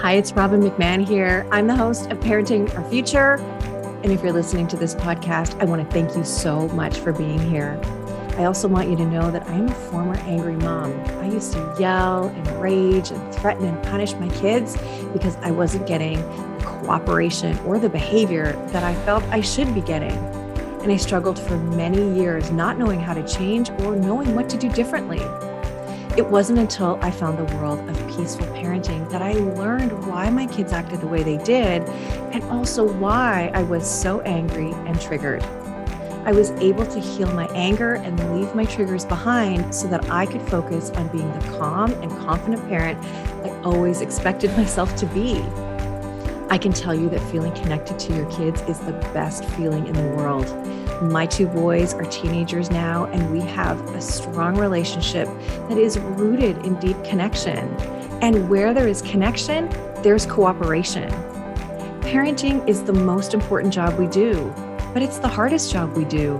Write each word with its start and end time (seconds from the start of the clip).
Hi, 0.00 0.14
it's 0.14 0.32
Robin 0.32 0.62
McMahon 0.62 1.06
here. 1.06 1.46
I'm 1.50 1.66
the 1.66 1.76
host 1.76 2.10
of 2.10 2.18
Parenting 2.20 2.74
Our 2.74 2.82
Future. 2.88 3.34
And 4.02 4.10
if 4.10 4.22
you're 4.22 4.32
listening 4.32 4.66
to 4.68 4.76
this 4.78 4.94
podcast, 4.94 5.60
I 5.60 5.66
want 5.66 5.86
to 5.86 5.92
thank 5.92 6.16
you 6.16 6.24
so 6.24 6.68
much 6.68 6.96
for 6.96 7.12
being 7.12 7.38
here. 7.38 7.78
I 8.38 8.44
also 8.44 8.66
want 8.66 8.88
you 8.88 8.96
to 8.96 9.04
know 9.04 9.30
that 9.30 9.46
I'm 9.46 9.68
a 9.68 9.74
former 9.74 10.16
angry 10.20 10.56
mom. 10.56 10.98
I 11.20 11.26
used 11.28 11.52
to 11.52 11.76
yell 11.78 12.28
and 12.28 12.62
rage 12.62 13.10
and 13.10 13.34
threaten 13.34 13.66
and 13.66 13.82
punish 13.82 14.14
my 14.14 14.30
kids 14.30 14.74
because 15.12 15.36
I 15.42 15.50
wasn't 15.50 15.86
getting 15.86 16.16
the 16.56 16.64
cooperation 16.64 17.58
or 17.66 17.78
the 17.78 17.90
behavior 17.90 18.52
that 18.68 18.82
I 18.82 18.94
felt 19.04 19.22
I 19.24 19.42
should 19.42 19.74
be 19.74 19.82
getting. 19.82 20.16
And 20.80 20.90
I 20.90 20.96
struggled 20.96 21.38
for 21.38 21.58
many 21.58 22.18
years 22.18 22.50
not 22.50 22.78
knowing 22.78 23.00
how 23.00 23.12
to 23.12 23.28
change 23.28 23.68
or 23.80 23.96
knowing 23.96 24.34
what 24.34 24.48
to 24.48 24.56
do 24.56 24.70
differently. 24.70 25.20
It 26.16 26.26
wasn't 26.26 26.58
until 26.58 26.98
I 27.00 27.12
found 27.12 27.38
the 27.38 27.56
world 27.56 27.88
of 27.88 27.96
peaceful 28.08 28.46
parenting 28.48 29.08
that 29.10 29.22
I 29.22 29.32
learned 29.34 30.06
why 30.06 30.28
my 30.28 30.46
kids 30.46 30.72
acted 30.72 31.00
the 31.00 31.06
way 31.06 31.22
they 31.22 31.36
did 31.36 31.82
and 32.32 32.42
also 32.44 32.84
why 32.84 33.52
I 33.54 33.62
was 33.62 33.88
so 33.88 34.20
angry 34.22 34.72
and 34.72 35.00
triggered. 35.00 35.42
I 36.24 36.32
was 36.32 36.50
able 36.52 36.84
to 36.84 36.98
heal 36.98 37.32
my 37.32 37.46
anger 37.54 37.94
and 37.94 38.36
leave 38.36 38.54
my 38.56 38.64
triggers 38.64 39.04
behind 39.04 39.72
so 39.72 39.86
that 39.86 40.10
I 40.10 40.26
could 40.26 40.42
focus 40.42 40.90
on 40.90 41.06
being 41.08 41.32
the 41.32 41.58
calm 41.58 41.92
and 41.92 42.10
confident 42.18 42.68
parent 42.68 43.02
I 43.44 43.50
always 43.62 44.00
expected 44.00 44.50
myself 44.56 44.94
to 44.96 45.06
be. 45.06 45.40
I 46.50 46.58
can 46.58 46.72
tell 46.72 46.94
you 46.94 47.08
that 47.10 47.20
feeling 47.30 47.54
connected 47.54 48.00
to 48.00 48.16
your 48.16 48.28
kids 48.32 48.60
is 48.62 48.80
the 48.80 48.92
best 49.14 49.44
feeling 49.50 49.86
in 49.86 49.94
the 49.94 50.16
world. 50.16 50.46
My 51.00 51.24
two 51.24 51.46
boys 51.46 51.94
are 51.94 52.04
teenagers 52.04 52.70
now, 52.70 53.06
and 53.06 53.32
we 53.32 53.40
have 53.40 53.80
a 53.94 54.02
strong 54.02 54.58
relationship 54.58 55.28
that 55.70 55.78
is 55.78 55.98
rooted 55.98 56.58
in 56.66 56.78
deep 56.78 57.02
connection. 57.04 57.74
And 58.20 58.50
where 58.50 58.74
there 58.74 58.86
is 58.86 59.00
connection, 59.00 59.70
there's 60.02 60.26
cooperation. 60.26 61.10
Parenting 62.02 62.68
is 62.68 62.82
the 62.82 62.92
most 62.92 63.32
important 63.32 63.72
job 63.72 63.98
we 63.98 64.08
do, 64.08 64.52
but 64.92 65.00
it's 65.00 65.16
the 65.16 65.26
hardest 65.26 65.72
job 65.72 65.96
we 65.96 66.04
do. 66.04 66.36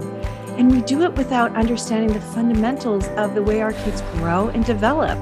And 0.59 0.71
we 0.71 0.83
do 0.83 1.05
it 1.05 1.15
without 1.15 1.57
understanding 1.57 2.13
the 2.13 2.21
fundamentals 2.21 3.09
of 3.17 3.35
the 3.35 3.43
way 3.43 3.63
our 3.63 3.73
kids 3.73 4.03
grow 4.13 4.49
and 4.49 4.63
develop. 4.63 5.19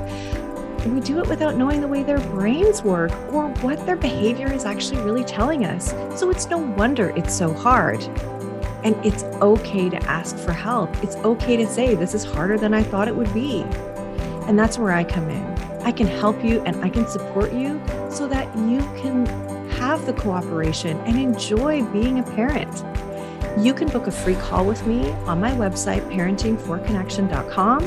We 0.84 0.98
do 0.98 1.20
it 1.20 1.28
without 1.28 1.56
knowing 1.56 1.80
the 1.80 1.86
way 1.86 2.02
their 2.02 2.18
brains 2.18 2.82
work 2.82 3.12
or 3.32 3.50
what 3.60 3.86
their 3.86 3.94
behavior 3.94 4.50
is 4.52 4.64
actually 4.64 5.00
really 5.02 5.22
telling 5.22 5.64
us. 5.64 5.90
So 6.18 6.28
it's 6.30 6.48
no 6.48 6.58
wonder 6.58 7.10
it's 7.10 7.34
so 7.34 7.52
hard. 7.52 8.02
And 8.84 8.94
it's 9.04 9.24
okay 9.42 9.88
to 9.88 9.96
ask 10.04 10.36
for 10.36 10.52
help. 10.52 10.94
It's 11.02 11.16
okay 11.16 11.56
to 11.56 11.66
say, 11.66 11.94
this 11.94 12.14
is 12.14 12.24
harder 12.24 12.56
than 12.56 12.72
I 12.74 12.82
thought 12.82 13.08
it 13.08 13.16
would 13.16 13.32
be. 13.34 13.62
And 14.46 14.58
that's 14.58 14.78
where 14.78 14.92
I 14.92 15.04
come 15.04 15.28
in. 15.28 15.44
I 15.82 15.92
can 15.92 16.06
help 16.06 16.44
you 16.44 16.60
and 16.62 16.76
I 16.84 16.88
can 16.88 17.06
support 17.06 17.52
you 17.52 17.82
so 18.10 18.28
that 18.28 18.54
you 18.56 18.78
can 19.00 19.26
have 19.70 20.06
the 20.06 20.12
cooperation 20.12 20.96
and 21.00 21.18
enjoy 21.18 21.82
being 21.86 22.18
a 22.18 22.22
parent. 22.22 22.84
You 23.58 23.74
can 23.74 23.88
book 23.88 24.06
a 24.06 24.12
free 24.12 24.36
call 24.36 24.64
with 24.64 24.86
me 24.86 25.10
on 25.26 25.40
my 25.40 25.50
website, 25.52 26.08
parentingforconnection.com. 26.12 27.84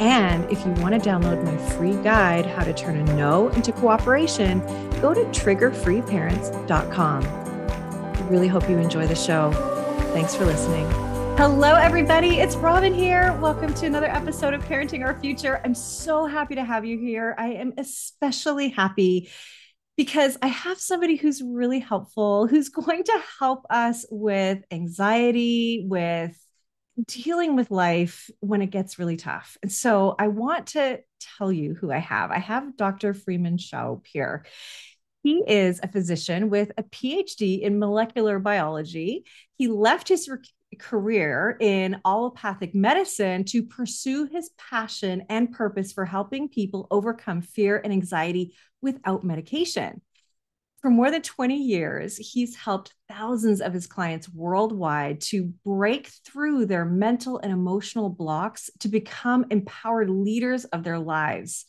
And 0.00 0.44
if 0.50 0.66
you 0.66 0.72
want 0.72 1.02
to 1.02 1.08
download 1.08 1.42
my 1.42 1.56
free 1.70 1.96
guide, 2.02 2.44
How 2.46 2.64
to 2.64 2.74
Turn 2.74 2.96
a 2.96 3.04
No 3.14 3.48
into 3.50 3.72
Cooperation, 3.72 4.60
go 5.00 5.14
to 5.14 5.24
triggerfreeparents.com. 5.26 7.24
I 7.24 8.20
really 8.28 8.48
hope 8.48 8.68
you 8.68 8.76
enjoy 8.78 9.06
the 9.06 9.14
show. 9.14 9.75
Thanks 10.16 10.34
for 10.34 10.46
listening. 10.46 10.90
Hello, 11.36 11.74
everybody. 11.74 12.38
It's 12.38 12.56
Robin 12.56 12.94
here. 12.94 13.38
Welcome 13.38 13.74
to 13.74 13.84
another 13.84 14.06
episode 14.06 14.54
of 14.54 14.64
Parenting 14.64 15.04
Our 15.04 15.20
Future. 15.20 15.60
I'm 15.62 15.74
so 15.74 16.24
happy 16.24 16.54
to 16.54 16.64
have 16.64 16.86
you 16.86 16.98
here. 16.98 17.34
I 17.36 17.48
am 17.48 17.74
especially 17.76 18.70
happy 18.70 19.28
because 19.94 20.38
I 20.40 20.46
have 20.46 20.80
somebody 20.80 21.16
who's 21.16 21.42
really 21.42 21.80
helpful, 21.80 22.46
who's 22.46 22.68
going 22.70 23.04
to 23.04 23.22
help 23.38 23.66
us 23.68 24.06
with 24.10 24.64
anxiety, 24.70 25.84
with 25.86 26.34
dealing 27.06 27.54
with 27.54 27.70
life 27.70 28.30
when 28.40 28.62
it 28.62 28.70
gets 28.70 28.98
really 28.98 29.18
tough. 29.18 29.58
And 29.62 29.70
so 29.70 30.14
I 30.18 30.28
want 30.28 30.68
to 30.68 31.00
tell 31.36 31.52
you 31.52 31.74
who 31.74 31.92
I 31.92 31.98
have. 31.98 32.30
I 32.30 32.38
have 32.38 32.74
Dr. 32.78 33.12
Friedemann 33.12 33.58
Schaub 33.58 34.06
here. 34.06 34.46
He 35.26 35.42
is 35.44 35.80
a 35.82 35.88
physician 35.88 36.50
with 36.50 36.70
a 36.78 36.84
PhD 36.84 37.60
in 37.60 37.80
molecular 37.80 38.38
biology. 38.38 39.24
He 39.58 39.66
left 39.66 40.06
his 40.06 40.30
career 40.78 41.56
in 41.58 42.00
allopathic 42.04 42.76
medicine 42.76 43.42
to 43.46 43.64
pursue 43.64 44.26
his 44.26 44.50
passion 44.56 45.24
and 45.28 45.50
purpose 45.50 45.92
for 45.92 46.04
helping 46.04 46.48
people 46.48 46.86
overcome 46.92 47.42
fear 47.42 47.80
and 47.82 47.92
anxiety 47.92 48.54
without 48.80 49.24
medication. 49.24 50.00
For 50.80 50.90
more 50.90 51.10
than 51.10 51.22
20 51.22 51.56
years, 51.56 52.16
he's 52.16 52.54
helped 52.54 52.94
thousands 53.08 53.60
of 53.60 53.72
his 53.72 53.88
clients 53.88 54.28
worldwide 54.28 55.20
to 55.22 55.52
break 55.64 56.06
through 56.24 56.66
their 56.66 56.84
mental 56.84 57.38
and 57.38 57.50
emotional 57.52 58.10
blocks 58.10 58.70
to 58.78 58.88
become 58.88 59.46
empowered 59.50 60.08
leaders 60.08 60.64
of 60.66 60.84
their 60.84 61.00
lives. 61.00 61.64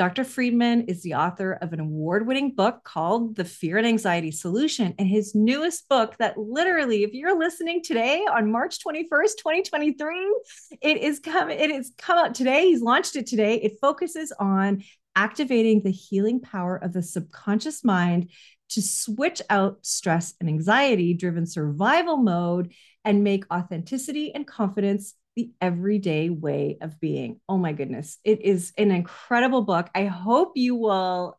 Dr. 0.00 0.24
Friedemann 0.24 0.88
is 0.88 1.02
the 1.02 1.12
author 1.12 1.58
of 1.60 1.74
an 1.74 1.80
award 1.80 2.26
winning 2.26 2.54
book 2.54 2.84
called 2.84 3.36
The 3.36 3.44
Fear 3.44 3.76
and 3.76 3.86
Anxiety 3.86 4.30
Solution. 4.30 4.94
And 4.98 5.06
his 5.06 5.34
newest 5.34 5.90
book, 5.90 6.16
that 6.16 6.38
literally, 6.38 7.02
if 7.02 7.12
you're 7.12 7.38
listening 7.38 7.82
today 7.82 8.20
on 8.20 8.50
March 8.50 8.78
21st, 8.78 9.36
2023, 9.36 10.40
it 10.80 10.96
is 11.02 11.18
come, 11.18 11.50
it 11.50 11.70
is 11.70 11.92
come 11.98 12.16
out 12.16 12.34
today. 12.34 12.68
He's 12.68 12.80
launched 12.80 13.14
it 13.14 13.26
today. 13.26 13.56
It 13.56 13.78
focuses 13.78 14.32
on 14.40 14.84
activating 15.14 15.82
the 15.82 15.92
healing 15.92 16.40
power 16.40 16.78
of 16.78 16.94
the 16.94 17.02
subconscious 17.02 17.84
mind 17.84 18.30
to 18.70 18.80
switch 18.80 19.42
out 19.50 19.80
stress 19.82 20.32
and 20.40 20.48
anxiety 20.48 21.12
driven 21.12 21.44
survival 21.44 22.16
mode 22.16 22.72
and 23.04 23.22
make 23.22 23.44
authenticity 23.52 24.34
and 24.34 24.46
confidence 24.46 25.14
the 25.36 25.52
everyday 25.60 26.30
way 26.30 26.78
of 26.80 27.00
being. 27.00 27.40
Oh 27.48 27.56
my 27.56 27.72
goodness. 27.72 28.18
It 28.24 28.42
is 28.42 28.72
an 28.76 28.90
incredible 28.90 29.62
book. 29.62 29.88
I 29.94 30.06
hope 30.06 30.52
you 30.56 30.74
will 30.74 31.38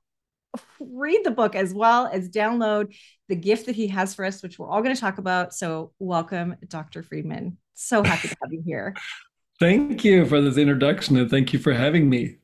read 0.79 1.24
the 1.24 1.31
book 1.31 1.56
as 1.56 1.74
well 1.74 2.07
as 2.07 2.30
download 2.30 2.96
the 3.30 3.35
gift 3.35 3.68
that 3.68 3.75
he 3.75 3.88
has 3.88 4.13
for 4.13 4.25
us, 4.25 4.44
which 4.44 4.59
we're 4.59 4.69
all 4.69 4.81
going 4.81 4.96
to 4.96 5.00
talk 5.00 5.18
about. 5.18 5.53
So, 5.53 5.94
welcome, 6.00 6.56
Dr. 6.68 7.03
Friedemann. 7.03 7.56
So 7.74 8.03
happy 8.03 8.28
to 8.28 8.35
have 8.44 8.53
you 8.53 8.62
here. 8.66 8.94
Thank 9.59 10.03
you 10.03 10.25
for 10.25 10.41
this 10.41 10.57
introduction 10.57 11.18
and 11.18 11.30
thank 11.30 11.53
you 11.53 11.59
for 11.59 11.72
having 11.72 12.09
me. 12.09 12.41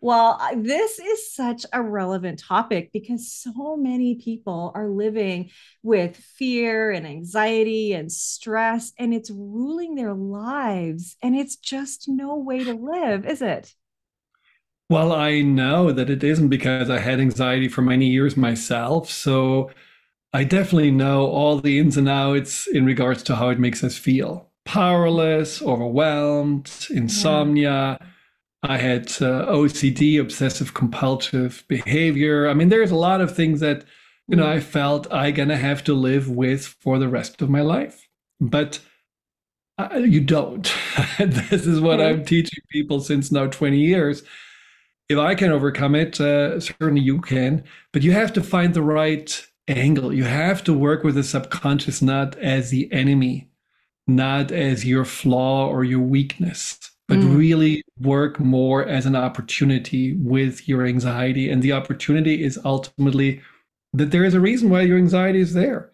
Well, 0.00 0.40
this 0.56 1.00
is 1.00 1.32
such 1.32 1.66
a 1.72 1.82
relevant 1.82 2.38
topic 2.38 2.90
because 2.92 3.32
so 3.32 3.76
many 3.76 4.14
people 4.14 4.70
are 4.74 4.88
living 4.88 5.50
with 5.82 6.16
fear 6.16 6.92
and 6.92 7.04
anxiety 7.04 7.94
and 7.94 8.10
stress, 8.10 8.92
and 8.96 9.12
it's 9.12 9.30
ruling 9.30 9.96
their 9.96 10.14
lives. 10.14 11.16
And 11.20 11.34
it's 11.34 11.56
just 11.56 12.08
no 12.08 12.36
way 12.36 12.62
to 12.62 12.74
live, 12.74 13.26
is 13.26 13.42
it? 13.42 13.74
Well, 14.88 15.12
I 15.12 15.42
know 15.42 15.90
that 15.90 16.08
it 16.08 16.22
isn't 16.22 16.48
because 16.48 16.90
I 16.90 17.00
had 17.00 17.18
anxiety 17.18 17.68
for 17.68 17.82
many 17.82 18.06
years 18.06 18.36
myself. 18.36 19.10
So 19.10 19.70
I 20.32 20.44
definitely 20.44 20.92
know 20.92 21.26
all 21.26 21.58
the 21.60 21.78
ins 21.78 21.96
and 21.96 22.08
outs 22.08 22.68
in 22.68 22.86
regards 22.86 23.24
to 23.24 23.36
how 23.36 23.48
it 23.48 23.58
makes 23.58 23.82
us 23.82 23.98
feel 23.98 24.48
powerless, 24.64 25.58
mm-hmm. 25.58 25.68
overwhelmed, 25.68 26.70
insomnia. 26.90 27.98
Yeah 28.00 28.06
I 28.62 28.78
had 28.78 29.06
uh, 29.22 29.46
OCD, 29.46 30.20
obsessive 30.20 30.74
compulsive 30.74 31.64
behavior. 31.68 32.48
I 32.48 32.54
mean, 32.54 32.70
there's 32.70 32.90
a 32.90 32.96
lot 32.96 33.20
of 33.20 33.34
things 33.34 33.60
that, 33.60 33.84
you 34.26 34.36
know, 34.36 34.48
I 34.48 34.60
felt 34.60 35.12
I 35.12 35.30
gonna 35.30 35.56
have 35.56 35.84
to 35.84 35.94
live 35.94 36.28
with 36.28 36.66
for 36.66 36.98
the 36.98 37.08
rest 37.08 37.40
of 37.40 37.50
my 37.50 37.60
life. 37.60 38.08
But 38.40 38.80
uh, 39.78 39.98
you 39.98 40.20
don't. 40.20 40.72
this 41.18 41.66
is 41.66 41.80
what 41.80 42.00
I'm 42.00 42.24
teaching 42.24 42.62
people 42.70 43.00
since 43.00 43.30
now 43.30 43.46
20 43.46 43.78
years. 43.78 44.24
If 45.08 45.18
I 45.18 45.34
can 45.36 45.52
overcome 45.52 45.94
it, 45.94 46.20
uh, 46.20 46.58
certainly 46.60 47.00
you 47.00 47.20
can. 47.20 47.64
But 47.92 48.02
you 48.02 48.12
have 48.12 48.32
to 48.34 48.42
find 48.42 48.74
the 48.74 48.82
right 48.82 49.46
angle. 49.68 50.12
You 50.12 50.24
have 50.24 50.64
to 50.64 50.74
work 50.74 51.04
with 51.04 51.14
the 51.14 51.22
subconscious 51.22 52.02
not 52.02 52.36
as 52.38 52.70
the 52.70 52.92
enemy, 52.92 53.50
not 54.06 54.50
as 54.50 54.84
your 54.84 55.04
flaw 55.04 55.68
or 55.68 55.84
your 55.84 56.00
weakness 56.00 56.90
but 57.08 57.18
mm. 57.18 57.36
really 57.36 57.82
work 58.00 58.38
more 58.38 58.86
as 58.86 59.06
an 59.06 59.16
opportunity 59.16 60.12
with 60.12 60.68
your 60.68 60.86
anxiety. 60.86 61.50
And 61.50 61.62
the 61.62 61.72
opportunity 61.72 62.44
is 62.44 62.60
ultimately 62.64 63.40
that 63.94 64.10
there 64.10 64.24
is 64.24 64.34
a 64.34 64.40
reason 64.40 64.68
why 64.68 64.82
your 64.82 64.98
anxiety 64.98 65.40
is 65.40 65.54
there. 65.54 65.90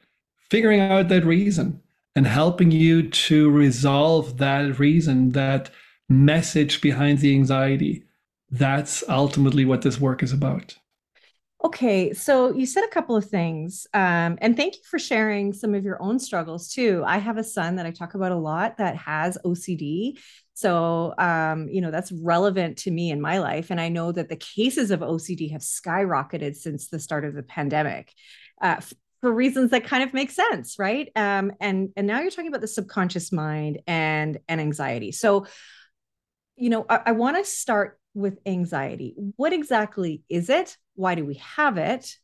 Figuring 0.50 0.80
out 0.80 1.08
that 1.08 1.24
reason 1.24 1.80
and 2.16 2.26
helping 2.26 2.70
you 2.70 3.08
to 3.08 3.50
resolve 3.50 4.38
that 4.38 4.78
reason, 4.78 5.32
that 5.32 5.70
message 6.08 6.80
behind 6.80 7.20
the 7.20 7.32
anxiety. 7.32 8.04
That's 8.50 9.02
ultimately 9.08 9.64
what 9.64 9.82
this 9.82 10.00
work 10.00 10.22
is 10.22 10.32
about. 10.32 10.76
Okay, 11.64 12.12
so 12.12 12.52
you 12.52 12.66
said 12.66 12.84
a 12.84 12.88
couple 12.88 13.16
of 13.16 13.24
things, 13.24 13.86
um, 13.94 14.36
and 14.42 14.54
thank 14.54 14.74
you 14.74 14.82
for 14.84 14.98
sharing 14.98 15.54
some 15.54 15.74
of 15.74 15.82
your 15.82 16.00
own 16.02 16.18
struggles 16.18 16.68
too. 16.68 17.02
I 17.06 17.16
have 17.16 17.38
a 17.38 17.44
son 17.44 17.76
that 17.76 17.86
I 17.86 17.90
talk 17.90 18.14
about 18.14 18.32
a 18.32 18.36
lot 18.36 18.76
that 18.76 18.96
has 18.96 19.38
OCD. 19.46 20.18
So, 20.54 21.14
um, 21.18 21.68
you 21.68 21.80
know, 21.80 21.90
that's 21.90 22.12
relevant 22.12 22.78
to 22.78 22.90
me 22.90 23.10
in 23.10 23.20
my 23.20 23.38
life. 23.38 23.70
And 23.70 23.80
I 23.80 23.88
know 23.88 24.12
that 24.12 24.28
the 24.28 24.36
cases 24.36 24.92
of 24.92 25.00
OCD 25.00 25.50
have 25.50 25.62
skyrocketed 25.62 26.54
since 26.54 26.88
the 26.88 27.00
start 27.00 27.24
of 27.24 27.34
the 27.34 27.42
pandemic. 27.42 28.12
Uh, 28.60 28.80
for 29.20 29.32
reasons 29.32 29.70
that 29.70 29.84
kind 29.84 30.02
of 30.02 30.12
make 30.12 30.30
sense, 30.30 30.78
right? 30.78 31.10
Um, 31.16 31.52
and 31.58 31.88
and 31.96 32.06
now 32.06 32.20
you're 32.20 32.30
talking 32.30 32.48
about 32.48 32.60
the 32.60 32.68
subconscious 32.68 33.32
mind 33.32 33.80
and 33.86 34.38
and 34.48 34.60
anxiety. 34.60 35.12
So, 35.12 35.46
you 36.56 36.68
know, 36.68 36.84
I, 36.90 37.00
I 37.06 37.12
want 37.12 37.38
to 37.38 37.44
start 37.44 37.98
with 38.12 38.38
anxiety. 38.44 39.14
What 39.36 39.54
exactly 39.54 40.22
is 40.28 40.50
it? 40.50 40.76
Why 40.94 41.14
do 41.14 41.24
we 41.24 41.36
have 41.56 41.78
it? 41.78 42.16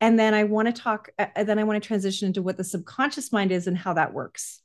And 0.00 0.18
then 0.18 0.34
I 0.34 0.44
want 0.44 0.66
to 0.66 0.72
talk. 0.72 1.08
Uh, 1.18 1.42
then 1.42 1.58
I 1.58 1.64
want 1.64 1.82
to 1.82 1.86
transition 1.86 2.28
into 2.28 2.42
what 2.42 2.56
the 2.56 2.64
subconscious 2.64 3.32
mind 3.32 3.50
is 3.50 3.66
and 3.66 3.76
how 3.76 3.94
that 3.94 4.14
works. 4.14 4.62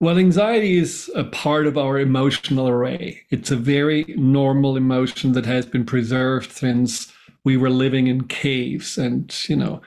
Well, 0.00 0.18
anxiety 0.18 0.76
is 0.76 1.10
a 1.14 1.24
part 1.24 1.66
of 1.66 1.78
our 1.78 1.98
emotional 1.98 2.68
array. 2.68 3.22
It's 3.30 3.50
a 3.50 3.56
very 3.56 4.04
normal 4.16 4.76
emotion 4.76 5.32
that 5.32 5.46
has 5.46 5.66
been 5.66 5.86
preserved 5.86 6.52
since 6.52 7.12
we 7.44 7.56
were 7.56 7.70
living 7.70 8.08
in 8.08 8.24
caves 8.24 8.98
and, 8.98 9.32
you 9.48 9.56
know, 9.56 9.80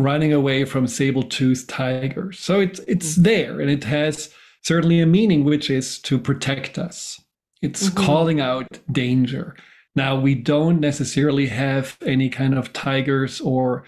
running 0.00 0.32
away 0.32 0.64
from 0.64 0.86
saber-toothed 0.86 1.68
tigers. 1.68 2.38
So 2.38 2.60
it's 2.60 2.80
it's 2.80 3.12
mm-hmm. 3.12 3.22
there 3.22 3.60
and 3.60 3.70
it 3.70 3.84
has 3.84 4.32
certainly 4.62 5.00
a 5.00 5.06
meaning 5.06 5.44
which 5.44 5.70
is 5.70 5.98
to 6.00 6.18
protect 6.18 6.78
us. 6.78 7.20
It's 7.60 7.88
mm-hmm. 7.88 8.04
calling 8.04 8.40
out 8.40 8.80
danger. 8.90 9.56
Now 9.94 10.18
we 10.18 10.34
don't 10.34 10.80
necessarily 10.80 11.46
have 11.46 11.98
any 12.04 12.30
kind 12.30 12.54
of 12.54 12.72
tigers 12.72 13.40
or 13.40 13.84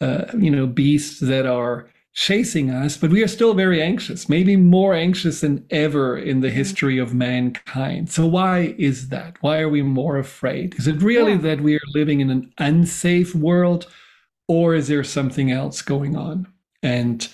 uh, 0.00 0.24
you 0.36 0.50
know 0.50 0.66
beasts 0.66 1.20
that 1.20 1.46
are 1.46 1.88
chasing 2.14 2.70
us, 2.70 2.96
but 2.96 3.10
we 3.10 3.22
are 3.22 3.28
still 3.28 3.54
very 3.54 3.82
anxious, 3.82 4.28
maybe 4.28 4.54
more 4.56 4.94
anxious 4.94 5.40
than 5.40 5.66
ever 5.70 6.18
in 6.18 6.40
the 6.40 6.48
mm-hmm. 6.48 6.56
history 6.56 6.98
of 6.98 7.14
mankind. 7.14 8.10
So 8.10 8.26
why 8.26 8.74
is 8.78 9.08
that? 9.08 9.36
Why 9.40 9.60
are 9.60 9.68
we 9.68 9.82
more 9.82 10.18
afraid? 10.18 10.74
Is 10.78 10.86
it 10.86 11.02
really 11.02 11.32
yeah. 11.32 11.38
that 11.38 11.60
we 11.60 11.76
are 11.76 11.94
living 11.94 12.20
in 12.20 12.30
an 12.30 12.52
unsafe 12.58 13.34
world? 13.34 13.86
or 14.48 14.74
is 14.74 14.88
there 14.88 15.04
something 15.04 15.50
else 15.50 15.82
going 15.82 16.16
on? 16.16 16.46
And 16.82 17.26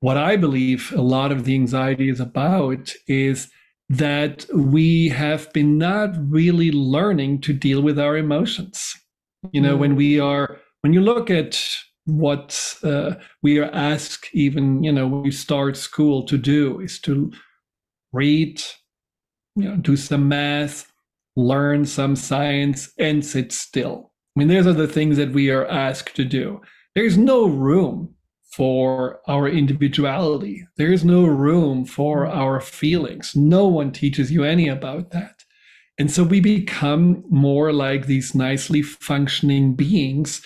what 0.00 0.16
I 0.16 0.36
believe 0.36 0.92
a 0.92 1.02
lot 1.02 1.32
of 1.32 1.44
the 1.44 1.54
anxiety 1.54 2.08
is 2.08 2.20
about 2.20 2.92
is 3.06 3.50
that 3.88 4.46
we 4.54 5.08
have 5.08 5.52
been 5.52 5.78
not 5.78 6.10
really 6.30 6.70
learning 6.70 7.40
to 7.40 7.52
deal 7.52 7.80
with 7.80 7.98
our 7.98 8.16
emotions. 8.16 8.94
You 9.50 9.60
know, 9.60 9.76
mm. 9.76 9.80
when 9.80 9.96
we 9.96 10.20
are, 10.20 10.60
when 10.82 10.92
you 10.92 11.00
look 11.00 11.30
at 11.30 11.60
what 12.08 12.76
uh, 12.82 13.14
we 13.42 13.58
are 13.58 13.70
asked, 13.72 14.28
even, 14.32 14.82
you 14.82 14.90
know, 14.90 15.06
when 15.06 15.22
we 15.22 15.30
start 15.30 15.76
school 15.76 16.24
to 16.24 16.38
do 16.38 16.80
is 16.80 16.98
to 17.00 17.30
read, 18.12 18.62
you 19.54 19.64
know, 19.64 19.76
do 19.76 19.96
some 19.96 20.26
math, 20.26 20.90
learn 21.36 21.84
some 21.84 22.16
science, 22.16 22.92
and 22.98 23.24
sit 23.24 23.52
still. 23.52 24.10
I 24.34 24.40
mean, 24.40 24.48
those 24.48 24.66
are 24.66 24.72
the 24.72 24.88
things 24.88 25.18
that 25.18 25.32
we 25.32 25.50
are 25.50 25.66
asked 25.66 26.16
to 26.16 26.24
do. 26.24 26.62
There's 26.94 27.18
no 27.18 27.46
room 27.46 28.14
for 28.52 29.20
our 29.28 29.46
individuality. 29.46 30.66
There's 30.78 31.04
no 31.04 31.24
room 31.24 31.84
for 31.84 32.24
mm. 32.24 32.34
our 32.34 32.60
feelings. 32.60 33.36
No 33.36 33.66
one 33.66 33.92
teaches 33.92 34.32
you 34.32 34.44
any 34.44 34.68
about 34.68 35.10
that. 35.10 35.44
And 35.98 36.10
so 36.10 36.22
we 36.22 36.40
become 36.40 37.22
more 37.28 37.72
like 37.72 38.06
these 38.06 38.34
nicely 38.34 38.80
functioning 38.82 39.74
beings 39.74 40.40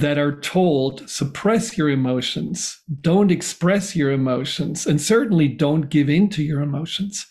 that 0.00 0.18
are 0.18 0.38
told 0.40 1.08
suppress 1.08 1.78
your 1.78 1.88
emotions, 1.88 2.82
don't 3.00 3.30
express 3.30 3.96
your 3.96 4.12
emotions, 4.12 4.86
and 4.86 5.00
certainly 5.00 5.48
don't 5.48 5.88
give 5.88 6.10
in 6.10 6.28
to 6.28 6.42
your 6.42 6.60
emotions. 6.60 7.26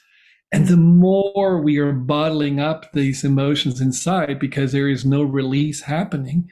And 0.52 0.68
the 0.68 0.78
more 0.78 1.62
we 1.62 1.78
are 1.78 1.92
bottling 1.92 2.60
up 2.60 2.92
these 2.94 3.24
emotions 3.24 3.82
inside 3.82 4.40
because 4.40 4.72
there 4.72 4.90
is 4.90 5.06
no 5.06 5.22
release 5.22 5.82
happening, 5.82 6.50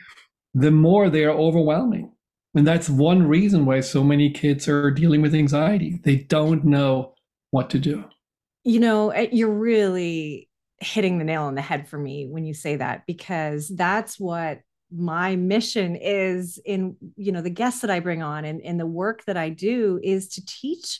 the 0.53 0.71
more 0.71 1.09
they 1.09 1.23
are 1.23 1.31
overwhelming. 1.31 2.11
And 2.53 2.67
that's 2.67 2.89
one 2.89 3.27
reason 3.27 3.65
why 3.65 3.79
so 3.79 4.03
many 4.03 4.29
kids 4.29 4.67
are 4.67 4.91
dealing 4.91 5.23
with 5.23 5.33
anxiety. 5.33 5.99
They 6.03 6.17
don't 6.17 6.63
know 6.63 7.15
what 7.49 7.71
to 7.71 7.79
do. 7.79 8.03
You 8.63 8.79
know, 8.79 9.09
eh, 9.09 9.29
you're 9.31 9.49
really 9.49 10.47
hitting 10.77 11.17
the 11.17 11.23
nail 11.23 11.43
on 11.43 11.55
the 11.55 11.61
head 11.61 11.87
for 11.87 11.97
me 11.97 12.27
when 12.29 12.45
you 12.45 12.53
say 12.53 12.75
that, 12.75 13.03
because 13.07 13.69
that's 13.69 14.19
what 14.19 14.59
my 14.95 15.35
mission 15.35 15.95
is 15.95 16.59
in, 16.63 16.95
you 17.15 17.31
know, 17.31 17.41
the 17.41 17.49
guests 17.49 17.81
that 17.81 17.89
I 17.89 17.99
bring 17.99 18.21
on 18.21 18.45
and, 18.45 18.61
and 18.61 18.79
the 18.79 18.85
work 18.85 19.23
that 19.25 19.37
I 19.37 19.49
do 19.49 19.99
is 20.03 20.29
to 20.29 20.45
teach 20.45 20.99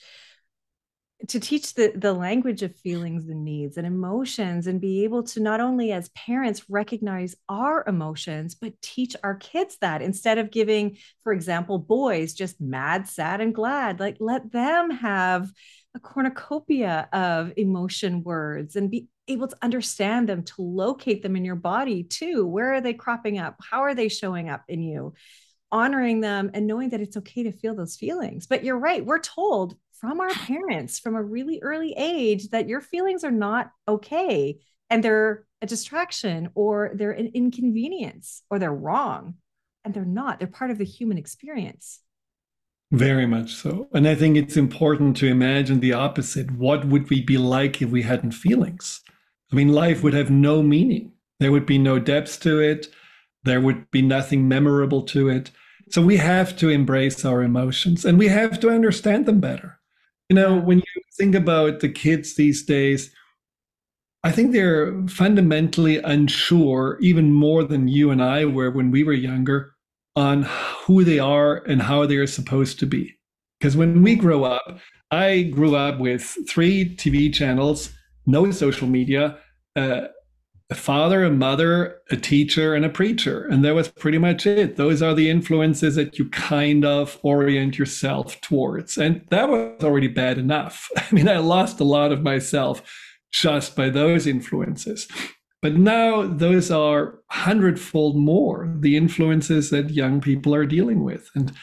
to 1.27 1.39
teach 1.39 1.73
the 1.75 1.93
the 1.95 2.13
language 2.13 2.63
of 2.63 2.75
feelings 2.75 3.29
and 3.29 3.45
needs 3.45 3.77
and 3.77 3.87
emotions 3.87 4.67
and 4.67 4.81
be 4.81 5.03
able 5.03 5.23
to 5.23 5.39
not 5.39 5.61
only 5.61 5.91
as 5.91 6.09
parents 6.09 6.69
recognize 6.69 7.35
our 7.47 7.83
emotions 7.87 8.55
but 8.55 8.73
teach 8.81 9.15
our 9.23 9.35
kids 9.35 9.77
that 9.79 10.01
instead 10.01 10.37
of 10.37 10.51
giving 10.51 10.97
for 11.23 11.31
example 11.31 11.77
boys 11.77 12.33
just 12.33 12.59
mad 12.59 13.07
sad 13.07 13.39
and 13.39 13.55
glad 13.55 13.99
like 13.99 14.17
let 14.19 14.51
them 14.51 14.89
have 14.89 15.49
a 15.95 15.99
cornucopia 15.99 17.07
of 17.13 17.53
emotion 17.55 18.23
words 18.23 18.75
and 18.75 18.91
be 18.91 19.07
able 19.27 19.47
to 19.47 19.57
understand 19.61 20.27
them 20.27 20.43
to 20.43 20.61
locate 20.61 21.23
them 21.23 21.35
in 21.35 21.45
your 21.45 21.55
body 21.55 22.03
too. 22.03 22.45
Where 22.45 22.73
are 22.73 22.81
they 22.81 22.93
cropping 22.93 23.39
up? 23.39 23.57
How 23.61 23.81
are 23.81 23.95
they 23.95 24.09
showing 24.09 24.49
up 24.49 24.63
in 24.67 24.81
you? 24.81 25.13
Honoring 25.71 26.21
them 26.21 26.51
and 26.53 26.67
knowing 26.67 26.89
that 26.89 27.01
it's 27.01 27.17
okay 27.17 27.43
to 27.43 27.51
feel 27.51 27.75
those 27.75 27.95
feelings. 27.95 28.47
But 28.47 28.63
you're 28.63 28.77
right 28.77 29.05
we're 29.05 29.19
told 29.19 29.75
from 29.93 30.19
our 30.19 30.29
parents 30.33 30.99
from 30.99 31.15
a 31.15 31.23
really 31.23 31.59
early 31.61 31.93
age 31.97 32.49
that 32.49 32.67
your 32.67 32.81
feelings 32.81 33.23
are 33.23 33.31
not 33.31 33.71
okay 33.87 34.59
and 34.89 35.03
they're 35.03 35.45
a 35.61 35.65
distraction 35.65 36.49
or 36.55 36.91
they're 36.93 37.11
an 37.11 37.31
inconvenience 37.33 38.43
or 38.49 38.59
they're 38.59 38.73
wrong 38.73 39.35
and 39.85 39.93
they're 39.93 40.05
not. 40.05 40.39
They're 40.39 40.47
part 40.47 40.71
of 40.71 40.77
the 40.77 40.85
human 40.85 41.17
experience. 41.17 42.01
Very 42.91 43.25
much 43.25 43.55
so. 43.55 43.87
And 43.93 44.07
i 44.07 44.13
think 44.13 44.37
it's 44.37 44.55
important 44.55 45.17
to 45.17 45.27
imagine 45.27 45.79
the 45.79 45.93
opposite. 45.93 46.51
What 46.51 46.85
would 46.85 47.09
we 47.09 47.21
be 47.21 47.39
like 47.39 47.81
if 47.81 47.89
we 47.89 48.03
hadn't 48.03 48.33
feelings 48.33 49.01
i 49.53 49.55
mean 49.55 49.69
life 49.69 50.03
would 50.03 50.13
have 50.13 50.31
no 50.31 50.61
meaning. 50.63 51.11
There 51.39 51.51
would 51.51 51.65
be 51.65 51.77
no 51.77 51.99
depth 51.99 52.39
to 52.41 52.59
it. 52.59 52.87
There 53.43 53.61
would 53.61 53.89
be 53.91 54.01
nothing 54.01 54.47
memorable 54.47 55.03
to 55.03 55.29
it. 55.29 55.51
So 55.89 56.01
we 56.01 56.17
have 56.17 56.57
to 56.57 56.69
embrace 56.69 57.23
our 57.23 57.43
emotions 57.43 58.03
and 58.05 58.17
we 58.17 58.27
have 58.29 58.59
to 58.61 58.69
understand 58.69 59.25
them 59.25 59.39
better. 59.39 59.79
You 60.29 60.35
know, 60.35 60.57
when 60.57 60.79
you 60.79 61.01
think 61.17 61.35
about 61.35 61.79
the 61.79 61.89
kids 61.89 62.35
these 62.35 62.63
days, 62.63 63.13
I 64.23 64.31
think 64.31 64.53
they're 64.53 65.05
fundamentally 65.07 65.97
unsure, 65.97 66.97
even 67.01 67.33
more 67.33 67.63
than 67.63 67.89
you 67.89 68.09
and 68.09 68.23
I 68.23 68.45
were 68.45 68.71
when 68.71 68.89
we 68.89 69.03
were 69.03 69.13
younger, 69.13 69.75
on 70.15 70.43
who 70.85 71.03
they 71.03 71.19
are 71.19 71.57
and 71.67 71.81
how 71.81 72.05
they 72.05 72.15
are 72.15 72.27
supposed 72.27 72.79
to 72.79 72.85
be. 72.85 73.13
Because 73.59 73.75
when 73.75 74.01
we 74.01 74.15
grow 74.15 74.45
up, 74.45 74.79
I 75.11 75.43
grew 75.43 75.75
up 75.75 75.99
with 75.99 76.37
three 76.47 76.95
TV 76.95 77.33
channels, 77.33 77.91
no 78.25 78.49
social 78.51 78.87
media, 78.87 79.37
a 79.75 80.09
father, 80.75 81.23
a 81.23 81.29
mother, 81.29 81.97
a 82.09 82.17
teacher, 82.17 82.73
and 82.73 82.83
a 82.83 82.89
preacher. 82.89 83.45
And 83.45 83.63
that 83.63 83.75
was 83.75 83.87
pretty 83.89 84.17
much 84.17 84.45
it. 84.45 84.75
Those 84.75 85.01
are 85.01 85.13
the 85.13 85.29
influences 85.29 85.95
that 85.95 86.17
you 86.17 86.29
kind 86.29 86.83
of 86.83 87.19
orient 87.21 87.77
yourself 87.77 88.39
towards. 88.41 88.97
And 88.97 89.25
that 89.29 89.49
was 89.49 89.83
already 89.83 90.07
bad 90.07 90.37
enough. 90.37 90.89
I 90.97 91.05
mean, 91.11 91.29
I 91.29 91.37
lost 91.37 91.79
a 91.79 91.85
lot 91.85 92.11
of 92.11 92.23
myself 92.23 92.81
just 93.31 93.75
by 93.75 93.89
those 93.89 94.27
influences. 94.27 95.07
But 95.61 95.75
now 95.75 96.23
those 96.23 96.69
are 96.71 97.19
hundredfold 97.29 98.17
more 98.17 98.75
the 98.79 98.97
influences 98.97 99.69
that 99.69 99.91
young 99.91 100.19
people 100.19 100.53
are 100.53 100.65
dealing 100.65 101.03
with. 101.03 101.29
And 101.35 101.53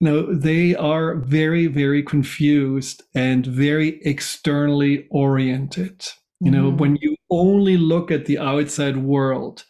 you 0.00 0.08
know, 0.08 0.34
they 0.34 0.76
are 0.76 1.16
very, 1.16 1.66
very 1.66 2.02
confused 2.02 3.02
and 3.14 3.44
very 3.44 4.00
externally 4.04 5.08
oriented. 5.10 6.06
You 6.40 6.50
know, 6.52 6.68
mm-hmm. 6.68 6.76
when 6.76 6.96
you 7.00 7.16
only 7.30 7.76
look 7.76 8.10
at 8.10 8.26
the 8.26 8.38
outside 8.38 8.96
world 8.96 9.64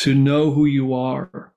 to 0.00 0.14
know 0.14 0.50
who 0.50 0.64
you 0.64 0.92
are, 0.92 1.52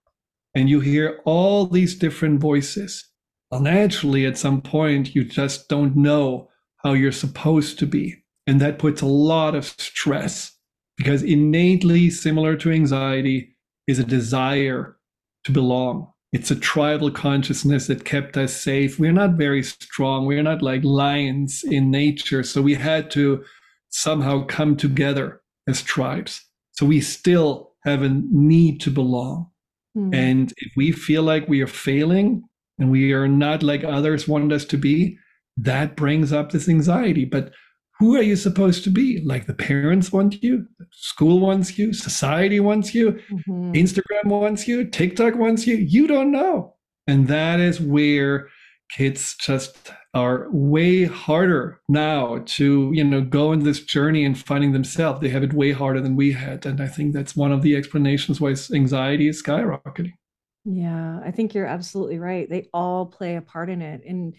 and 0.55 0.69
you 0.69 0.79
hear 0.79 1.19
all 1.25 1.65
these 1.65 1.95
different 1.95 2.39
voices, 2.39 3.10
well, 3.50 3.62
naturally, 3.62 4.25
at 4.25 4.38
some 4.38 4.62
point, 4.62 5.15
you 5.15 5.24
just 5.24 5.67
don't 5.69 5.95
know 5.95 6.50
how 6.77 6.93
you're 6.93 7.12
supposed 7.12 7.79
to 7.79 7.88
be. 7.88 8.15
And 8.45 8.60
that 8.62 8.79
puts 8.79 9.01
a 9.01 9.07
lot 9.07 9.55
of 9.55 9.65
stress 9.65 10.51
because 10.98 11.24
innately 11.24 12.10
similar 12.10 12.55
to 12.57 12.72
anxiety 12.72 13.55
is 13.88 14.00
a 14.00 14.03
desire 14.03 14.98
to 15.45 15.51
belong. 15.51 16.12
It's 16.31 16.51
a 16.51 16.55
tribal 16.55 17.12
consciousness 17.12 17.88
that 17.88 18.05
kept 18.05 18.38
us 18.38 18.55
safe. 18.55 19.00
We're 19.00 19.12
not 19.12 19.33
very 19.33 19.63
strong. 19.63 20.25
We're 20.25 20.43
not 20.43 20.62
like 20.62 20.83
lions 20.83 21.63
in 21.63 21.91
nature. 21.91 22.43
So 22.43 22.62
we 22.62 22.75
had 22.75 23.12
to 23.12 23.43
somehow 23.93 24.43
come 24.45 24.75
together 24.75 25.41
as 25.67 25.81
tribes. 25.81 26.43
So 26.71 26.85
we 26.85 27.00
still 27.00 27.73
have 27.85 28.01
a 28.01 28.09
need 28.09 28.81
to 28.81 28.91
belong. 28.91 29.50
Mm. 29.95 30.15
And 30.15 30.53
if 30.57 30.73
we 30.75 30.91
feel 30.91 31.21
like 31.21 31.47
we 31.47 31.62
are 31.62 31.67
failing 31.67 32.43
and 32.79 32.89
we 32.89 33.13
are 33.13 33.27
not 33.27 33.62
like 33.62 33.83
others 33.83 34.27
want 34.27 34.51
us 34.51 34.65
to 34.65 34.77
be, 34.77 35.17
that 35.57 35.95
brings 35.95 36.33
up 36.33 36.51
this 36.51 36.67
anxiety. 36.67 37.25
But 37.25 37.51
who 38.00 38.15
are 38.15 38.23
you 38.23 38.35
supposed 38.35 38.83
to 38.85 38.89
be? 38.89 39.21
Like 39.23 39.45
the 39.45 39.53
parents 39.53 40.12
want 40.12 40.41
you, 40.41 40.65
school 40.91 41.39
wants 41.39 41.77
you, 41.77 41.93
society 41.93 42.59
wants 42.59 42.95
you, 42.95 43.12
mm-hmm. 43.31 43.73
Instagram 43.73 44.25
wants 44.25 44.67
you, 44.67 44.85
TikTok 44.85 45.35
wants 45.35 45.67
you. 45.67 45.75
You 45.75 46.07
don't 46.07 46.31
know. 46.31 46.73
And 47.05 47.27
that 47.27 47.59
is 47.59 47.79
where 47.79 48.50
kids 48.89 49.35
just 49.39 49.91
are 50.13 50.48
way 50.51 51.05
harder 51.05 51.82
now 51.89 52.43
to 52.46 52.91
you 52.93 53.03
know 53.03 53.22
go 53.22 53.51
on 53.51 53.60
this 53.60 53.79
journey 53.82 54.25
and 54.25 54.38
finding 54.38 54.72
themselves. 54.72 55.22
They 55.22 55.29
have 55.29 55.43
it 55.43 55.53
way 55.53 55.72
harder 55.72 56.01
than 56.01 56.15
we 56.15 56.32
had 56.32 56.65
and 56.65 56.82
i 56.82 56.88
think 56.88 57.13
that's 57.13 57.36
one 57.36 57.51
of 57.51 57.62
the 57.62 57.75
explanations 57.75 58.39
why 58.39 58.55
anxiety 58.74 59.27
is 59.27 59.41
skyrocketing. 59.41 60.13
Yeah 60.65 61.20
i 61.24 61.32
think 61.32 61.53
you're 61.53 61.65
absolutely 61.65 62.20
right. 62.20 62.50
They 62.50 62.70
all 62.74 63.05
play 63.08 63.36
a 63.36 63.41
part 63.41 63.70
in 63.70 63.82
it 63.82 64.03
and 64.05 64.36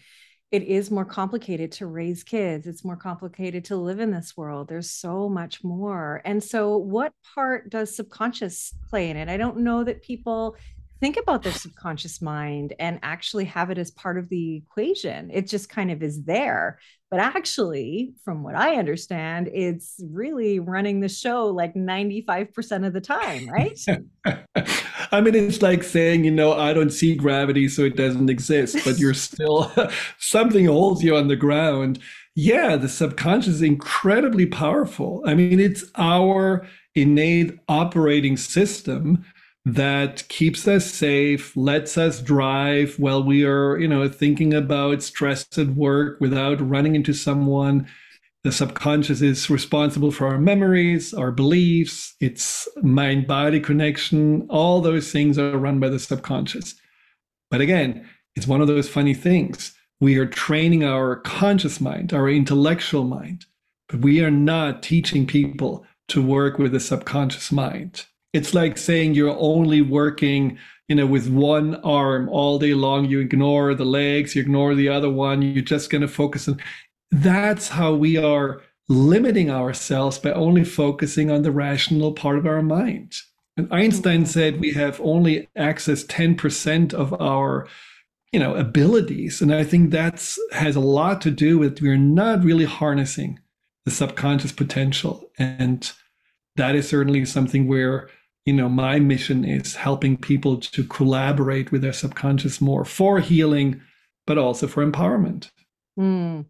it 0.51 0.63
is 0.63 0.91
more 0.91 1.03
complicated 1.05 1.73
to 1.73 1.87
raise 1.87 2.23
kids. 2.23 2.65
It's 2.65 2.85
more 2.85 2.95
complicated 2.95 3.65
to 3.65 3.75
live 3.75 3.99
in 3.99 4.11
this 4.11 4.37
world. 4.37 4.69
There's 4.69 4.89
so 4.89 5.27
much 5.27 5.63
more. 5.65 6.21
And 6.23 6.41
so 6.41 6.77
what 6.77 7.11
part 7.33 7.69
does 7.69 7.93
subconscious 7.93 8.73
play 8.89 9.09
in 9.09 9.17
it? 9.17 9.27
I 9.27 9.35
don't 9.35 9.57
know 9.57 9.83
that 9.83 10.01
people 10.01 10.55
think 10.99 11.17
about 11.17 11.43
their 11.43 11.53
subconscious 11.53 12.21
mind 12.21 12.73
and 12.79 12.99
actually 13.03 13.45
have 13.45 13.69
it 13.69 13.77
as 13.77 13.91
part 13.91 14.17
of 14.17 14.29
the 14.29 14.57
equation. 14.57 15.29
It 15.31 15.47
just 15.47 15.69
kind 15.69 15.91
of 15.91 16.01
is 16.01 16.23
there. 16.23 16.79
But 17.11 17.19
actually, 17.19 18.13
from 18.23 18.43
what 18.43 18.55
I 18.55 18.75
understand, 18.75 19.49
it's 19.53 20.01
really 20.09 20.59
running 20.59 20.99
the 20.99 21.09
show 21.09 21.47
like 21.47 21.73
95% 21.75 22.87
of 22.87 22.93
the 22.93 23.01
time, 23.01 23.47
right? 23.47 23.79
I 25.11 25.21
mean, 25.21 25.35
it's 25.35 25.61
like 25.61 25.83
saying, 25.83 26.23
you 26.25 26.31
know, 26.31 26.53
I 26.53 26.73
don't 26.73 26.89
see 26.89 27.15
gravity, 27.15 27.69
so 27.69 27.83
it 27.83 27.95
doesn't 27.95 28.29
exist, 28.29 28.77
but 28.83 28.97
you're 28.97 29.13
still, 29.13 29.71
something 30.17 30.65
holds 30.65 31.03
you 31.03 31.15
on 31.15 31.27
the 31.27 31.35
ground. 31.35 31.99
Yeah, 32.33 32.75
the 32.75 32.89
subconscious 32.89 33.55
is 33.55 33.61
incredibly 33.61 34.45
powerful. 34.45 35.23
I 35.25 35.35
mean, 35.35 35.59
it's 35.59 35.85
our 35.95 36.67
innate 36.95 37.57
operating 37.67 38.35
system 38.35 39.23
that 39.65 40.27
keeps 40.27 40.67
us 40.67 40.85
safe, 40.85 41.57
lets 41.57 41.97
us 41.97 42.21
drive 42.21 42.95
while 42.99 43.23
we 43.23 43.43
are, 43.43 43.77
you 43.79 43.87
know, 43.87 44.07
thinking 44.07 44.53
about 44.53 45.01
stress 45.01 45.45
at 45.57 45.69
work 45.69 46.21
without 46.21 46.61
running 46.61 46.95
into 46.95 47.13
someone. 47.13 47.87
The 48.43 48.51
subconscious 48.51 49.23
is 49.23 49.49
responsible 49.49 50.11
for 50.11 50.27
our 50.27 50.37
memories, 50.37 51.15
our 51.15 51.31
beliefs, 51.31 52.13
its 52.21 52.67
mind 52.83 53.25
body 53.25 53.59
connection. 53.59 54.45
All 54.51 54.81
those 54.81 55.11
things 55.11 55.39
are 55.39 55.57
run 55.57 55.79
by 55.79 55.89
the 55.89 55.97
subconscious. 55.97 56.75
But 57.49 57.61
again, 57.61 58.07
it's 58.35 58.47
one 58.47 58.61
of 58.61 58.67
those 58.67 58.87
funny 58.87 59.15
things. 59.15 59.73
We 59.99 60.17
are 60.17 60.27
training 60.27 60.83
our 60.83 61.15
conscious 61.15 61.81
mind, 61.81 62.13
our 62.13 62.29
intellectual 62.29 63.05
mind, 63.05 63.45
but 63.89 64.01
we 64.01 64.23
are 64.23 64.31
not 64.31 64.83
teaching 64.83 65.25
people 65.25 65.83
to 66.09 66.21
work 66.21 66.59
with 66.59 66.71
the 66.71 66.79
subconscious 66.79 67.51
mind 67.51 68.05
it's 68.35 68.53
like 68.53 68.77
saying 68.77 69.13
you're 69.13 69.37
only 69.39 69.81
working 69.81 70.57
you 70.89 70.95
know 70.95 71.07
with 71.07 71.29
one 71.29 71.75
arm 71.75 72.27
all 72.29 72.59
day 72.59 72.73
long. 72.73 73.05
You 73.05 73.19
ignore 73.19 73.73
the 73.73 73.85
legs 73.85 74.35
you 74.35 74.41
ignore 74.41 74.75
the 74.75 74.89
other 74.89 75.09
one. 75.09 75.41
You're 75.41 75.63
just 75.63 75.89
going 75.89 76.01
to 76.01 76.07
focus 76.07 76.47
on 76.47 76.59
that's 77.11 77.69
how 77.69 77.93
we 77.93 78.17
are 78.17 78.61
limiting 78.89 79.49
ourselves 79.49 80.19
by 80.19 80.31
only 80.33 80.63
focusing 80.63 81.31
on 81.31 81.41
the 81.41 81.51
rational 81.51 82.11
part 82.11 82.37
of 82.37 82.45
our 82.45 82.61
mind. 82.61 83.15
And 83.57 83.71
einstein 83.71 84.21
mm-hmm. 84.21 84.25
said 84.25 84.59
we 84.59 84.73
have 84.73 84.99
only 85.01 85.47
access 85.55 86.03
10% 86.03 86.93
of 86.93 87.19
our 87.21 87.67
you 88.33 88.39
know 88.39 88.53
abilities. 88.55 89.41
And 89.41 89.55
i 89.55 89.63
think 89.63 89.91
that's 89.91 90.37
has 90.51 90.75
a 90.75 90.89
lot 90.99 91.21
to 91.21 91.31
do 91.31 91.57
with 91.57 91.81
we're 91.81 91.95
not 91.95 92.43
really 92.43 92.65
harnessing 92.65 93.39
the 93.85 93.91
subconscious 93.91 94.51
potential. 94.51 95.31
And 95.39 95.89
that 96.57 96.75
is 96.75 96.89
certainly 96.89 97.23
something 97.25 97.67
where 97.67 98.09
you 98.45 98.53
know, 98.53 98.69
my 98.69 98.99
mission 98.99 99.43
is 99.43 99.75
helping 99.75 100.17
people 100.17 100.57
to 100.57 100.83
collaborate 100.83 101.71
with 101.71 101.81
their 101.81 101.93
subconscious 101.93 102.61
more 102.61 102.85
for 102.85 103.19
healing, 103.19 103.81
but 104.27 104.37
also 104.37 104.67
for 104.67 104.85
empowerment. 104.85 105.49
Mm. 105.99 106.45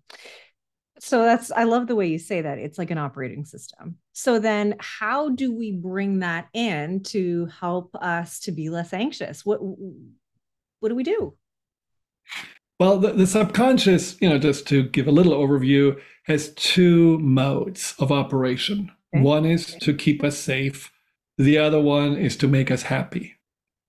So 0.99 1.23
that's, 1.23 1.51
I 1.51 1.63
love 1.63 1.87
the 1.87 1.95
way 1.95 2.07
you 2.07 2.19
say 2.19 2.41
that. 2.41 2.57
It's 2.57 2.77
like 2.77 2.91
an 2.91 2.97
operating 2.97 3.45
system. 3.45 3.97
So 4.13 4.39
then, 4.39 4.75
how 4.79 5.29
do 5.29 5.53
we 5.53 5.71
bring 5.71 6.19
that 6.19 6.47
in 6.53 7.03
to 7.03 7.45
help 7.59 7.95
us 7.95 8.39
to 8.41 8.51
be 8.51 8.69
less 8.69 8.91
anxious? 8.91 9.45
What, 9.45 9.59
what 9.61 10.89
do 10.89 10.95
we 10.95 11.03
do? 11.03 11.35
Well, 12.79 12.97
the, 12.97 13.13
the 13.13 13.27
subconscious, 13.27 14.19
you 14.21 14.27
know, 14.27 14.37
just 14.37 14.67
to 14.67 14.83
give 14.83 15.07
a 15.07 15.11
little 15.11 15.33
overview, 15.33 15.97
has 16.23 16.53
two 16.55 17.19
modes 17.19 17.93
of 17.99 18.11
operation. 18.11 18.91
Okay. 19.15 19.23
One 19.23 19.45
is 19.45 19.75
to 19.75 19.93
keep 19.93 20.23
us 20.23 20.37
safe 20.37 20.91
the 21.37 21.57
other 21.57 21.79
one 21.79 22.15
is 22.17 22.37
to 22.37 22.47
make 22.47 22.71
us 22.71 22.83
happy. 22.83 23.35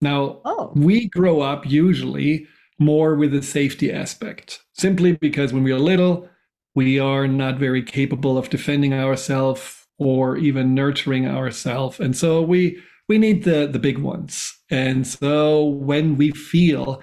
Now, 0.00 0.40
oh. 0.44 0.72
we 0.74 1.08
grow 1.08 1.40
up 1.40 1.66
usually 1.66 2.46
more 2.78 3.14
with 3.14 3.32
the 3.32 3.42
safety 3.42 3.92
aspect, 3.92 4.60
simply 4.74 5.12
because 5.12 5.52
when 5.52 5.62
we 5.62 5.72
are 5.72 5.78
little, 5.78 6.28
we 6.74 6.98
are 6.98 7.26
not 7.26 7.58
very 7.58 7.82
capable 7.82 8.36
of 8.36 8.50
defending 8.50 8.92
ourselves 8.92 9.86
or 9.98 10.36
even 10.36 10.74
nurturing 10.74 11.26
ourselves. 11.26 11.98
And 11.98 12.16
so 12.16 12.42
we 12.42 12.78
we 13.08 13.18
need 13.18 13.44
the 13.44 13.66
the 13.66 13.78
big 13.78 13.98
ones. 13.98 14.54
And 14.70 15.06
so 15.06 15.64
when 15.64 16.16
we 16.16 16.32
feel 16.32 17.02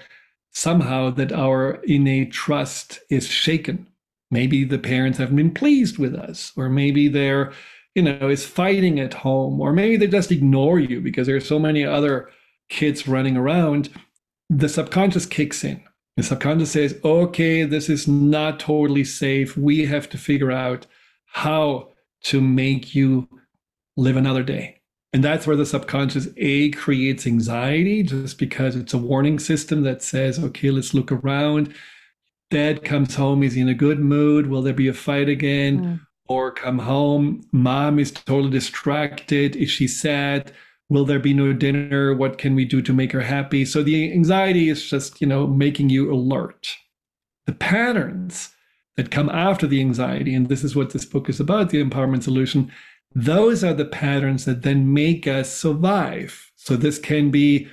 somehow 0.51 1.09
that 1.11 1.31
our 1.31 1.81
innate 1.85 2.31
trust 2.31 2.99
is 3.09 3.27
shaken, 3.27 3.87
maybe 4.29 4.63
the 4.63 4.77
parents 4.77 5.17
haven't 5.17 5.35
been 5.35 5.53
pleased 5.53 5.97
with 5.97 6.13
us, 6.13 6.51
or 6.55 6.69
maybe 6.69 7.07
they're 7.07 7.51
you 7.95 8.01
know, 8.01 8.29
is 8.29 8.45
fighting 8.45 8.99
at 8.99 9.13
home, 9.13 9.61
or 9.61 9.71
maybe 9.71 9.97
they 9.97 10.07
just 10.07 10.31
ignore 10.31 10.79
you 10.79 10.99
because 10.99 11.27
there's 11.27 11.47
so 11.47 11.59
many 11.59 11.85
other 11.85 12.29
kids 12.69 13.07
running 13.07 13.37
around, 13.37 13.89
the 14.49 14.69
subconscious 14.69 15.25
kicks 15.25 15.63
in. 15.63 15.83
The 16.17 16.23
subconscious 16.23 16.71
says, 16.71 16.99
okay, 17.03 17.63
this 17.63 17.89
is 17.89 18.07
not 18.07 18.59
totally 18.59 19.03
safe. 19.03 19.57
We 19.57 19.85
have 19.85 20.09
to 20.09 20.17
figure 20.17 20.51
out 20.51 20.85
how 21.27 21.89
to 22.23 22.41
make 22.41 22.95
you 22.95 23.27
live 23.97 24.15
another 24.15 24.43
day. 24.43 24.79
And 25.11 25.23
that's 25.23 25.45
where 25.45 25.55
the 25.55 25.65
subconscious 25.65 26.27
A 26.37 26.71
creates 26.71 27.27
anxiety, 27.27 28.01
just 28.01 28.39
because 28.39 28.75
it's 28.75 28.93
a 28.95 28.97
warning 28.97 29.37
system 29.37 29.83
that 29.83 30.01
says, 30.01 30.39
okay, 30.39 30.71
let's 30.71 30.95
look 30.95 31.11
around. 31.11 31.73
Dad 32.49 32.83
comes 32.83 33.15
home, 33.15 33.43
he's 33.43 33.55
in 33.55 33.69
a 33.69 33.75
good 33.75 33.99
mood. 33.99 34.47
Will 34.47 34.63
there 34.63 34.73
be 34.73 34.87
a 34.87 34.93
fight 34.93 35.29
again? 35.29 35.79
Mm 35.79 35.99
or 36.27 36.51
come 36.51 36.79
home, 36.79 37.41
mom 37.51 37.99
is 37.99 38.11
totally 38.11 38.51
distracted. 38.51 39.55
Is 39.55 39.69
she 39.69 39.87
sad? 39.87 40.51
Will 40.89 41.05
there 41.05 41.19
be 41.19 41.33
no 41.33 41.53
dinner? 41.53 42.13
What 42.13 42.37
can 42.37 42.55
we 42.55 42.65
do 42.65 42.81
to 42.81 42.93
make 42.93 43.11
her 43.11 43.21
happy? 43.21 43.65
So 43.65 43.83
the 43.83 44.11
anxiety 44.11 44.69
is 44.69 44.89
just, 44.89 45.19
you 45.19 45.27
know, 45.27 45.47
making 45.47 45.89
you 45.89 46.13
alert. 46.13 46.75
The 47.45 47.53
patterns 47.53 48.51
that 48.95 49.11
come 49.11 49.29
after 49.29 49.67
the 49.67 49.81
anxiety, 49.81 50.33
and 50.35 50.47
this 50.47 50.63
is 50.63 50.75
what 50.75 50.91
this 50.91 51.05
book 51.05 51.29
is 51.29 51.39
about, 51.39 51.69
the 51.69 51.83
empowerment 51.83 52.23
solution, 52.23 52.71
those 53.15 53.63
are 53.63 53.73
the 53.73 53.85
patterns 53.85 54.45
that 54.45 54.61
then 54.61 54.93
make 54.93 55.27
us 55.27 55.51
survive. 55.53 56.51
So 56.55 56.75
this 56.75 56.99
can 56.99 57.31
be 57.31 57.67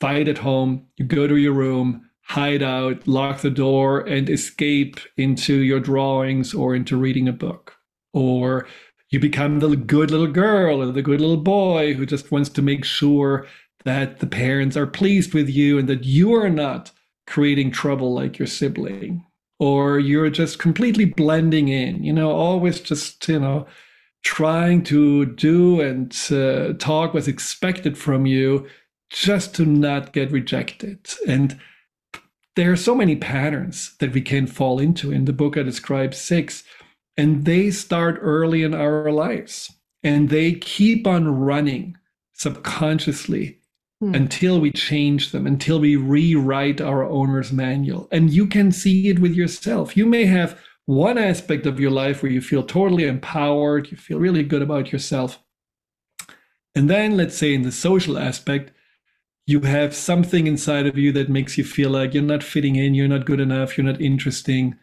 fight 0.00 0.28
at 0.28 0.38
home, 0.38 0.86
you 0.96 1.06
go 1.06 1.26
to 1.26 1.36
your 1.36 1.52
room, 1.52 2.08
hide 2.24 2.62
out, 2.62 3.06
lock 3.06 3.40
the 3.40 3.50
door, 3.50 4.00
and 4.00 4.28
escape 4.28 4.98
into 5.16 5.54
your 5.54 5.80
drawings 5.80 6.54
or 6.54 6.74
into 6.74 6.96
reading 6.96 7.28
a 7.28 7.32
book. 7.32 7.76
Or 8.12 8.66
you 9.10 9.20
become 9.20 9.60
the 9.60 9.76
good 9.76 10.10
little 10.10 10.26
girl 10.26 10.82
or 10.82 10.86
the 10.90 11.02
good 11.02 11.20
little 11.20 11.36
boy 11.36 11.94
who 11.94 12.06
just 12.06 12.32
wants 12.32 12.48
to 12.50 12.62
make 12.62 12.84
sure 12.84 13.46
that 13.84 14.20
the 14.20 14.26
parents 14.26 14.76
are 14.76 14.86
pleased 14.86 15.34
with 15.34 15.48
you 15.48 15.78
and 15.78 15.88
that 15.88 16.04
you 16.04 16.34
are 16.34 16.50
not 16.50 16.90
creating 17.26 17.70
trouble 17.70 18.14
like 18.14 18.38
your 18.38 18.48
sibling. 18.48 19.24
Or 19.60 19.98
you're 19.98 20.30
just 20.30 20.58
completely 20.58 21.04
blending 21.04 21.68
in, 21.68 22.02
you 22.02 22.12
know, 22.12 22.32
always 22.32 22.80
just, 22.80 23.28
you 23.28 23.38
know, 23.38 23.66
trying 24.24 24.82
to 24.84 25.26
do 25.26 25.80
and 25.80 26.12
uh, 26.32 26.72
talk 26.78 27.14
what's 27.14 27.28
expected 27.28 27.96
from 27.96 28.26
you 28.26 28.66
just 29.10 29.54
to 29.54 29.64
not 29.64 30.12
get 30.12 30.32
rejected. 30.32 30.98
And 31.28 31.60
there 32.56 32.72
are 32.72 32.76
so 32.76 32.94
many 32.94 33.16
patterns 33.16 33.96
that 33.98 34.12
we 34.12 34.20
can 34.20 34.46
fall 34.46 34.78
into. 34.78 35.10
In 35.10 35.24
the 35.24 35.32
book, 35.32 35.56
I 35.56 35.62
describe 35.62 36.14
six, 36.14 36.62
and 37.16 37.44
they 37.44 37.70
start 37.70 38.18
early 38.20 38.62
in 38.62 38.74
our 38.74 39.10
lives 39.10 39.72
and 40.02 40.28
they 40.28 40.52
keep 40.52 41.06
on 41.06 41.40
running 41.40 41.96
subconsciously 42.34 43.58
hmm. 44.00 44.14
until 44.14 44.60
we 44.60 44.70
change 44.70 45.32
them, 45.32 45.46
until 45.46 45.80
we 45.80 45.96
rewrite 45.96 46.80
our 46.80 47.04
owner's 47.04 47.52
manual. 47.52 48.06
And 48.12 48.30
you 48.30 48.46
can 48.46 48.70
see 48.70 49.08
it 49.08 49.18
with 49.18 49.32
yourself. 49.32 49.96
You 49.96 50.06
may 50.06 50.26
have 50.26 50.60
one 50.86 51.16
aspect 51.16 51.64
of 51.64 51.80
your 51.80 51.90
life 51.90 52.22
where 52.22 52.30
you 52.30 52.42
feel 52.42 52.62
totally 52.62 53.04
empowered, 53.04 53.90
you 53.90 53.96
feel 53.96 54.18
really 54.18 54.42
good 54.42 54.60
about 54.60 54.92
yourself. 54.92 55.38
And 56.74 56.90
then 56.90 57.16
let's 57.16 57.38
say 57.38 57.54
in 57.54 57.62
the 57.62 57.72
social 57.72 58.18
aspect, 58.18 58.72
you 59.46 59.60
have 59.60 59.94
something 59.94 60.46
inside 60.46 60.86
of 60.86 60.96
you 60.96 61.12
that 61.12 61.28
makes 61.28 61.58
you 61.58 61.64
feel 61.64 61.90
like 61.90 62.14
you're 62.14 62.22
not 62.22 62.42
fitting 62.42 62.76
in, 62.76 62.94
you're 62.94 63.08
not 63.08 63.26
good 63.26 63.40
enough, 63.40 63.76
you're 63.76 63.86
not 63.86 64.00
interesting. 64.00 64.76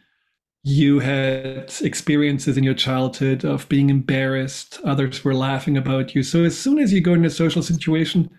You 0.62 1.00
had 1.00 1.72
experiences 1.80 2.56
in 2.56 2.62
your 2.62 2.74
childhood 2.74 3.44
of 3.44 3.68
being 3.68 3.90
embarrassed, 3.90 4.78
others 4.84 5.24
were 5.24 5.34
laughing 5.34 5.76
about 5.76 6.14
you. 6.14 6.22
So 6.22 6.44
as 6.44 6.56
soon 6.56 6.78
as 6.78 6.92
you 6.92 7.00
go 7.00 7.14
in 7.14 7.24
a 7.24 7.30
social 7.30 7.62
situation, 7.62 8.30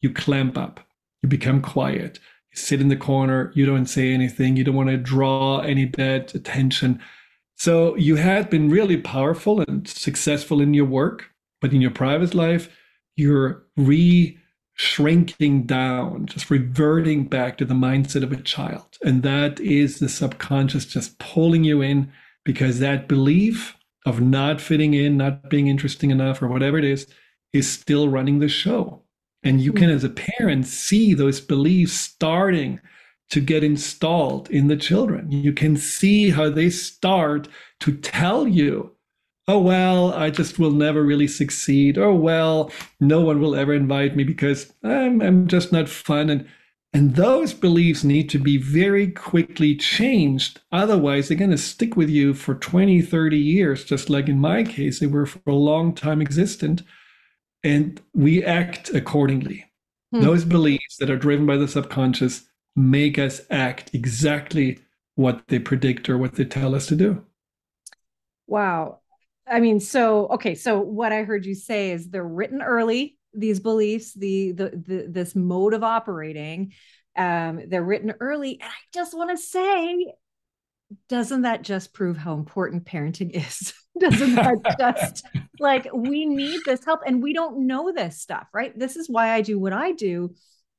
you 0.00 0.12
clamp 0.12 0.58
up, 0.58 0.80
you 1.22 1.28
become 1.28 1.62
quiet, 1.62 2.18
you 2.50 2.56
sit 2.56 2.80
in 2.80 2.88
the 2.88 2.96
corner, 2.96 3.52
you 3.54 3.64
don't 3.64 3.86
say 3.86 4.12
anything, 4.12 4.56
you 4.56 4.64
don't 4.64 4.74
want 4.74 4.88
to 4.88 4.96
draw 4.96 5.60
any 5.60 5.84
bad 5.84 6.34
attention. 6.34 7.00
So 7.54 7.94
you 7.94 8.16
had 8.16 8.50
been 8.50 8.70
really 8.70 8.96
powerful 8.96 9.60
and 9.60 9.86
successful 9.86 10.60
in 10.60 10.74
your 10.74 10.84
work, 10.86 11.30
but 11.60 11.72
in 11.72 11.80
your 11.80 11.90
private 11.92 12.34
life, 12.34 12.68
you're 13.14 13.64
re 13.76 14.37
shrinking 14.78 15.64
down, 15.64 16.24
just 16.26 16.50
reverting 16.50 17.24
back 17.24 17.58
to 17.58 17.64
the 17.64 17.74
mindset 17.74 18.22
of 18.22 18.30
a 18.30 18.36
child. 18.36 18.86
And 19.02 19.24
that 19.24 19.58
is 19.58 19.98
the 19.98 20.08
subconscious 20.08 20.86
just 20.86 21.18
pulling 21.18 21.64
you 21.64 21.82
in 21.82 22.12
because 22.44 22.78
that 22.78 23.08
belief 23.08 23.76
of 24.06 24.20
not 24.20 24.60
fitting 24.60 24.94
in, 24.94 25.16
not 25.16 25.50
being 25.50 25.66
interesting 25.66 26.12
enough, 26.12 26.40
or 26.40 26.46
whatever 26.46 26.78
it 26.78 26.84
is, 26.84 27.08
is 27.52 27.70
still 27.70 28.08
running 28.08 28.38
the 28.38 28.48
show. 28.48 29.02
And 29.42 29.60
you 29.60 29.72
can, 29.72 29.88
hmm. 29.88 29.96
as 29.96 30.04
a 30.04 30.10
parent, 30.10 30.66
see 30.66 31.12
those 31.12 31.40
beliefs 31.40 31.94
starting 31.94 32.80
to 33.30 33.40
get 33.40 33.64
installed 33.64 34.48
in 34.48 34.68
the 34.68 34.76
children. 34.76 35.30
You 35.30 35.52
can 35.52 35.76
see 35.76 36.30
how 36.30 36.50
they 36.50 36.70
start 36.70 37.48
to 37.80 37.96
tell 37.96 38.46
you 38.46 38.94
oh 39.48 39.58
well 39.58 40.12
i 40.12 40.30
just 40.30 40.58
will 40.58 40.70
never 40.70 41.02
really 41.02 41.26
succeed. 41.26 41.98
Oh 41.98 42.14
well 42.14 42.70
no 43.00 43.20
one 43.22 43.40
will 43.40 43.56
ever 43.56 43.74
invite 43.74 44.14
me 44.14 44.22
because 44.22 44.72
i'm, 44.84 45.20
I'm 45.20 45.48
just 45.48 45.72
not 45.72 45.88
fun. 45.88 46.30
And 46.30 46.46
and 46.94 47.16
those 47.16 47.52
beliefs 47.52 48.02
need 48.02 48.30
to 48.30 48.38
be 48.38 48.56
very 48.56 49.10
quickly 49.10 49.76
changed. 49.76 50.60
Otherwise 50.72 51.28
they're 51.28 51.36
going 51.36 51.50
to 51.50 51.58
stick 51.58 51.96
with 51.96 52.08
you 52.08 52.34
for 52.34 52.54
20 52.54 53.02
30 53.02 53.38
years 53.38 53.84
just 53.84 54.08
like 54.10 54.28
in 54.28 54.38
my 54.38 54.62
case 54.62 55.00
they 55.00 55.06
were 55.06 55.26
for 55.26 55.40
a 55.46 55.54
long 55.54 55.94
time 55.94 56.20
existent. 56.20 56.82
And 57.64 58.00
we 58.14 58.44
act 58.44 58.90
accordingly. 58.90 59.64
Hmm. 60.12 60.22
those 60.22 60.44
beliefs 60.44 60.96
that 61.00 61.10
are 61.10 61.18
driven 61.18 61.44
by 61.44 61.58
the 61.58 61.68
subconscious 61.68 62.48
make 62.74 63.18
us 63.18 63.42
act 63.50 63.90
exactly 63.92 64.78
what 65.16 65.48
they 65.48 65.58
predict 65.58 66.08
or 66.08 66.16
what 66.16 66.34
they 66.36 66.46
tell 66.46 66.74
us 66.74 66.86
to 66.86 66.96
do. 66.96 67.22
Wow 68.46 69.00
I 69.50 69.60
mean, 69.60 69.80
so 69.80 70.28
okay, 70.28 70.54
so 70.54 70.80
what 70.80 71.12
I 71.12 71.22
heard 71.22 71.46
you 71.46 71.54
say 71.54 71.92
is 71.92 72.08
they're 72.08 72.26
written 72.26 72.62
early. 72.62 73.16
These 73.34 73.60
beliefs, 73.60 74.14
the 74.14 74.52
the, 74.52 74.70
the 74.70 75.06
this 75.08 75.34
mode 75.34 75.74
of 75.74 75.84
operating, 75.84 76.72
um, 77.16 77.62
they're 77.68 77.82
written 77.82 78.14
early, 78.20 78.58
and 78.60 78.70
I 78.70 78.80
just 78.92 79.16
want 79.16 79.30
to 79.30 79.36
say, 79.36 80.12
doesn't 81.08 81.42
that 81.42 81.62
just 81.62 81.92
prove 81.92 82.16
how 82.16 82.34
important 82.34 82.84
parenting 82.84 83.30
is? 83.34 83.74
doesn't 83.98 84.36
that 84.36 84.76
just 84.78 85.26
like 85.58 85.88
we 85.92 86.26
need 86.26 86.60
this 86.64 86.84
help, 86.84 87.00
and 87.06 87.22
we 87.22 87.32
don't 87.32 87.66
know 87.66 87.92
this 87.92 88.20
stuff, 88.20 88.46
right? 88.52 88.78
This 88.78 88.96
is 88.96 89.08
why 89.08 89.32
I 89.32 89.40
do 89.40 89.58
what 89.58 89.72
I 89.72 89.92
do 89.92 90.34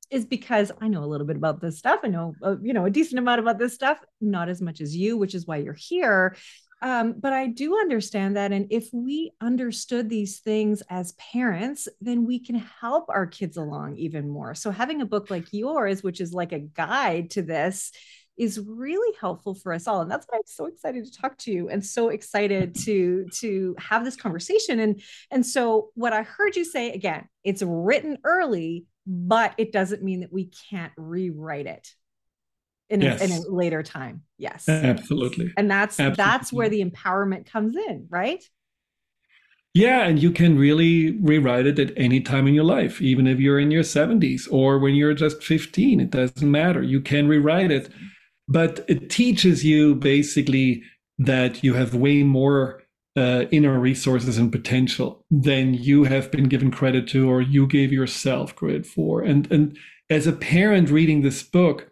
is 0.09 0.25
because 0.25 0.71
I 0.81 0.87
know 0.87 1.03
a 1.03 1.05
little 1.05 1.27
bit 1.27 1.35
about 1.35 1.61
this 1.61 1.77
stuff. 1.77 1.99
I 2.03 2.07
know, 2.07 2.33
uh, 2.43 2.55
you 2.61 2.73
know, 2.73 2.85
a 2.85 2.89
decent 2.89 3.19
amount 3.19 3.41
about 3.41 3.59
this 3.59 3.75
stuff, 3.75 3.99
not 4.19 4.49
as 4.49 4.61
much 4.61 4.81
as 4.81 4.95
you, 4.95 5.17
which 5.17 5.35
is 5.35 5.45
why 5.45 5.57
you're 5.57 5.77
here. 5.77 6.35
Um, 6.81 7.15
but 7.19 7.33
I 7.33 7.47
do 7.47 7.77
understand 7.77 8.37
that. 8.37 8.51
And 8.51 8.67
if 8.69 8.89
we 8.93 9.31
understood 9.41 10.09
these 10.09 10.39
things 10.39 10.81
as 10.89 11.11
parents, 11.13 11.87
then 11.99 12.25
we 12.25 12.39
can 12.39 12.55
help 12.55 13.09
our 13.09 13.25
kids 13.25 13.57
along 13.57 13.97
even 13.97 14.29
more. 14.29 14.55
So 14.55 14.71
having 14.71 15.01
a 15.01 15.05
book 15.05 15.29
like 15.29 15.51
yours, 15.51 16.03
which 16.03 16.21
is 16.21 16.33
like 16.33 16.53
a 16.53 16.59
guide 16.59 17.31
to 17.31 17.41
this, 17.41 17.91
is 18.37 18.57
really 18.65 19.13
helpful 19.19 19.53
for 19.53 19.73
us 19.73 19.85
all 19.85 19.99
and 19.99 20.09
that's 20.09 20.25
why 20.29 20.37
i'm 20.37 20.43
so 20.45 20.65
excited 20.65 21.03
to 21.03 21.11
talk 21.11 21.37
to 21.37 21.51
you 21.51 21.67
and 21.67 21.85
so 21.85 22.07
excited 22.07 22.73
to 22.73 23.27
to 23.33 23.75
have 23.77 24.05
this 24.05 24.15
conversation 24.15 24.79
and 24.79 25.01
and 25.29 25.45
so 25.45 25.89
what 25.93 26.13
i 26.13 26.23
heard 26.23 26.55
you 26.55 26.63
say 26.63 26.93
again 26.93 27.27
it's 27.43 27.61
written 27.61 28.17
early 28.23 28.85
but 29.05 29.53
it 29.57 29.73
doesn't 29.73 30.01
mean 30.01 30.21
that 30.21 30.31
we 30.31 30.49
can't 30.69 30.93
rewrite 30.95 31.65
it 31.65 31.89
in, 32.89 33.01
yes. 33.01 33.21
a, 33.21 33.25
in 33.25 33.31
a 33.31 33.41
later 33.49 33.83
time. 33.83 34.23
Yes. 34.37 34.67
Absolutely. 34.67 35.53
And 35.57 35.69
that's 35.69 35.99
Absolutely. 35.99 36.15
that's 36.15 36.53
where 36.53 36.69
the 36.69 36.83
empowerment 36.83 37.45
comes 37.45 37.75
in, 37.75 38.07
right? 38.09 38.43
Yeah, 39.75 40.07
and 40.07 40.21
you 40.21 40.31
can 40.31 40.57
really 40.57 41.11
rewrite 41.21 41.67
it 41.67 41.77
at 41.77 41.93
any 41.95 42.21
time 42.21 42.47
in 42.47 42.55
your 42.55 42.63
life, 42.63 43.01
even 43.01 43.27
if 43.27 43.39
you're 43.39 43.59
in 43.59 43.69
your 43.69 43.83
70s 43.83 44.51
or 44.51 44.79
when 44.79 44.95
you're 44.95 45.13
just 45.13 45.43
15, 45.43 45.99
it 45.99 46.09
doesn't 46.09 46.51
matter. 46.51 46.81
You 46.81 47.01
can 47.01 47.27
rewrite 47.27 47.71
it. 47.71 47.89
But 48.47 48.83
it 48.87 49.11
teaches 49.11 49.63
you 49.63 49.93
basically 49.93 50.81
that 51.19 51.63
you 51.63 51.75
have 51.75 51.93
way 51.93 52.23
more 52.23 52.81
uh, 53.15 53.45
inner 53.51 53.79
resources 53.79 54.39
and 54.39 54.51
potential 54.51 55.23
than 55.29 55.75
you 55.75 56.05
have 56.05 56.31
been 56.31 56.45
given 56.45 56.71
credit 56.71 57.07
to 57.09 57.29
or 57.29 57.41
you 57.41 57.67
gave 57.67 57.91
yourself 57.91 58.55
credit 58.55 58.87
for. 58.87 59.21
And 59.21 59.51
and 59.51 59.77
as 60.09 60.25
a 60.25 60.33
parent 60.33 60.89
reading 60.89 61.21
this 61.21 61.43
book, 61.43 61.88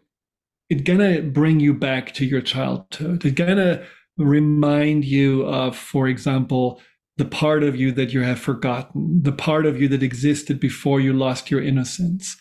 it's 0.69 0.81
gonna 0.81 1.21
bring 1.21 1.59
you 1.59 1.73
back 1.73 2.13
to 2.15 2.25
your 2.25 2.41
childhood. 2.41 3.25
It's 3.25 3.35
gonna 3.35 3.85
remind 4.17 5.05
you 5.05 5.43
of, 5.45 5.77
for 5.77 6.07
example, 6.07 6.81
the 7.17 7.25
part 7.25 7.63
of 7.63 7.75
you 7.75 7.91
that 7.93 8.13
you 8.13 8.21
have 8.21 8.39
forgotten, 8.39 9.21
the 9.23 9.31
part 9.31 9.65
of 9.65 9.81
you 9.81 9.87
that 9.89 10.03
existed 10.03 10.59
before 10.59 10.99
you 10.99 11.13
lost 11.13 11.49
your 11.49 11.61
innocence. 11.61 12.37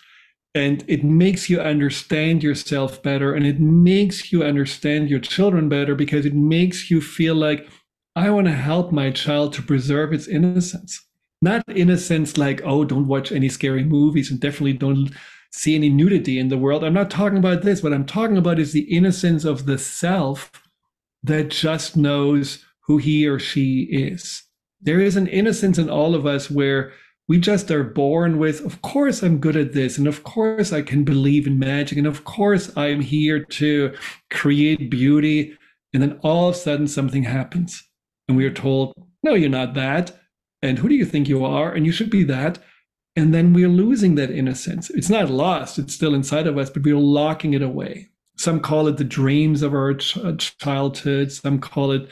And 0.54 0.84
it 0.88 1.04
makes 1.04 1.50
you 1.50 1.60
understand 1.60 2.42
yourself 2.42 3.02
better 3.02 3.34
and 3.34 3.46
it 3.46 3.60
makes 3.60 4.32
you 4.32 4.42
understand 4.42 5.10
your 5.10 5.20
children 5.20 5.68
better 5.68 5.94
because 5.94 6.24
it 6.24 6.34
makes 6.34 6.90
you 6.90 7.00
feel 7.00 7.34
like, 7.34 7.68
I 8.16 8.30
want 8.30 8.46
to 8.46 8.54
help 8.54 8.92
my 8.92 9.10
child 9.10 9.52
to 9.54 9.62
preserve 9.62 10.14
its 10.14 10.26
innocence. 10.26 11.02
Not 11.42 11.62
innocence 11.68 12.38
like, 12.38 12.62
oh, 12.64 12.84
don't 12.84 13.06
watch 13.06 13.30
any 13.30 13.50
scary 13.50 13.84
movies 13.84 14.30
and 14.30 14.40
definitely 14.40 14.72
don't 14.72 15.10
see 15.52 15.74
any 15.74 15.88
nudity 15.88 16.38
in 16.38 16.48
the 16.48 16.59
world. 16.59 16.85
I'm 16.85 16.94
not 16.94 17.11
talking 17.11 17.38
about 17.38 17.62
this. 17.62 17.82
What 17.82 17.92
I'm 17.92 18.06
talking 18.06 18.37
about 18.37 18.59
is 18.59 18.72
the 18.72 18.94
innocence 18.94 19.44
of 19.44 19.66
the 19.66 19.78
self 19.78 20.50
that 21.22 21.48
just 21.48 21.96
knows 21.96 22.64
who 22.87 22.98
he 22.98 23.26
or 23.26 23.38
she 23.38 23.82
is. 23.90 24.42
There 24.80 25.00
is 25.00 25.16
an 25.16 25.26
innocence 25.26 25.78
in 25.78 25.90
all 25.90 26.14
of 26.14 26.26
us 26.26 26.50
where 26.50 26.92
we 27.28 27.38
just 27.38 27.70
are 27.72 27.82
born 27.82 28.38
with, 28.38 28.64
of 28.64 28.80
course, 28.82 29.22
I'm 29.22 29.38
good 29.38 29.56
at 29.56 29.72
this. 29.72 29.98
And 29.98 30.06
of 30.06 30.22
course, 30.22 30.72
I 30.72 30.82
can 30.82 31.02
believe 31.02 31.46
in 31.46 31.59
magic. 31.59 31.98
And 31.98 32.06
of 32.06 32.24
course, 32.24 32.76
I'm 32.76 33.00
here 33.00 33.44
to 33.44 33.94
create 34.30 34.90
beauty. 34.90 35.59
And 35.92 36.02
then 36.02 36.20
all 36.22 36.48
of 36.48 36.54
a 36.54 36.59
sudden, 36.59 36.87
something 36.87 37.24
happens. 37.24 37.82
And 38.28 38.37
we 38.37 38.44
are 38.44 38.52
told, 38.52 38.94
no, 39.24 39.35
you're 39.35 39.48
not 39.48 39.74
that. 39.74 40.16
And 40.62 40.78
who 40.78 40.88
do 40.88 40.94
you 40.94 41.04
think 41.04 41.28
you 41.28 41.44
are? 41.44 41.72
And 41.72 41.85
you 41.85 41.92
should 41.92 42.11
be 42.11 42.22
that 42.24 42.59
and 43.16 43.33
then 43.33 43.55
we're 43.55 43.68
losing 43.68 44.14
that 44.16 44.31
innocence. 44.31 44.90
It's 44.90 45.09
not 45.09 45.31
lost, 45.31 45.79
it's 45.79 45.94
still 45.94 46.14
inside 46.14 46.46
of 46.46 46.59
us, 46.59 46.68
but 46.70 46.83
we're 46.83 46.96
locking 46.96 47.55
it 47.55 47.62
away. 47.62 48.11
Some 48.37 48.61
call 48.61 48.87
it 48.87 48.98
the 48.98 49.05
dreams 49.05 49.62
of 49.62 49.72
our 49.72 49.94
ch- 49.94 50.18
uh, 50.18 50.35
childhood, 50.37 51.33
some 51.33 51.59
call 51.59 51.92
it, 51.92 52.09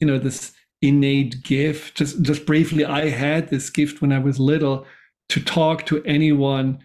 you 0.00 0.06
know, 0.06 0.18
this 0.18 0.52
innate 0.82 1.42
gift. 1.44 1.96
Just 1.96 2.22
just 2.22 2.44
briefly, 2.44 2.84
I 2.84 3.08
had 3.08 3.48
this 3.48 3.70
gift 3.70 4.02
when 4.02 4.12
I 4.12 4.18
was 4.18 4.40
little 4.40 4.84
to 5.28 5.40
talk 5.40 5.86
to 5.86 6.02
anyone 6.04 6.80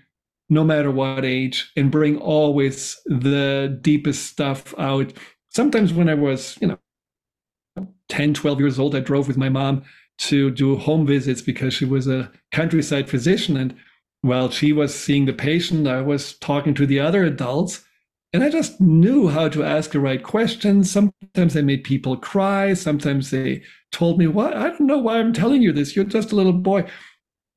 no 0.50 0.64
matter 0.64 0.92
what 0.92 1.26
age 1.26 1.72
and 1.76 1.90
bring 1.92 2.18
always 2.18 3.00
the 3.06 3.78
deepest 3.82 4.28
stuff 4.28 4.74
out. 4.78 5.14
Sometimes 5.50 5.94
when 5.94 6.10
I 6.10 6.14
was, 6.14 6.58
you 6.62 6.68
know, 6.68 7.88
10, 8.10 8.36
12 8.36 8.60
years 8.60 8.78
old, 8.78 8.96
I 8.96 9.00
drove 9.00 9.28
with 9.28 9.38
my 9.38 9.50
mom 9.50 9.84
to 10.20 10.52
do 10.52 10.78
home 10.78 11.06
visits 11.06 11.42
because 11.42 11.74
she 11.74 11.86
was 11.86 12.08
a 12.08 12.32
countryside 12.52 13.10
physician. 13.10 13.58
And 13.58 13.76
while 14.22 14.50
she 14.50 14.72
was 14.72 14.98
seeing 14.98 15.26
the 15.26 15.34
patient, 15.34 15.88
I 15.88 16.02
was 16.02 16.38
talking 16.38 16.74
to 16.76 16.86
the 16.86 17.00
other 17.00 17.24
adults. 17.24 17.84
And 18.32 18.44
I 18.44 18.50
just 18.50 18.82
knew 18.82 19.28
how 19.28 19.48
to 19.50 19.64
ask 19.64 19.92
the 19.92 20.00
right 20.00 20.24
questions. 20.24 20.90
Sometimes 20.90 21.56
I 21.56 21.62
made 21.62 21.84
people 21.84 22.18
cry. 22.18 22.74
Sometimes 22.74 23.30
they 23.30 23.64
told 23.92 24.18
me, 24.18 24.26
What? 24.28 24.56
I 24.56 24.70
don't 24.70 24.88
know 24.88 24.98
why 24.98 25.20
I'm 25.20 25.34
telling 25.34 25.62
you 25.62 25.72
this. 25.72 25.96
You're 25.96 26.06
just 26.06 26.32
a 26.32 26.36
little 26.36 26.54
boy. 26.54 26.86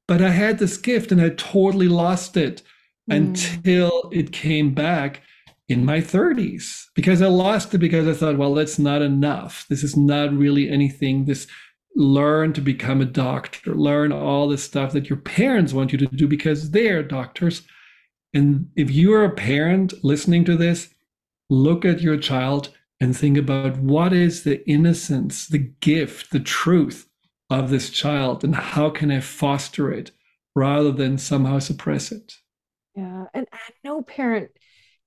But 0.07 0.23
I 0.23 0.31
had 0.31 0.59
this 0.59 0.77
gift 0.77 1.11
and 1.13 1.21
I 1.21 1.31
totally 1.31 1.89
lost 1.89 2.37
it 2.37 2.63
mm. 3.11 3.17
until 3.17 4.11
it 4.13 4.33
came 4.33 4.75
back 4.75 5.23
in 5.69 5.85
my 5.85 6.01
30s 6.01 6.85
because 6.95 7.21
I 7.21 7.27
lost 7.27 7.75
it 7.75 7.79
because 7.79 8.07
I 8.07 8.13
thought, 8.13 8.39
well, 8.39 8.55
that's 8.55 8.79
not 8.79 9.03
enough. 9.03 9.67
This 9.69 9.83
is 9.83 9.97
not 9.97 10.33
really 10.33 10.69
anything. 10.69 11.25
This 11.25 11.47
learn 11.97 12.53
to 12.53 12.61
become 12.61 13.01
a 13.01 13.07
doctor, 13.07 13.75
learn 13.75 14.13
all 14.13 14.49
the 14.49 14.59
stuff 14.59 14.93
that 14.93 15.09
your 15.09 15.19
parents 15.19 15.73
want 15.73 15.93
you 15.93 15.99
to 15.99 16.07
do 16.07 16.29
because 16.29 16.71
they're 16.71 17.03
doctors. 17.03 17.63
And 18.35 18.71
if 18.77 18.91
you're 18.91 19.25
a 19.25 19.31
parent 19.31 19.95
listening 20.05 20.45
to 20.45 20.57
this, 20.57 20.95
look 21.49 21.85
at 21.85 22.03
your 22.03 22.19
child 22.19 22.69
and 23.01 23.17
think 23.17 23.39
about 23.39 23.79
what 23.79 24.13
is 24.13 24.45
the 24.45 24.69
innocence, 24.69 25.47
the 25.47 25.71
gift, 25.81 26.31
the 26.31 26.41
truth 26.41 27.09
of 27.49 27.71
this 27.71 27.91
child, 27.91 28.45
and 28.45 28.55
how 28.55 28.91
can 28.91 29.11
I 29.11 29.21
foster 29.21 29.91
it 29.91 30.11
rather 30.55 30.93
than 30.93 31.19
somehow 31.19 31.59
suppress 31.59 32.13
it. 32.13 32.35
Yeah. 32.95 33.25
And, 33.35 33.47
and 33.53 33.75
no 33.85 34.03
parent 34.03 34.51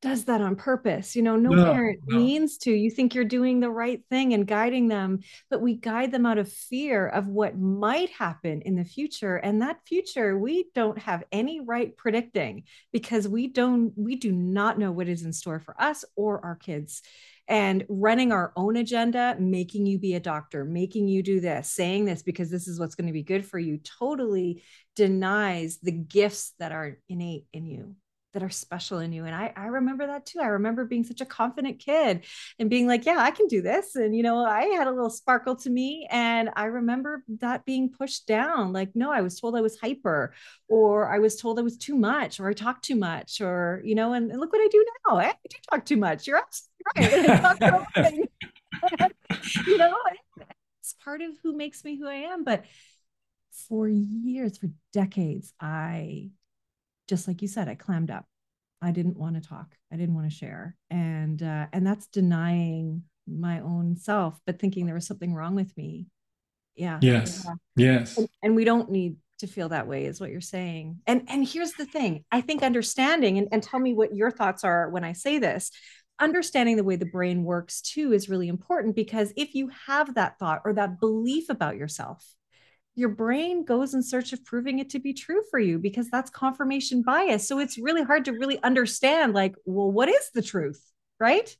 does 0.02 0.26
that 0.26 0.42
on 0.42 0.56
purpose. 0.56 1.16
You 1.16 1.22
know, 1.22 1.36
no, 1.36 1.50
no 1.50 1.74
parent 1.74 2.00
no. 2.08 2.18
means 2.18 2.58
to. 2.60 2.72
You 2.72 2.90
think 2.90 3.14
you're 3.14 3.26
doing 3.26 3.60
the 3.60 3.70
right 3.70 4.02
thing 4.10 4.34
and 4.34 4.48
guiding 4.48 4.88
them, 4.88 5.20
but 5.50 5.62
we 5.62 5.76
guide 5.76 6.12
them 6.12 6.26
out 6.26 6.38
of 6.38 6.52
fear 6.52 7.08
of 7.08 7.28
what 7.28 7.58
might 7.58 8.10
happen 8.10 8.62
in 8.62 8.76
the 8.76 8.86
future. 8.86 9.36
And 9.36 9.62
that 9.62 9.80
future 9.86 10.38
we 10.38 10.68
don't 10.74 10.98
have 11.00 11.24
any 11.32 11.60
right 11.60 11.96
predicting 11.98 12.64
because 12.94 13.28
we 13.28 13.48
don't 13.48 13.92
we 13.98 14.16
do 14.16 14.32
not 14.32 14.80
know 14.80 14.92
what 14.92 15.10
is 15.10 15.24
in 15.24 15.34
store 15.34 15.60
for 15.60 15.80
us 15.82 16.06
or 16.16 16.44
our 16.46 16.56
kids. 16.56 17.02
And 17.48 17.84
running 17.90 18.32
our 18.32 18.54
own 18.56 18.76
agenda, 18.76 19.36
making 19.40 19.88
you 19.88 19.98
be 19.98 20.14
a 20.14 20.20
doctor, 20.20 20.64
making 20.64 21.08
you 21.08 21.24
do 21.24 21.40
this, 21.40 21.72
saying 21.72 22.06
this 22.06 22.22
because 22.22 22.52
this 22.52 22.68
is 22.68 22.80
what's 22.80 22.94
going 22.94 23.08
to 23.08 23.14
be 23.14 23.24
good 23.24 23.44
for 23.44 23.58
you, 23.58 23.80
totally 23.80 24.64
denies 24.96 25.80
the 25.82 25.92
gifts 25.92 26.54
that 26.60 26.72
are 26.72 27.00
innate 27.10 27.46
in 27.52 27.66
you 27.66 27.96
that 28.34 28.44
are 28.44 28.50
special 28.50 29.00
in 29.00 29.12
you. 29.12 29.26
And 29.26 29.34
I, 29.34 29.52
I 29.56 29.68
remember 29.68 30.06
that 30.08 30.26
too. 30.26 30.40
I 30.40 30.48
remember 30.48 30.86
being 30.86 31.04
such 31.04 31.22
a 31.22 31.26
confident 31.26 31.80
kid 31.80 32.26
and 32.60 32.70
being 32.70 32.88
like, 32.88 33.06
yeah, 33.06 33.18
I 33.18 33.32
can 33.32 33.48
do 33.48 33.62
this. 33.62 33.96
And, 33.96 34.16
you 34.16 34.24
know, 34.24 34.44
I 34.46 34.66
had 34.66 34.88
a 34.88 34.92
little 34.92 35.10
sparkle 35.10 35.56
to 35.58 35.70
me. 35.70 36.08
And 36.12 36.50
I 36.56 36.66
remember 36.66 37.24
that 37.40 37.66
being 37.66 37.90
pushed 37.90 38.28
down. 38.28 38.72
Like, 38.72 38.96
no, 38.96 39.12
I 39.12 39.22
was 39.22 39.40
told 39.40 39.56
I 39.56 39.62
was 39.62 39.80
hyper, 39.80 40.34
or 40.68 41.12
I 41.12 41.20
was 41.20 41.38
told 41.38 41.60
I 41.60 41.64
was 41.64 41.78
too 41.78 41.96
much, 41.96 42.40
or 42.40 42.48
I 42.48 42.54
talked 42.54 42.86
too 42.86 42.96
much, 42.96 43.42
or, 43.42 43.82
you 43.84 43.96
know, 43.96 44.14
and, 44.14 44.32
and 44.32 44.40
look 44.40 44.54
what 44.54 44.62
I 44.62 44.68
do 44.72 44.86
now. 45.08 45.18
I 45.18 45.34
do 45.50 45.58
talk 45.70 45.86
too 45.86 45.98
much. 45.98 46.28
You're 46.28 46.38
absolutely 46.38 47.28
right. 47.96 48.30
you 49.68 49.78
know, 49.78 49.96
it's 50.80 50.94
part 51.04 51.22
of 51.22 51.32
who 51.44 51.56
makes 51.56 51.84
me 51.84 51.98
who 51.98 52.08
I 52.08 52.32
am. 52.32 52.44
But 52.44 52.66
for 53.68 53.88
years, 53.88 54.58
for 54.58 54.70
decades, 54.94 55.54
I 55.60 56.30
just 57.10 57.28
like 57.28 57.42
you 57.42 57.48
said, 57.48 57.68
I 57.68 57.76
clammed 57.76 58.12
up. 58.12 58.26
I 58.82 58.92
didn't 58.92 59.18
want 59.18 59.36
to 59.36 59.48
talk. 59.48 59.76
I 59.92 59.98
didn't 59.98 60.16
want 60.16 60.30
to 60.30 60.36
share. 60.36 60.78
And 60.90 61.42
uh, 61.44 61.66
and 61.74 61.86
that's 61.86 62.08
denying 62.08 63.04
my 63.28 63.60
own 63.60 63.98
self, 63.98 64.40
but 64.46 64.60
thinking 64.60 64.86
there 64.86 64.96
was 64.96 65.08
something 65.08 65.34
wrong 65.34 65.56
with 65.56 65.76
me. 65.76 66.08
Yeah. 66.76 67.00
Yes. 67.02 67.44
Yeah. 67.46 67.54
Yes. 67.76 68.18
And, 68.18 68.30
and, 68.42 68.56
we 68.56 68.64
don't 68.64 68.90
need 68.90 69.18
to 69.40 69.48
feel 69.48 69.70
that 69.70 69.88
way, 69.88 70.06
is 70.06 70.22
what 70.22 70.30
you're 70.30 70.40
saying. 70.40 71.00
And 71.08 71.24
and 71.28 71.46
here's 71.46 71.74
the 71.74 71.86
thing. 71.86 72.24
I 72.32 72.42
think 72.42 72.64
understanding 72.64 73.38
and, 73.38 73.50
and 73.52 73.62
tell 73.62 73.80
me 73.80 73.94
what 73.94 74.16
your 74.16 74.32
thoughts 74.32 74.64
are 74.64 74.90
when 74.90 75.04
I 75.04 75.14
say 75.14 75.40
this. 75.40 75.72
Understanding 76.22 76.76
the 76.76 76.84
way 76.84 76.96
the 76.96 77.06
brain 77.06 77.44
works 77.44 77.82
too 77.82 78.14
is 78.14 78.30
really 78.30 78.48
important 78.48 78.96
because 78.96 79.34
if 79.36 79.56
you 79.56 79.72
have 79.88 80.16
that 80.16 80.38
thought 80.38 80.62
or 80.66 80.74
that 80.74 81.00
belief 81.00 81.50
about 81.50 81.78
yourself, 81.78 82.26
your 83.00 83.10
brain 83.10 83.64
goes 83.64 83.94
in 83.94 84.04
search 84.04 84.34
of 84.34 84.44
proving 84.44 84.80
it 84.80 84.90
to 84.90 85.00
be 85.00 85.14
true 85.14 85.42
for 85.50 85.58
you 85.58 85.80
because 85.80 86.10
that's 86.10 86.30
confirmation 86.30 87.02
bias. 87.02 87.48
So 87.48 87.58
it's 87.58 87.78
really 87.78 88.04
hard 88.04 88.26
to 88.26 88.34
really 88.34 88.62
understand, 88.62 89.34
like, 89.34 89.56
well, 89.66 89.90
what 89.90 90.10
is 90.10 90.30
the 90.34 90.42
truth, 90.42 90.84
right? 91.20 91.56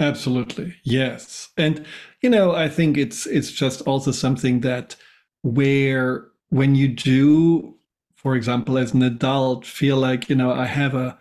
Absolutely. 0.00 0.74
Yes. 0.82 1.50
And 1.58 1.84
you 2.22 2.30
know, 2.30 2.54
I 2.54 2.68
think 2.68 2.96
it's 2.96 3.26
it's 3.26 3.50
just 3.52 3.82
also 3.82 4.10
something 4.10 4.60
that 4.60 4.96
where 5.42 6.28
when 6.48 6.74
you 6.74 6.88
do 6.88 7.76
for 8.16 8.34
example 8.34 8.78
as 8.78 8.94
an 8.94 9.02
adult 9.02 9.66
feel 9.66 9.98
like, 9.98 10.30
you 10.30 10.34
know, 10.34 10.52
I 10.52 10.64
have 10.64 10.94
a, 10.94 11.18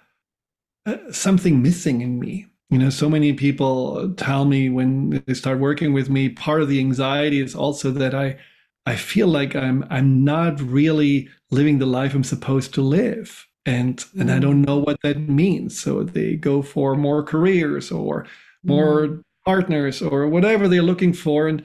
a 0.86 1.14
something 1.14 1.62
missing 1.62 2.02
in 2.02 2.20
me. 2.20 2.48
You 2.70 2.78
know, 2.78 2.90
so 2.90 3.10
many 3.10 3.34
people 3.34 4.14
tell 4.16 4.46
me 4.46 4.70
when 4.70 5.22
they 5.28 5.34
start 5.34 5.60
working 5.60 5.92
with 5.92 6.10
me 6.10 6.30
part 6.30 6.62
of 6.62 6.70
the 6.70 6.80
anxiety 6.80 7.42
is 7.42 7.54
also 7.54 7.92
that 7.92 8.16
I 8.16 8.38
I 8.86 8.96
feel 8.96 9.28
like 9.28 9.56
I'm 9.56 9.86
I'm 9.90 10.24
not 10.24 10.60
really 10.62 11.30
living 11.52 11.80
the 11.80 11.86
life 11.86 12.14
I'm 12.14 12.24
supposed 12.24 12.74
to 12.76 12.82
live. 12.82 13.48
And 13.66 13.98
mm. 13.98 14.22
and 14.22 14.32
I 14.32 14.40
don't 14.40 14.64
mm. 14.64 14.68
know 14.68 14.80
what 14.80 15.02
that 15.04 15.20
means. 15.20 15.80
So 15.80 16.04
they 16.04 16.36
go 16.36 16.62
for 16.62 16.96
more 16.96 17.24
careers 17.24 17.92
or 17.92 18.26
more 18.64 19.08
mm. 19.08 19.22
partners 19.46 20.02
or 20.02 20.28
whatever 20.28 20.68
they're 20.68 20.82
looking 20.82 21.14
for. 21.14 21.48
And 21.48 21.64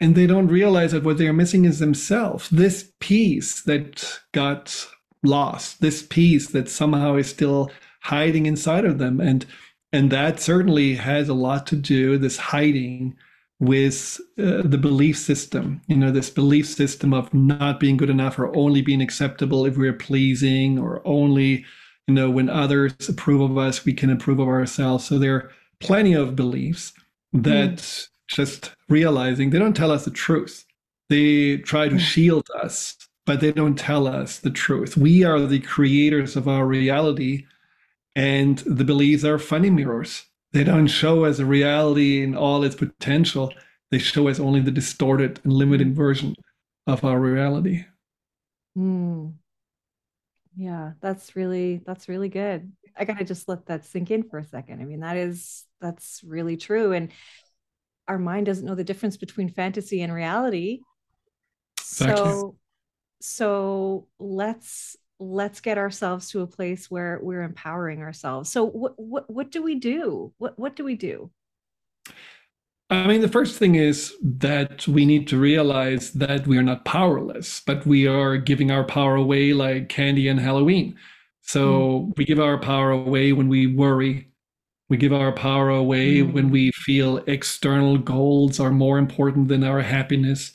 and 0.00 0.14
they 0.14 0.26
don't 0.26 0.48
realize 0.48 0.92
that 0.92 1.04
what 1.04 1.18
they're 1.18 1.32
missing 1.32 1.64
is 1.64 1.78
themselves. 1.78 2.50
This 2.50 2.92
piece 3.00 3.62
that 3.62 4.20
got 4.32 4.88
lost, 5.22 5.80
this 5.80 6.02
piece 6.02 6.48
that 6.48 6.68
somehow 6.68 7.14
is 7.16 7.30
still 7.30 7.70
hiding 8.02 8.46
inside 8.46 8.84
of 8.84 8.98
them. 8.98 9.20
And 9.20 9.46
and 9.92 10.10
that 10.10 10.40
certainly 10.40 10.94
has 10.96 11.28
a 11.28 11.34
lot 11.34 11.66
to 11.68 11.76
do, 11.76 12.18
this 12.18 12.36
hiding 12.36 13.16
with 13.62 14.20
uh, 14.40 14.60
the 14.64 14.76
belief 14.76 15.16
system 15.16 15.80
you 15.86 15.96
know 15.96 16.10
this 16.10 16.30
belief 16.30 16.66
system 16.66 17.14
of 17.14 17.32
not 17.32 17.78
being 17.78 17.96
good 17.96 18.10
enough 18.10 18.36
or 18.36 18.54
only 18.56 18.82
being 18.82 19.00
acceptable 19.00 19.64
if 19.64 19.76
we're 19.76 19.92
pleasing 19.92 20.80
or 20.80 21.00
only 21.04 21.64
you 22.08 22.14
know 22.14 22.28
when 22.28 22.50
others 22.50 22.92
approve 23.08 23.40
of 23.40 23.56
us 23.56 23.84
we 23.84 23.92
can 23.92 24.10
approve 24.10 24.40
of 24.40 24.48
ourselves 24.48 25.04
so 25.04 25.16
there 25.16 25.36
are 25.36 25.50
plenty 25.78 26.12
of 26.12 26.34
beliefs 26.34 26.92
that 27.32 27.76
mm. 27.76 28.08
just 28.26 28.74
realizing 28.88 29.50
they 29.50 29.60
don't 29.60 29.76
tell 29.76 29.92
us 29.92 30.04
the 30.04 30.10
truth 30.10 30.66
they 31.08 31.56
try 31.58 31.88
to 31.88 31.94
mm. 31.94 32.00
shield 32.00 32.48
us 32.60 32.96
but 33.26 33.38
they 33.38 33.52
don't 33.52 33.78
tell 33.78 34.08
us 34.08 34.40
the 34.40 34.50
truth 34.50 34.96
we 34.96 35.22
are 35.22 35.38
the 35.38 35.60
creators 35.60 36.34
of 36.34 36.48
our 36.48 36.66
reality 36.66 37.46
and 38.16 38.58
the 38.66 38.84
beliefs 38.84 39.22
are 39.22 39.38
funny 39.38 39.70
mirrors 39.70 40.24
they 40.52 40.64
don't 40.64 40.86
show 40.86 41.24
us 41.24 41.38
a 41.38 41.46
reality 41.46 42.22
in 42.22 42.36
all 42.36 42.62
its 42.62 42.74
potential. 42.74 43.52
They 43.90 43.98
show 43.98 44.28
us 44.28 44.40
only 44.40 44.60
the 44.60 44.70
distorted 44.70 45.40
and 45.44 45.52
limited 45.52 45.94
version 45.94 46.34
of 46.86 47.04
our 47.04 47.18
reality. 47.18 47.84
Mm. 48.76 49.34
Yeah, 50.56 50.92
that's 51.00 51.34
really 51.34 51.80
that's 51.86 52.08
really 52.08 52.28
good. 52.28 52.72
I 52.96 53.04
gotta 53.04 53.24
just 53.24 53.48
let 53.48 53.66
that 53.66 53.84
sink 53.84 54.10
in 54.10 54.22
for 54.22 54.38
a 54.38 54.44
second. 54.44 54.80
I 54.80 54.84
mean, 54.84 55.00
that 55.00 55.16
is 55.16 55.64
that's 55.80 56.22
really 56.24 56.56
true. 56.56 56.92
And 56.92 57.10
our 58.08 58.18
mind 58.18 58.46
doesn't 58.46 58.66
know 58.66 58.74
the 58.74 58.84
difference 58.84 59.16
between 59.16 59.48
fantasy 59.48 60.02
and 60.02 60.12
reality. 60.12 60.80
Exactly. 61.80 62.16
So 62.16 62.56
so 63.20 64.08
let's 64.18 64.96
let's 65.22 65.60
get 65.60 65.78
ourselves 65.78 66.30
to 66.30 66.40
a 66.40 66.46
place 66.46 66.90
where 66.90 67.18
we're 67.22 67.42
empowering 67.42 68.02
ourselves 68.02 68.50
so 68.50 68.66
what 68.66 68.98
what 68.98 69.30
what 69.30 69.50
do 69.50 69.62
we 69.62 69.74
do 69.74 70.32
what 70.38 70.58
what 70.58 70.76
do 70.76 70.84
we 70.84 70.94
do 70.96 71.30
I 72.90 73.06
mean, 73.06 73.22
the 73.22 73.28
first 73.28 73.58
thing 73.58 73.76
is 73.76 74.14
that 74.22 74.86
we 74.86 75.06
need 75.06 75.26
to 75.28 75.38
realize 75.38 76.12
that 76.12 76.46
we 76.46 76.58
are 76.58 76.62
not 76.62 76.84
powerless, 76.84 77.62
but 77.64 77.86
we 77.86 78.06
are 78.06 78.36
giving 78.36 78.70
our 78.70 78.84
power 78.84 79.14
away 79.14 79.54
like 79.54 79.88
candy 79.88 80.28
and 80.28 80.38
Halloween. 80.38 80.98
So 81.40 81.70
mm. 82.10 82.16
we 82.18 82.26
give 82.26 82.38
our 82.38 82.58
power 82.58 82.90
away 82.90 83.32
when 83.32 83.48
we 83.48 83.66
worry. 83.66 84.28
We 84.90 84.98
give 84.98 85.14
our 85.14 85.32
power 85.32 85.70
away 85.70 86.18
mm. 86.18 86.34
when 86.34 86.50
we 86.50 86.70
feel 86.72 87.18
external 87.26 87.96
goals 87.96 88.60
are 88.60 88.70
more 88.70 88.98
important 88.98 89.48
than 89.48 89.64
our 89.64 89.80
happiness. 89.80 90.52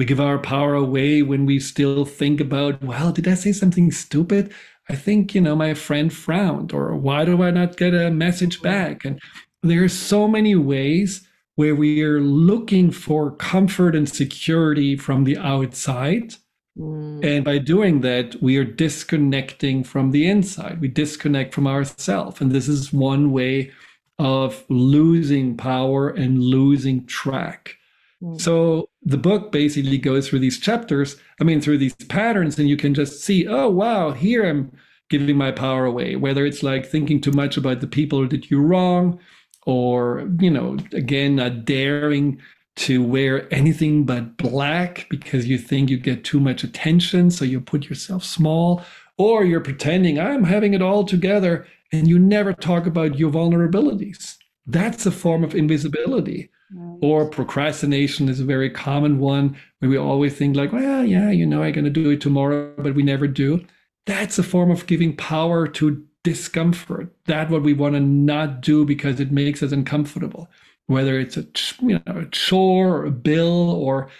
We 0.00 0.06
give 0.06 0.18
our 0.18 0.38
power 0.38 0.72
away 0.72 1.20
when 1.20 1.44
we 1.44 1.60
still 1.60 2.06
think 2.06 2.40
about, 2.40 2.82
well, 2.82 3.12
did 3.12 3.28
I 3.28 3.34
say 3.34 3.52
something 3.52 3.92
stupid? 3.92 4.50
I 4.88 4.96
think, 4.96 5.34
you 5.34 5.42
know, 5.42 5.54
my 5.54 5.74
friend 5.74 6.10
frowned, 6.10 6.72
or 6.72 6.96
why 6.96 7.26
do 7.26 7.42
I 7.42 7.50
not 7.50 7.76
get 7.76 7.92
a 7.92 8.10
message 8.10 8.62
back? 8.62 9.04
And 9.04 9.20
there 9.62 9.84
are 9.84 9.90
so 9.90 10.26
many 10.26 10.54
ways 10.54 11.28
where 11.56 11.74
we 11.74 12.02
are 12.02 12.18
looking 12.18 12.90
for 12.90 13.36
comfort 13.36 13.94
and 13.94 14.08
security 14.08 14.96
from 14.96 15.24
the 15.24 15.36
outside. 15.36 16.32
Mm. 16.78 17.22
And 17.22 17.44
by 17.44 17.58
doing 17.58 18.00
that, 18.00 18.40
we 18.40 18.56
are 18.56 18.64
disconnecting 18.64 19.84
from 19.84 20.12
the 20.12 20.26
inside. 20.26 20.80
We 20.80 20.88
disconnect 20.88 21.52
from 21.52 21.66
ourselves. 21.66 22.40
And 22.40 22.52
this 22.52 22.68
is 22.68 22.90
one 22.90 23.32
way 23.32 23.70
of 24.18 24.64
losing 24.70 25.58
power 25.58 26.08
and 26.08 26.42
losing 26.42 27.04
track. 27.04 27.76
Mm. 28.22 28.40
So 28.40 28.88
the 29.02 29.18
book 29.18 29.52
basically 29.52 29.98
goes 29.98 30.28
through 30.28 30.40
these 30.40 30.58
chapters, 30.58 31.16
I 31.40 31.44
mean, 31.44 31.60
through 31.60 31.78
these 31.78 31.94
patterns, 31.94 32.58
and 32.58 32.68
you 32.68 32.76
can 32.76 32.94
just 32.94 33.22
see, 33.22 33.46
oh, 33.46 33.68
wow, 33.68 34.12
here 34.12 34.48
I'm 34.48 34.72
giving 35.08 35.36
my 35.36 35.50
power 35.50 35.84
away, 35.84 36.16
whether 36.16 36.44
it's 36.44 36.62
like 36.62 36.86
thinking 36.86 37.20
too 37.20 37.32
much 37.32 37.56
about 37.56 37.80
the 37.80 37.86
people 37.86 38.28
that 38.28 38.50
you 38.50 38.60
wrong, 38.60 39.18
or, 39.66 40.30
you 40.38 40.50
know, 40.50 40.78
again, 40.92 41.36
not 41.36 41.64
daring 41.64 42.40
to 42.76 43.02
wear 43.02 43.52
anything 43.52 44.04
but 44.04 44.36
black 44.36 45.06
because 45.10 45.46
you 45.46 45.58
think 45.58 45.90
you 45.90 45.98
get 45.98 46.24
too 46.24 46.40
much 46.40 46.64
attention. 46.64 47.30
So 47.30 47.44
you 47.44 47.60
put 47.60 47.88
yourself 47.88 48.24
small, 48.24 48.82
or 49.18 49.44
you're 49.44 49.60
pretending 49.60 50.18
I'm 50.18 50.44
having 50.44 50.72
it 50.72 50.80
all 50.80 51.04
together 51.04 51.66
and 51.92 52.08
you 52.08 52.18
never 52.18 52.52
talk 52.52 52.86
about 52.86 53.18
your 53.18 53.30
vulnerabilities. 53.30 54.36
That's 54.66 55.04
a 55.04 55.10
form 55.10 55.44
of 55.44 55.54
invisibility. 55.54 56.50
Right. 56.72 56.98
Or 57.02 57.28
procrastination 57.28 58.28
is 58.28 58.40
a 58.40 58.44
very 58.44 58.70
common 58.70 59.18
one 59.18 59.56
where 59.80 59.90
we 59.90 59.96
always 59.96 60.36
think 60.36 60.56
like, 60.56 60.72
well, 60.72 61.04
yeah, 61.04 61.30
you 61.30 61.44
know, 61.44 61.62
I'm 61.62 61.72
going 61.72 61.84
to 61.84 61.90
do 61.90 62.10
it 62.10 62.20
tomorrow, 62.20 62.72
but 62.78 62.94
we 62.94 63.02
never 63.02 63.26
do. 63.26 63.64
That's 64.06 64.38
a 64.38 64.42
form 64.42 64.70
of 64.70 64.86
giving 64.86 65.16
power 65.16 65.66
to 65.68 66.04
discomfort. 66.22 67.12
That 67.26 67.50
what 67.50 67.62
we 67.62 67.72
want 67.72 67.94
to 67.94 68.00
not 68.00 68.60
do 68.60 68.84
because 68.84 69.20
it 69.20 69.32
makes 69.32 69.62
us 69.62 69.72
uncomfortable. 69.72 70.48
Whether 70.86 71.18
it's 71.18 71.36
a 71.36 71.46
you 71.80 72.00
know 72.06 72.20
a 72.20 72.26
chore 72.26 72.96
or 72.96 73.06
a 73.06 73.10
bill 73.10 73.70
or 73.70 74.10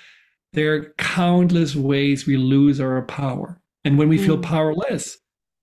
there 0.53 0.75
are 0.75 0.95
countless 0.99 1.77
ways 1.77 2.27
we 2.27 2.37
lose 2.37 2.81
our 2.81 3.03
power. 3.03 3.61
And 3.85 3.99
when 3.99 4.09
we 4.09 4.19
mm. 4.19 4.27
feel 4.27 4.39
powerless, 4.39 5.19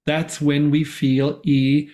that's 0.06 0.42
when 0.42 0.72
we 0.72 0.84
feel 0.84 1.42
e, 1.44 1.90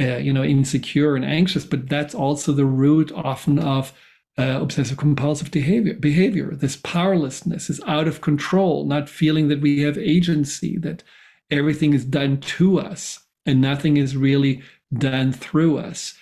uh, 0.00 0.16
you 0.16 0.32
know, 0.32 0.44
insecure 0.44 1.16
and 1.16 1.24
anxious. 1.24 1.64
But 1.64 1.88
that's 1.88 2.14
also 2.14 2.52
the 2.52 2.64
root 2.64 3.12
often 3.12 3.58
of 3.58 3.92
uh, 4.38 4.58
obsessive 4.60 4.96
compulsive 4.96 5.50
behavior. 5.50 5.94
Behavior. 5.94 6.54
This 6.54 6.76
powerlessness 6.76 7.68
is 7.68 7.80
out 7.86 8.06
of 8.06 8.20
control, 8.20 8.84
not 8.84 9.08
feeling 9.08 9.48
that 9.48 9.60
we 9.60 9.82
have 9.82 9.98
agency, 9.98 10.78
that 10.78 11.02
everything 11.50 11.92
is 11.92 12.04
done 12.04 12.38
to 12.40 12.78
us 12.78 13.20
and 13.44 13.60
nothing 13.60 13.96
is 13.96 14.16
really 14.16 14.62
done 14.96 15.32
through 15.32 15.78
us. 15.78 16.14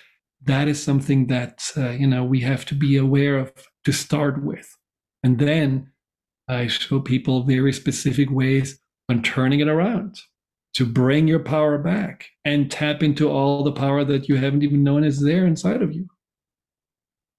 That 0.42 0.68
is 0.68 0.82
something 0.82 1.26
that 1.26 1.72
uh, 1.76 1.90
you 1.90 2.06
know 2.06 2.24
we 2.24 2.40
have 2.40 2.64
to 2.66 2.74
be 2.74 2.96
aware 2.96 3.36
of 3.36 3.52
to 3.84 3.92
start 3.92 4.42
with, 4.42 4.76
and 5.22 5.38
then 5.38 5.90
I 6.48 6.68
show 6.68 7.00
people 7.00 7.42
very 7.42 7.72
specific 7.72 8.30
ways 8.30 8.78
on 9.08 9.22
turning 9.22 9.60
it 9.60 9.68
around 9.68 10.20
to 10.74 10.86
bring 10.86 11.26
your 11.26 11.40
power 11.40 11.78
back 11.78 12.26
and 12.44 12.70
tap 12.70 13.02
into 13.02 13.28
all 13.28 13.64
the 13.64 13.72
power 13.72 14.04
that 14.04 14.28
you 14.28 14.36
haven't 14.36 14.62
even 14.62 14.84
known 14.84 15.04
is 15.04 15.22
there 15.22 15.46
inside 15.46 15.82
of 15.82 15.92
you. 15.92 16.06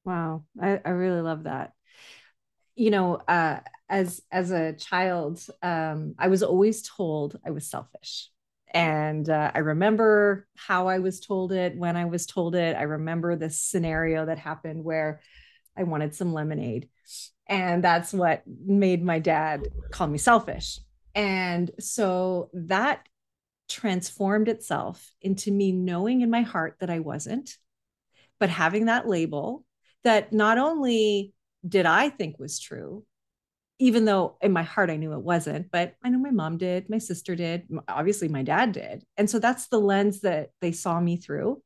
Wow, 0.08 0.46
I, 0.58 0.80
I 0.86 0.92
really 0.92 1.20
love 1.20 1.44
that. 1.44 1.74
You 2.78 2.92
know, 2.92 3.16
uh, 3.16 3.60
as 3.90 4.22
as 4.32 4.52
a 4.52 4.72
child, 4.72 5.46
um, 5.62 6.16
I 6.18 6.30
was 6.30 6.44
always 6.44 6.88
told 6.88 7.38
I 7.46 7.52
was 7.52 7.70
selfish, 7.70 8.30
and 8.74 9.30
uh, 9.30 9.52
I 9.54 9.60
remember 9.60 10.48
how 10.56 10.88
I 10.88 11.00
was 11.00 11.20
told 11.20 11.52
it 11.52 11.76
when 11.76 11.98
I 11.98 12.06
was 12.06 12.26
told 12.26 12.56
it. 12.56 12.78
I 12.78 12.84
remember 12.84 13.36
this 13.36 13.60
scenario 13.60 14.28
that 14.28 14.40
happened 14.40 14.86
where 14.86 15.20
I 15.76 15.84
wanted 15.84 16.16
some 16.16 16.32
lemonade, 16.32 16.88
and 17.46 17.84
that's 17.84 18.14
what 18.14 18.44
made 18.48 19.04
my 19.04 19.20
dad 19.20 19.68
call 19.92 20.08
me 20.08 20.20
selfish. 20.20 20.80
And 21.16 21.70
so 21.82 22.50
that 22.54 23.06
transformed 23.68 24.48
itself 24.48 25.12
into 25.22 25.52
me 25.52 25.74
knowing 25.74 26.22
in 26.22 26.30
my 26.30 26.44
heart 26.44 26.78
that 26.80 26.90
I 26.90 27.00
wasn't, 27.00 27.58
but 28.40 28.50
having 28.50 28.86
that 28.86 29.06
label 29.06 29.66
that 30.08 30.32
not 30.32 30.58
only 30.58 31.34
did 31.68 31.86
I 31.86 32.10
think 32.10 32.40
was 32.40 32.60
true, 32.60 33.06
even 33.78 34.06
though 34.06 34.38
in 34.42 34.52
my 34.54 34.64
heart 34.64 34.90
I 34.90 34.96
knew 34.96 35.14
it 35.14 35.22
wasn't, 35.22 35.70
but 35.70 35.96
I 36.04 36.10
know 36.10 36.18
my 36.18 36.32
mom 36.32 36.58
did, 36.58 36.90
my 36.90 36.98
sister 36.98 37.36
did, 37.36 37.68
obviously 37.88 38.30
my 38.30 38.42
dad 38.42 38.72
did. 38.72 39.04
And 39.18 39.30
so 39.30 39.38
that's 39.38 39.68
the 39.68 39.80
lens 39.80 40.22
that 40.22 40.50
they 40.62 40.72
saw 40.72 41.00
me 41.00 41.18
through. 41.18 41.62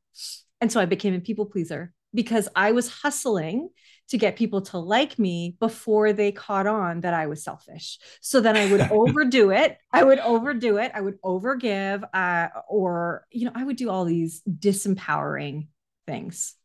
And 0.60 0.70
so 0.70 0.80
I 0.80 0.86
became 0.86 1.14
a 1.14 1.20
people 1.20 1.46
pleaser 1.46 1.94
because 2.12 2.48
I 2.54 2.72
was 2.72 2.90
hustling 2.90 3.70
to 4.08 4.18
get 4.18 4.36
people 4.36 4.60
to 4.60 4.78
like 4.78 5.18
me 5.18 5.56
before 5.58 6.12
they 6.12 6.32
caught 6.32 6.66
on 6.66 7.00
that 7.00 7.14
I 7.14 7.28
was 7.28 7.42
selfish. 7.42 7.98
So 8.20 8.40
then 8.40 8.56
I 8.56 8.70
would 8.70 8.80
overdo 8.90 9.50
it. 9.50 9.78
I 9.92 10.04
would 10.04 10.18
overdo 10.18 10.78
it. 10.78 10.92
I 10.94 11.00
would 11.00 11.22
overgive, 11.22 12.02
uh, 12.12 12.48
or, 12.68 13.24
you 13.30 13.46
know, 13.46 13.52
I 13.54 13.64
would 13.64 13.76
do 13.76 13.88
all 13.88 14.04
these 14.04 14.42
disempowering 14.46 15.68
things. 16.06 16.56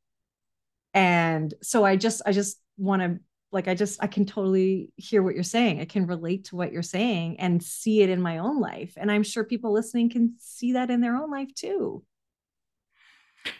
And 0.98 1.54
so 1.62 1.86
I 1.86 1.96
just, 1.96 2.22
I 2.26 2.32
just 2.32 2.60
want 2.78 3.02
to 3.02 3.20
like 3.52 3.68
i 3.68 3.74
just 3.74 4.04
i 4.04 4.08
can 4.08 4.26
totally 4.26 4.92
hear 4.98 5.24
what 5.24 5.36
you're 5.36 5.44
saying. 5.44 5.80
I 5.80 5.86
can 5.86 6.06
relate 6.06 6.46
to 6.46 6.56
what 6.56 6.72
you're 6.72 6.84
saying 6.84 7.40
and 7.40 7.64
see 7.64 8.02
it 8.02 8.10
in 8.10 8.22
my 8.22 8.40
own 8.40 8.60
life. 8.60 8.94
And 8.98 9.12
i'm 9.12 9.24
sure 9.24 9.44
people 9.44 9.74
listening 9.74 10.10
can 10.10 10.36
see 10.40 10.74
that 10.74 10.90
in 10.90 11.02
their 11.02 11.16
own 11.16 11.32
life 11.32 11.54
too. 11.56 12.04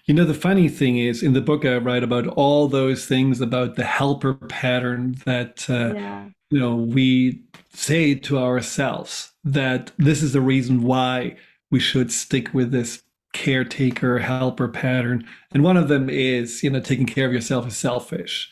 You 0.06 0.14
know, 0.14 0.26
the 0.26 0.34
funny 0.34 0.68
thing 0.68 0.98
is, 0.98 1.24
in 1.24 1.32
the 1.34 1.42
book, 1.42 1.64
I 1.64 1.78
write 1.78 2.04
about 2.04 2.28
all 2.28 2.68
those 2.68 3.06
things 3.06 3.40
about 3.40 3.76
the 3.76 3.86
helper 3.86 4.34
pattern 4.34 5.16
that, 5.26 5.70
uh, 5.70 5.94
yeah. 5.94 6.26
you 6.50 6.60
know, 6.60 6.76
we 6.76 7.44
say 7.74 8.16
to 8.16 8.38
ourselves 8.38 9.32
that 9.46 9.92
this 9.98 10.22
is 10.22 10.34
the 10.34 10.42
reason 10.42 10.82
why 10.82 11.38
we 11.72 11.80
should 11.80 12.12
stick 12.12 12.54
with 12.54 12.72
this 12.72 13.04
caretaker 13.38 14.18
helper 14.18 14.68
pattern. 14.68 15.24
And 15.52 15.64
one 15.64 15.78
of 15.78 15.90
them 15.90 16.10
is, 16.10 16.64
you 16.64 16.72
know, 16.72 16.80
taking 16.80 17.06
care 17.06 17.28
of 17.28 17.34
yourself 17.34 17.68
is 17.68 17.78
selfish. 17.78 18.52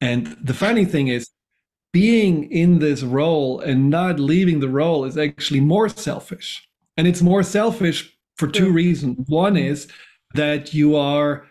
And 0.00 0.36
the 0.42 0.52
funny 0.52 0.84
thing 0.84 1.08
is, 1.08 1.30
being 1.92 2.50
in 2.50 2.80
this 2.80 3.04
role 3.04 3.60
and 3.60 3.88
not 3.88 4.18
leaving 4.18 4.58
the 4.58 4.68
role 4.68 5.04
is 5.04 5.16
actually 5.16 5.60
more 5.60 5.88
selfish. 5.88 6.68
And 6.96 7.06
it's 7.06 7.22
more 7.22 7.44
selfish 7.44 8.12
for 8.36 8.48
two 8.48 8.72
reasons. 8.72 9.18
One 9.28 9.56
is 9.56 9.86
that 10.34 10.74
you 10.74 10.96
are 10.96 11.46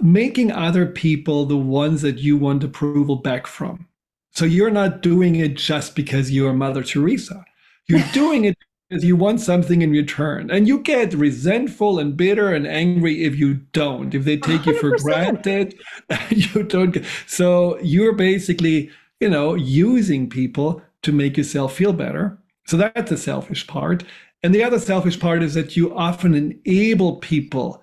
making 0.00 0.52
other 0.52 0.86
people 0.86 1.44
the 1.44 1.56
ones 1.56 2.02
that 2.02 2.18
you 2.18 2.36
want 2.36 2.62
approval 2.62 3.16
back 3.16 3.48
from. 3.48 3.88
So 4.30 4.44
you're 4.44 4.70
not 4.70 5.02
doing 5.02 5.34
it 5.34 5.54
just 5.54 5.96
because 5.96 6.30
you're 6.30 6.52
Mother 6.52 6.84
Teresa. 6.84 7.44
You're 7.88 8.06
doing 8.12 8.44
it 8.44 8.56
because 8.90 9.04
you 9.04 9.14
want 9.14 9.40
something 9.40 9.82
in 9.82 9.92
return. 9.92 10.50
And 10.50 10.66
you 10.66 10.80
get 10.80 11.14
resentful 11.14 12.00
and 12.00 12.16
bitter 12.16 12.52
and 12.52 12.66
angry 12.66 13.22
if 13.22 13.38
you 13.38 13.54
don't, 13.72 14.12
if 14.14 14.24
they 14.24 14.36
take 14.36 14.62
100%. 14.62 14.66
you 14.66 14.78
for 14.78 14.96
granted. 14.98 15.80
you 16.30 16.64
don't. 16.64 16.90
Get, 16.90 17.04
so 17.26 17.78
you're 17.78 18.14
basically, 18.14 18.90
you 19.20 19.30
know, 19.30 19.54
using 19.54 20.28
people 20.28 20.82
to 21.02 21.12
make 21.12 21.36
yourself 21.36 21.72
feel 21.74 21.92
better. 21.92 22.36
So 22.66 22.76
that's 22.76 23.10
the 23.10 23.16
selfish 23.16 23.66
part. 23.66 24.02
And 24.42 24.54
the 24.54 24.64
other 24.64 24.80
selfish 24.80 25.20
part 25.20 25.42
is 25.42 25.54
that 25.54 25.76
you 25.76 25.96
often 25.96 26.34
enable 26.34 27.16
people 27.16 27.82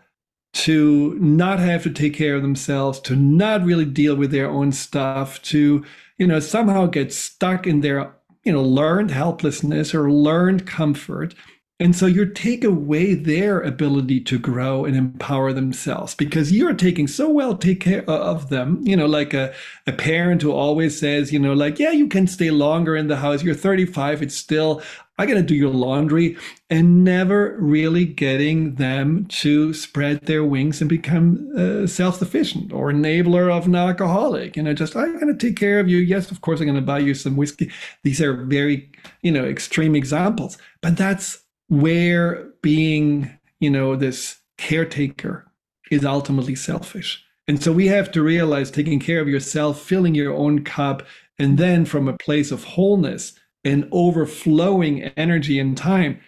to 0.54 1.18
not 1.20 1.60
have 1.60 1.84
to 1.84 1.90
take 1.90 2.16
care 2.16 2.36
of 2.36 2.42
themselves, 2.42 3.00
to 3.02 3.16
not 3.16 3.64
really 3.64 3.86
deal 3.86 4.16
with 4.16 4.32
their 4.32 4.50
own 4.50 4.72
stuff, 4.72 5.42
to, 5.44 5.86
you 6.18 6.28
know, 6.28 6.40
somehow 6.40 6.86
get 6.86 7.14
stuck 7.14 7.66
in 7.68 7.82
their, 7.82 8.14
you 8.48 8.54
know, 8.54 8.64
learned 8.64 9.12
helplessness 9.12 9.94
or 9.94 10.10
learned 10.10 10.66
comfort 10.66 11.36
and 11.80 11.96
so 11.96 12.08
you 12.08 12.26
take 12.26 12.64
away 12.64 13.14
their 13.14 13.62
ability 13.62 14.22
to 14.22 14.40
grow 14.40 14.84
and 14.84 14.96
empower 14.96 15.54
themselves 15.54 16.16
because 16.16 16.52
you're 16.52 16.74
taking 16.74 17.08
so 17.08 17.30
well 17.30 17.56
take 17.56 17.82
care 17.82 18.04
of 18.10 18.50
them. 18.50 18.82
You 18.82 18.96
know, 18.98 19.06
like 19.06 19.36
a, 19.36 19.54
a 19.86 19.92
parent 19.92 20.42
who 20.42 20.52
always 20.52 21.00
says, 21.00 21.32
you 21.32 21.38
know, 21.38 21.54
like, 21.54 21.78
yeah, 21.78 21.92
you 21.92 22.08
can 22.08 22.26
stay 22.26 22.50
longer 22.50 22.96
in 22.96 23.10
the 23.10 23.18
house. 23.18 23.44
You're 23.44 23.54
35. 23.54 24.24
It's 24.24 24.36
still, 24.36 24.82
I 25.20 25.28
got 25.28 25.36
to 25.36 25.44
do 25.44 25.54
your 25.54 25.70
laundry 25.70 26.36
and 26.72 27.04
never 27.04 27.56
really 27.60 28.06
getting 28.06 28.74
them 28.76 29.28
to 29.28 29.72
spread 29.76 30.22
their 30.22 30.44
wings 30.44 30.82
and 30.82 30.90
become 30.90 31.52
uh, 31.56 31.86
self-sufficient 31.86 32.74
or 32.74 32.92
enabler 32.92 33.56
of 33.56 33.68
an 33.68 33.76
alcoholic. 33.76 34.58
You 34.58 34.64
know, 34.64 34.74
just, 34.74 34.96
I'm 34.96 35.20
going 35.20 35.28
to 35.28 35.48
take 35.48 35.60
care 35.60 35.80
of 35.80 35.88
you. 35.88 36.00
Yes, 36.00 36.32
of 36.32 36.42
course, 36.42 36.60
I'm 36.60 36.66
going 36.66 36.76
to 36.76 36.82
buy 36.82 37.00
you 37.00 37.14
some 37.14 37.36
whiskey. 37.36 37.72
These 38.02 38.20
are 38.20 38.34
very, 38.34 38.92
you 39.22 39.32
know, 39.32 39.46
extreme 39.46 39.96
examples, 39.96 40.58
but 40.82 40.98
that's 40.98 41.44
where 41.68 42.50
being, 42.62 43.38
you 43.60 43.70
know, 43.70 43.96
this 43.96 44.40
caretaker 44.58 45.52
is 45.92 46.06
ultimately 46.06 46.56
selfish. 46.56 47.24
And 47.48 47.64
so 47.64 47.72
we 47.72 47.88
have 47.88 48.12
to 48.12 48.22
realize 48.22 48.70
taking 48.70 49.00
care 49.00 49.22
of 49.22 49.28
yourself, 49.28 49.82
filling 49.82 50.16
your 50.16 50.34
own 50.34 50.64
cup, 50.64 51.06
and 51.40 51.58
then 51.58 51.86
from 51.86 52.08
a 52.08 52.18
place 52.18 52.52
of 52.52 52.64
wholeness 52.64 53.34
and 53.64 53.88
overflowing 53.92 55.04
energy 55.16 55.60
and 55.60 55.78
time, 55.78 56.20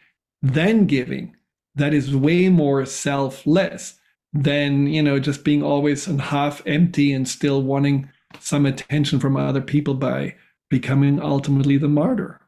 then 0.41 0.86
giving. 0.86 1.36
That 1.75 1.93
is 1.93 2.15
way 2.15 2.49
more 2.49 2.86
selfless 2.86 3.99
than, 4.34 4.88
you 4.88 5.02
know, 5.02 5.19
just 5.19 5.43
being 5.43 5.63
always 5.63 6.08
and 6.08 6.21
half 6.21 6.62
empty 6.65 7.12
and 7.13 7.28
still 7.28 7.62
wanting 7.62 8.10
some 8.39 8.65
attention 8.65 9.19
from 9.19 9.36
other 9.36 9.62
people 9.62 9.95
by 9.95 10.36
becoming 10.69 11.21
ultimately 11.21 11.78
the 11.78 11.88
martyr. 11.88 12.39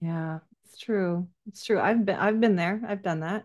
Yeah, 0.00 0.40
true. 0.82 1.28
It's 1.46 1.64
true. 1.64 1.80
I've 1.80 2.04
been 2.04 2.16
I've 2.16 2.40
been 2.40 2.56
there. 2.56 2.82
I've 2.86 3.02
done 3.02 3.20
that. 3.20 3.44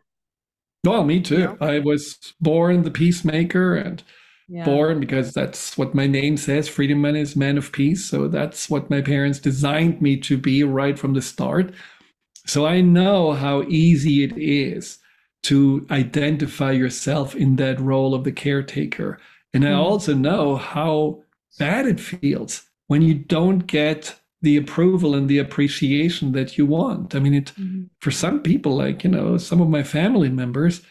Well, 0.83 1.03
me 1.03 1.21
too. 1.21 1.37
You 1.37 1.43
know? 1.45 1.57
I 1.61 1.79
was 1.79 2.17
born 2.39 2.83
the 2.83 2.91
peacemaker 2.91 3.75
and 3.75 4.03
yeah. 4.47 4.65
born 4.65 4.99
because 4.99 5.33
that's 5.33 5.77
what 5.77 5.95
my 5.95 6.07
name 6.07 6.37
says. 6.37 6.69
Friedemann 6.69 7.17
is 7.17 7.35
man 7.35 7.57
of 7.57 7.71
peace. 7.71 8.05
So 8.05 8.27
that's 8.27 8.69
what 8.69 8.89
my 8.89 9.01
parents 9.01 9.39
designed 9.39 10.01
me 10.01 10.17
to 10.21 10.37
be 10.37 10.63
right 10.63 10.97
from 10.97 11.13
the 11.13 11.21
start. 11.21 11.73
So 12.45 12.65
I 12.65 12.81
know 12.81 13.33
how 13.33 13.63
easy 13.63 14.23
it 14.23 14.37
is 14.37 14.99
to 15.43 15.85
identify 15.91 16.71
yourself 16.71 17.35
in 17.35 17.57
that 17.57 17.79
role 17.79 18.15
of 18.15 18.23
the 18.23 18.31
caretaker. 18.31 19.19
And 19.53 19.65
I 19.65 19.71
mm. 19.71 19.77
also 19.77 20.13
know 20.13 20.55
how 20.55 21.23
bad 21.59 21.85
it 21.85 21.99
feels 21.99 22.63
when 22.87 23.01
you 23.01 23.13
don't 23.15 23.67
get 23.67 24.19
the 24.41 24.57
approval 24.57 25.15
and 25.15 25.27
the 25.27 25.39
appreciation 25.39 26.31
that 26.33 26.57
you 26.57 26.65
want. 26.65 27.15
I 27.15 27.19
mean, 27.19 27.33
it 27.33 27.53
mm-hmm. 27.59 27.85
for 27.99 28.11
some 28.11 28.41
people, 28.41 28.75
like 28.77 29.03
you 29.03 29.09
know, 29.09 29.37
some 29.37 29.61
of 29.61 29.69
my 29.69 29.83
family 29.83 30.29
members, 30.29 30.81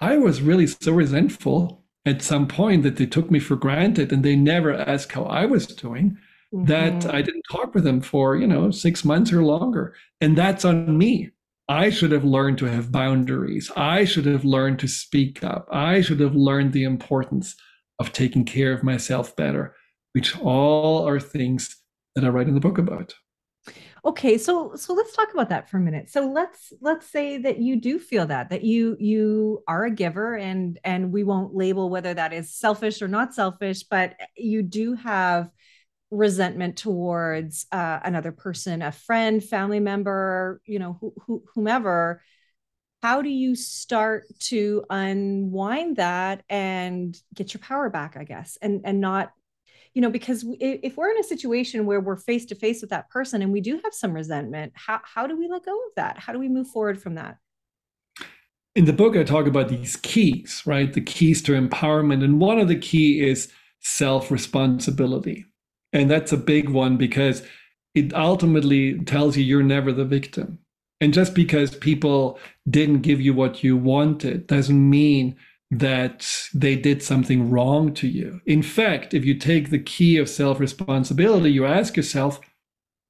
I 0.00 0.16
was 0.16 0.42
really 0.42 0.66
so 0.66 0.92
resentful 0.92 1.84
at 2.06 2.22
some 2.22 2.46
point 2.46 2.82
that 2.82 2.96
they 2.96 3.06
took 3.06 3.30
me 3.30 3.38
for 3.38 3.56
granted 3.56 4.12
and 4.12 4.22
they 4.22 4.36
never 4.36 4.74
asked 4.74 5.12
how 5.12 5.24
I 5.24 5.46
was 5.46 5.66
doing. 5.66 6.18
Mm-hmm. 6.54 6.66
That 6.66 7.12
I 7.12 7.20
didn't 7.20 7.46
talk 7.50 7.74
with 7.74 7.82
them 7.82 8.00
for 8.00 8.36
you 8.36 8.46
know 8.46 8.70
six 8.70 9.04
months 9.04 9.32
or 9.32 9.42
longer, 9.42 9.94
and 10.20 10.38
that's 10.38 10.64
on 10.64 10.96
me. 10.96 11.30
I 11.68 11.90
should 11.90 12.12
have 12.12 12.24
learned 12.24 12.58
to 12.58 12.66
have 12.66 12.92
boundaries. 12.92 13.70
I 13.74 14.04
should 14.04 14.26
have 14.26 14.44
learned 14.44 14.78
to 14.80 14.88
speak 14.88 15.42
up. 15.42 15.66
I 15.72 16.02
should 16.02 16.20
have 16.20 16.34
learned 16.34 16.72
the 16.74 16.84
importance 16.84 17.56
of 17.98 18.12
taking 18.12 18.44
care 18.44 18.72
of 18.72 18.84
myself 18.84 19.34
better, 19.34 19.74
which 20.12 20.38
all 20.38 21.08
are 21.08 21.18
things 21.18 21.83
that 22.14 22.24
I 22.24 22.28
write 22.28 22.48
in 22.48 22.54
the 22.54 22.60
book 22.60 22.78
about. 22.78 23.14
okay 24.04 24.36
so 24.36 24.74
so 24.76 24.92
let's 24.92 25.14
talk 25.16 25.32
about 25.32 25.48
that 25.48 25.68
for 25.68 25.78
a 25.78 25.80
minute 25.80 26.10
so 26.10 26.30
let's 26.30 26.72
let's 26.80 27.10
say 27.10 27.38
that 27.38 27.58
you 27.58 27.80
do 27.80 27.98
feel 27.98 28.26
that 28.26 28.50
that 28.50 28.62
you 28.62 28.96
you 29.00 29.62
are 29.66 29.84
a 29.84 29.90
giver 29.90 30.36
and 30.36 30.78
and 30.84 31.12
we 31.12 31.24
won't 31.24 31.54
label 31.54 31.88
whether 31.88 32.12
that 32.12 32.32
is 32.32 32.54
selfish 32.54 33.00
or 33.00 33.08
not 33.08 33.34
selfish 33.34 33.84
but 33.84 34.14
you 34.36 34.62
do 34.62 34.94
have 34.94 35.48
resentment 36.10 36.76
towards 36.76 37.66
uh, 37.72 37.98
another 38.04 38.30
person 38.32 38.82
a 38.82 38.92
friend 38.92 39.42
family 39.42 39.80
member 39.80 40.60
you 40.66 40.78
know 40.78 40.96
who, 41.00 41.14
who, 41.26 41.42
whomever 41.54 42.22
how 43.02 43.20
do 43.22 43.28
you 43.28 43.54
start 43.54 44.24
to 44.38 44.84
unwind 44.90 45.96
that 45.96 46.42
and 46.48 47.18
get 47.34 47.52
your 47.54 47.60
power 47.60 47.90
back 47.90 48.16
i 48.16 48.24
guess 48.24 48.58
and 48.62 48.82
and 48.84 49.00
not 49.00 49.32
you 49.94 50.02
know 50.02 50.10
because 50.10 50.44
if 50.60 50.96
we're 50.96 51.10
in 51.10 51.18
a 51.18 51.24
situation 51.24 51.86
where 51.86 52.00
we're 52.00 52.16
face 52.16 52.44
to 52.46 52.54
face 52.54 52.80
with 52.80 52.90
that 52.90 53.08
person 53.08 53.40
and 53.42 53.52
we 53.52 53.60
do 53.60 53.80
have 53.82 53.94
some 53.94 54.12
resentment 54.12 54.72
how, 54.74 55.00
how 55.02 55.26
do 55.26 55.36
we 55.36 55.48
let 55.48 55.64
go 55.64 55.72
of 55.72 55.94
that? 55.96 56.18
How 56.18 56.32
do 56.32 56.38
we 56.38 56.48
move 56.48 56.68
forward 56.68 57.00
from 57.00 57.14
that? 57.14 57.38
In 58.74 58.86
the 58.86 58.92
book 58.92 59.16
i 59.16 59.22
talk 59.22 59.46
about 59.46 59.68
these 59.68 59.96
keys 59.96 60.62
right? 60.66 60.92
The 60.92 61.00
keys 61.00 61.40
to 61.42 61.52
empowerment. 61.52 62.24
And 62.24 62.40
one 62.40 62.58
of 62.58 62.68
the 62.68 62.78
key 62.78 63.26
is 63.26 63.50
self 63.80 64.30
responsibility 64.30 65.46
and 65.92 66.10
that's 66.10 66.32
a 66.32 66.36
big 66.36 66.68
one 66.68 66.96
because 66.96 67.42
it 67.94 68.12
ultimately 68.14 68.98
tells 68.98 69.36
you 69.36 69.44
you're 69.44 69.62
never 69.62 69.92
the 69.92 70.04
victim. 70.04 70.58
And 71.00 71.14
just 71.14 71.34
because 71.34 71.76
people 71.76 72.38
didn't 72.68 73.02
give 73.02 73.20
you 73.20 73.32
what 73.32 73.62
you 73.62 73.76
wanted 73.76 74.46
doesn't 74.48 74.90
mean 74.90 75.36
that 75.78 76.48
they 76.52 76.76
did 76.76 77.02
something 77.02 77.50
wrong 77.50 77.94
to 77.94 78.06
you. 78.06 78.40
In 78.46 78.62
fact, 78.62 79.14
if 79.14 79.24
you 79.24 79.34
take 79.34 79.70
the 79.70 79.78
key 79.78 80.16
of 80.18 80.28
self 80.28 80.60
responsibility, 80.60 81.50
you 81.50 81.66
ask 81.66 81.96
yourself, 81.96 82.40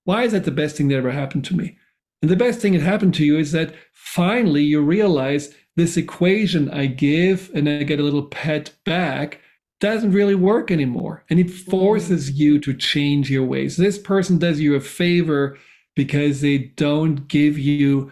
why 0.05 0.25
is 0.25 0.33
that 0.33 0.45
the 0.45 0.51
best 0.51 0.77
thing 0.77 0.89
that 0.89 0.97
ever 0.97 1.11
happened 1.11 1.45
to 1.47 1.57
me? 1.57 1.79
And 2.23 2.31
the 2.31 2.37
best 2.37 2.61
thing 2.61 2.73
that 2.73 2.83
happened 2.83 3.15
to 3.15 3.25
you 3.25 3.39
is 3.39 3.53
that 3.53 3.75
finally 3.93 4.63
you 4.63 4.81
realize 4.81 5.55
this 5.77 5.97
equation 5.97 6.71
I 6.71 6.87
give 6.87 7.51
and 7.55 7.69
I 7.69 7.83
get 7.83 8.01
a 8.01 8.03
little 8.03 8.27
pat 8.27 8.73
back 8.85 9.41
doesn't 9.81 10.13
really 10.13 10.35
work 10.35 10.71
anymore. 10.71 11.25
And 11.29 11.39
it 11.39 11.51
forces 11.51 12.31
mm. 12.31 12.37
you 12.37 12.59
to 12.61 12.73
change 12.73 13.31
your 13.31 13.45
ways. 13.45 13.77
This 13.77 13.99
person 13.99 14.39
does 14.39 14.61
you 14.61 14.75
a 14.75 14.81
favor 14.81 15.59
because 15.95 16.41
they 16.41 16.59
don't 16.77 17.29
give 17.29 17.59
you 17.59 18.11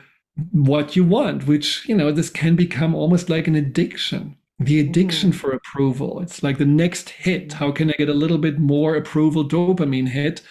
what 0.50 0.96
you 0.96 1.04
want, 1.04 1.46
which, 1.46 1.88
you 1.88 1.94
know, 1.94 2.10
this 2.10 2.30
can 2.30 2.56
become 2.56 2.94
almost 2.94 3.30
like 3.30 3.46
an 3.46 3.54
addiction 3.54 4.36
the 4.64 4.80
addiction 4.80 5.30
mm-hmm. 5.30 5.38
for 5.38 5.52
approval. 5.52 6.20
It's 6.20 6.42
like 6.42 6.58
the 6.58 6.64
next 6.64 7.10
hit. 7.10 7.54
How 7.54 7.72
can 7.72 7.90
I 7.90 7.94
get 7.94 8.08
a 8.08 8.14
little 8.14 8.38
bit 8.38 8.58
more 8.58 8.94
approval 8.94 9.48
dopamine 9.48 10.08
hit? 10.08 10.42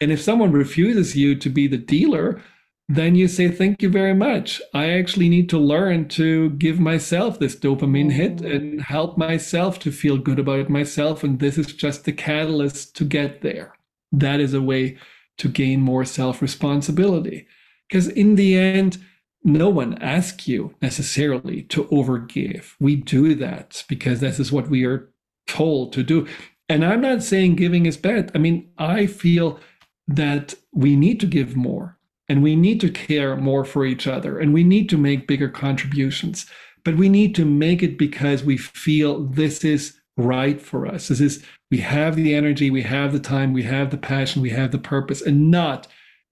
And 0.00 0.12
if 0.12 0.20
someone 0.20 0.52
refuses 0.52 1.16
you 1.16 1.34
to 1.36 1.48
be 1.48 1.66
the 1.66 1.78
dealer, 1.78 2.42
then 2.88 3.14
you 3.14 3.26
say, 3.28 3.48
Thank 3.48 3.82
you 3.82 3.88
very 3.88 4.14
much. 4.14 4.60
I 4.72 4.90
actually 4.90 5.28
need 5.28 5.48
to 5.50 5.58
learn 5.58 6.08
to 6.10 6.50
give 6.50 6.78
myself 6.78 7.38
this 7.38 7.56
dopamine 7.56 8.12
hit 8.12 8.36
mm-hmm. 8.36 8.50
and 8.50 8.80
help 8.80 9.18
myself 9.18 9.78
to 9.80 9.90
feel 9.90 10.18
good 10.18 10.38
about 10.38 10.68
myself. 10.68 11.24
And 11.24 11.38
this 11.38 11.58
is 11.58 11.66
just 11.66 12.04
the 12.04 12.12
catalyst 12.12 12.94
to 12.96 13.04
get 13.04 13.42
there. 13.42 13.74
That 14.12 14.40
is 14.40 14.54
a 14.54 14.62
way 14.62 14.98
to 15.38 15.48
gain 15.48 15.80
more 15.80 16.04
self 16.04 16.40
responsibility. 16.40 17.46
Because 17.88 18.08
in 18.08 18.36
the 18.36 18.56
end, 18.56 18.98
no 19.46 19.68
one 19.68 19.94
asks 19.98 20.48
you 20.48 20.74
necessarily 20.82 21.62
to 21.62 21.84
overgive. 21.84 22.72
We 22.80 22.96
do 22.96 23.34
that 23.36 23.84
because 23.88 24.18
this 24.18 24.40
is 24.40 24.50
what 24.50 24.68
we 24.68 24.84
are 24.84 25.08
told 25.46 25.92
to 25.92 26.02
do. 26.02 26.26
And 26.68 26.84
I'm 26.84 27.00
not 27.00 27.22
saying 27.22 27.54
giving 27.54 27.86
is 27.86 27.96
bad. 27.96 28.32
I 28.34 28.38
mean, 28.38 28.68
I 28.76 29.06
feel 29.06 29.60
that 30.08 30.54
we 30.72 30.96
need 30.96 31.20
to 31.20 31.26
give 31.26 31.54
more 31.54 31.96
and 32.28 32.42
we 32.42 32.56
need 32.56 32.80
to 32.80 32.90
care 32.90 33.36
more 33.36 33.64
for 33.64 33.86
each 33.86 34.08
other 34.08 34.36
and 34.36 34.52
we 34.52 34.64
need 34.64 34.88
to 34.88 34.98
make 34.98 35.28
bigger 35.28 35.48
contributions. 35.48 36.46
But 36.84 36.96
we 36.96 37.08
need 37.08 37.36
to 37.36 37.44
make 37.44 37.84
it 37.84 37.96
because 37.96 38.42
we 38.42 38.56
feel 38.56 39.24
this 39.24 39.64
is 39.64 39.96
right 40.16 40.60
for 40.60 40.88
us. 40.88 41.06
This 41.06 41.20
is, 41.20 41.44
we 41.70 41.78
have 41.78 42.16
the 42.16 42.34
energy, 42.34 42.68
we 42.68 42.82
have 42.82 43.12
the 43.12 43.20
time, 43.20 43.52
we 43.52 43.62
have 43.62 43.90
the 43.90 43.96
passion, 43.96 44.42
we 44.42 44.50
have 44.50 44.72
the 44.72 44.78
purpose, 44.78 45.22
and 45.22 45.52
not 45.52 45.86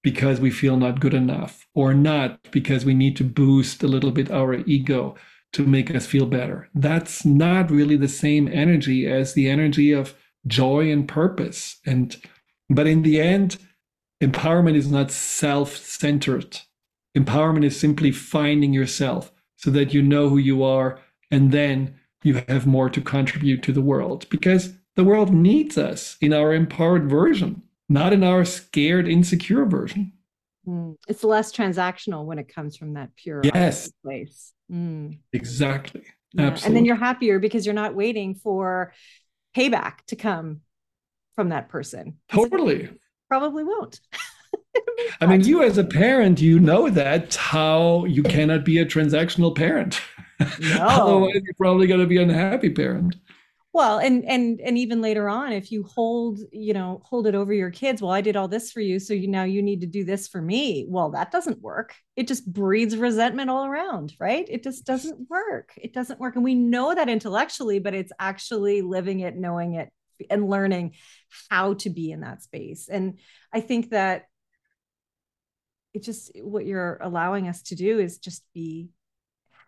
because 0.04 0.38
we 0.38 0.50
feel 0.50 0.76
not 0.76 1.00
good 1.00 1.14
enough 1.14 1.66
or 1.74 1.94
not 1.94 2.38
because 2.52 2.84
we 2.84 2.94
need 2.94 3.16
to 3.16 3.24
boost 3.24 3.82
a 3.82 3.88
little 3.88 4.12
bit 4.12 4.30
our 4.30 4.54
ego 4.66 5.16
to 5.54 5.66
make 5.66 5.92
us 5.92 6.06
feel 6.06 6.26
better. 6.26 6.68
That's 6.74 7.24
not 7.24 7.70
really 7.70 7.96
the 7.96 8.06
same 8.06 8.46
energy 8.46 9.06
as 9.06 9.32
the 9.32 9.48
energy 9.48 9.92
of 9.92 10.14
joy 10.46 10.92
and 10.92 11.08
purpose. 11.08 11.80
And 11.86 12.14
but 12.68 12.86
in 12.86 13.02
the 13.02 13.20
end, 13.20 13.56
empowerment 14.22 14.76
is 14.76 14.90
not 14.90 15.10
self-centered. 15.10 16.60
Empowerment 17.16 17.64
is 17.64 17.80
simply 17.80 18.12
finding 18.12 18.72
yourself 18.72 19.32
so 19.56 19.70
that 19.70 19.94
you 19.94 20.02
know 20.02 20.28
who 20.28 20.38
you 20.38 20.62
are 20.62 21.00
and 21.30 21.50
then 21.50 21.94
you 22.22 22.42
have 22.48 22.66
more 22.66 22.90
to 22.90 23.00
contribute 23.00 23.62
to 23.62 23.72
the 23.72 23.82
world 23.82 24.26
because 24.28 24.74
the 24.96 25.04
world 25.04 25.32
needs 25.32 25.78
us 25.78 26.16
in 26.20 26.32
our 26.32 26.52
empowered 26.52 27.08
version 27.08 27.62
not 27.88 28.12
in 28.12 28.24
our 28.24 28.44
scared, 28.44 29.08
insecure 29.08 29.64
version. 29.64 30.12
Mm. 30.66 30.96
It's 31.08 31.24
less 31.24 31.52
transactional 31.52 32.24
when 32.24 32.38
it 32.38 32.48
comes 32.48 32.76
from 32.76 32.94
that 32.94 33.14
pure 33.16 33.42
yes. 33.44 33.90
place. 34.02 34.52
Mm. 34.70 35.18
Exactly. 35.32 36.02
Yeah. 36.32 36.46
Absolutely. 36.46 36.66
And 36.66 36.76
then 36.76 36.84
you're 36.84 36.96
happier 36.96 37.38
because 37.38 37.66
you're 37.66 37.74
not 37.74 37.94
waiting 37.94 38.34
for 38.34 38.92
payback 39.56 39.98
to 40.08 40.16
come 40.16 40.60
from 41.34 41.50
that 41.50 41.68
person. 41.68 42.18
Totally. 42.28 42.90
Probably 43.28 43.64
won't. 43.64 44.00
I 45.20 45.26
mean, 45.26 45.42
you 45.42 45.62
as 45.62 45.78
a 45.78 45.84
parent, 45.84 46.40
you 46.40 46.58
know 46.58 46.88
that 46.90 47.34
how 47.34 48.04
you 48.06 48.22
cannot 48.22 48.64
be 48.64 48.78
a 48.78 48.86
transactional 48.86 49.54
parent. 49.54 50.00
No. 50.60 50.80
Otherwise, 50.80 51.40
you're 51.44 51.54
probably 51.56 51.86
going 51.86 52.00
to 52.00 52.08
be 52.08 52.20
an 52.20 52.28
unhappy 52.28 52.68
parent 52.68 53.14
well 53.74 53.98
and 53.98 54.24
and 54.24 54.60
and 54.60 54.78
even 54.78 55.02
later 55.02 55.28
on 55.28 55.52
if 55.52 55.70
you 55.70 55.82
hold 55.82 56.38
you 56.52 56.72
know 56.72 57.02
hold 57.04 57.26
it 57.26 57.34
over 57.34 57.52
your 57.52 57.70
kids 57.70 58.00
well 58.00 58.12
i 58.12 58.20
did 58.20 58.36
all 58.36 58.46
this 58.46 58.70
for 58.70 58.80
you 58.80 59.00
so 59.00 59.12
you 59.12 59.26
now 59.26 59.42
you 59.42 59.60
need 59.60 59.80
to 59.80 59.86
do 59.86 60.04
this 60.04 60.28
for 60.28 60.40
me. 60.40 60.86
Well 60.88 61.10
that 61.10 61.30
doesn't 61.30 61.60
work. 61.60 61.94
It 62.16 62.28
just 62.28 62.50
breeds 62.50 62.96
resentment 62.96 63.50
all 63.50 63.66
around 63.66 64.14
right? 64.18 64.46
It 64.48 64.62
just 64.62 64.86
doesn't 64.86 65.28
work. 65.28 65.72
It 65.76 65.92
doesn't 65.92 66.20
work. 66.20 66.36
And 66.36 66.44
we 66.44 66.54
know 66.54 66.94
that 66.94 67.08
intellectually 67.08 67.80
but 67.80 67.94
it's 67.94 68.12
actually 68.18 68.80
living 68.80 69.20
it 69.20 69.36
knowing 69.36 69.74
it 69.74 69.90
and 70.30 70.48
learning 70.48 70.94
how 71.50 71.74
to 71.74 71.90
be 71.90 72.12
in 72.12 72.20
that 72.20 72.42
space. 72.42 72.88
And 72.88 73.18
i 73.52 73.60
think 73.60 73.90
that 73.90 74.24
it 75.92 76.02
just 76.02 76.32
what 76.42 76.66
you're 76.66 76.98
allowing 77.00 77.48
us 77.48 77.62
to 77.62 77.74
do 77.74 77.98
is 77.98 78.18
just 78.18 78.44
be 78.54 78.88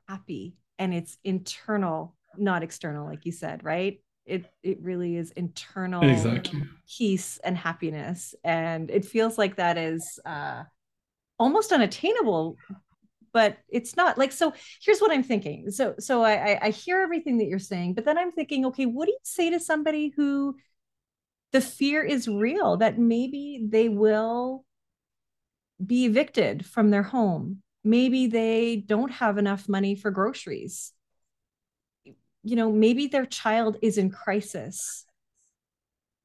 happy 0.09 0.57
and 0.79 0.93
it's 0.93 1.19
internal 1.25 2.16
not 2.39 2.63
external 2.63 3.07
like 3.07 3.25
you 3.25 3.33
said 3.33 3.65
right? 3.65 4.01
It 4.25 4.51
it 4.63 4.79
really 4.83 5.17
is 5.17 5.31
internal 5.33 6.03
exactly. 6.03 6.63
peace 6.89 7.39
and 7.45 7.57
happiness. 7.57 8.35
And 8.43 8.91
it 8.91 9.05
feels 9.05 9.39
like 9.39 9.57
that 9.57 9.79
is 9.79 10.19
uh 10.25 10.65
almost 11.39 11.73
unattainable 11.73 12.57
but 13.33 13.59
it's 13.69 13.97
not 13.97 14.17
like 14.17 14.33
so 14.33 14.55
here's 14.81 15.01
what 15.01 15.13
i'm 15.13 15.23
thinking. 15.23 15.71
So 15.71 15.95
so 15.99 16.23
I, 16.23 16.59
I 16.63 16.71
hear 16.71 17.01
everything 17.01 17.39
that 17.39 17.47
you're 17.47 17.59
saying 17.59 17.95
but 17.95 18.05
then 18.07 18.17
i'm 18.17 18.33
thinking 18.33 18.67
okay 18.67 18.87
what 18.87 19.07
do 19.07 19.13
you 19.13 19.19
say 19.23 19.51
to 19.51 19.61
somebody 19.61 20.13
who 20.17 20.57
the 21.53 21.61
fear 21.61 22.03
is 22.03 22.29
real 22.29 22.79
that 22.79 22.99
maybe 22.99 23.63
they 23.67 23.89
will 23.89 24.65
be 25.85 26.07
evicted 26.07 26.65
from 26.65 26.91
their 26.91 27.03
home? 27.03 27.63
Maybe 27.85 28.27
they 28.27 28.77
don't 28.77 29.11
have 29.13 29.39
enough 29.39 29.69
money 29.69 29.95
for 29.95 30.11
groceries 30.11 30.93
you 32.47 32.57
know 32.57 32.71
maybe 32.71 33.09
their 33.09 33.27
child 33.27 33.77
is 33.83 33.99
in 33.99 34.09
crisis 34.11 35.05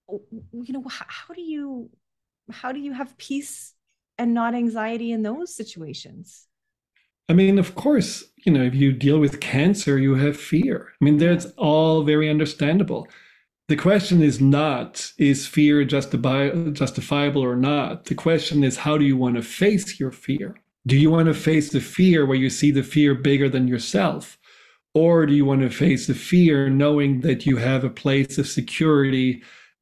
you 0.10 0.74
know 0.74 0.84
how, 0.88 1.06
how 1.08 1.34
do 1.34 1.42
you 1.42 1.90
how 2.52 2.72
do 2.72 2.80
you 2.80 2.94
have 2.94 3.18
peace 3.18 3.74
and 4.18 4.34
not 4.34 4.54
anxiety 4.54 5.12
in 5.12 5.24
those 5.24 5.56
situations 5.56 6.48
I 7.30 7.34
mean, 7.34 7.60
of 7.60 7.76
course, 7.76 8.26
you 8.46 8.52
know, 8.52 8.62
if 8.62 8.76
you 8.76 8.92
deal 8.92 9.18
with 9.18 9.40
cancer, 9.40 9.98
you 9.98 10.16
have 10.16 10.36
fear. 10.36 10.90
I 11.00 11.06
mean, 11.06 11.16
that's 11.16 11.46
all 11.58 12.04
very 12.04 12.30
understandable. 12.30 13.08
The 13.70 13.78
question 13.78 14.22
is 14.22 14.42
not, 14.42 15.14
is 15.18 15.48
fear 15.48 15.86
justifi- 15.86 16.74
justifiable 16.74 17.42
or 17.42 17.56
not? 17.56 18.04
The 18.04 18.16
question 18.16 18.66
is, 18.66 18.76
how 18.76 18.98
do 18.98 19.06
you 19.06 19.16
want 19.16 19.38
to 19.38 19.42
face 19.44 19.98
your 19.98 20.12
fear? 20.12 20.58
Do 20.86 20.98
you 20.98 21.10
want 21.10 21.28
to 21.28 21.34
face 21.34 21.70
the 21.72 21.80
fear 21.80 22.26
where 22.26 22.36
you 22.38 22.50
see 22.50 22.72
the 22.72 22.84
fear 22.84 23.16
bigger 23.16 23.48
than 23.48 23.66
yourself? 23.66 24.38
Or 24.94 25.26
do 25.26 25.34
you 25.34 25.46
want 25.46 25.62
to 25.62 25.70
face 25.70 26.08
the 26.08 26.14
fear 26.14 26.70
knowing 26.70 27.22
that 27.22 27.46
you 27.46 27.58
have 27.58 27.84
a 27.84 27.90
place 27.90 28.38
of 28.38 28.48
security 28.48 29.42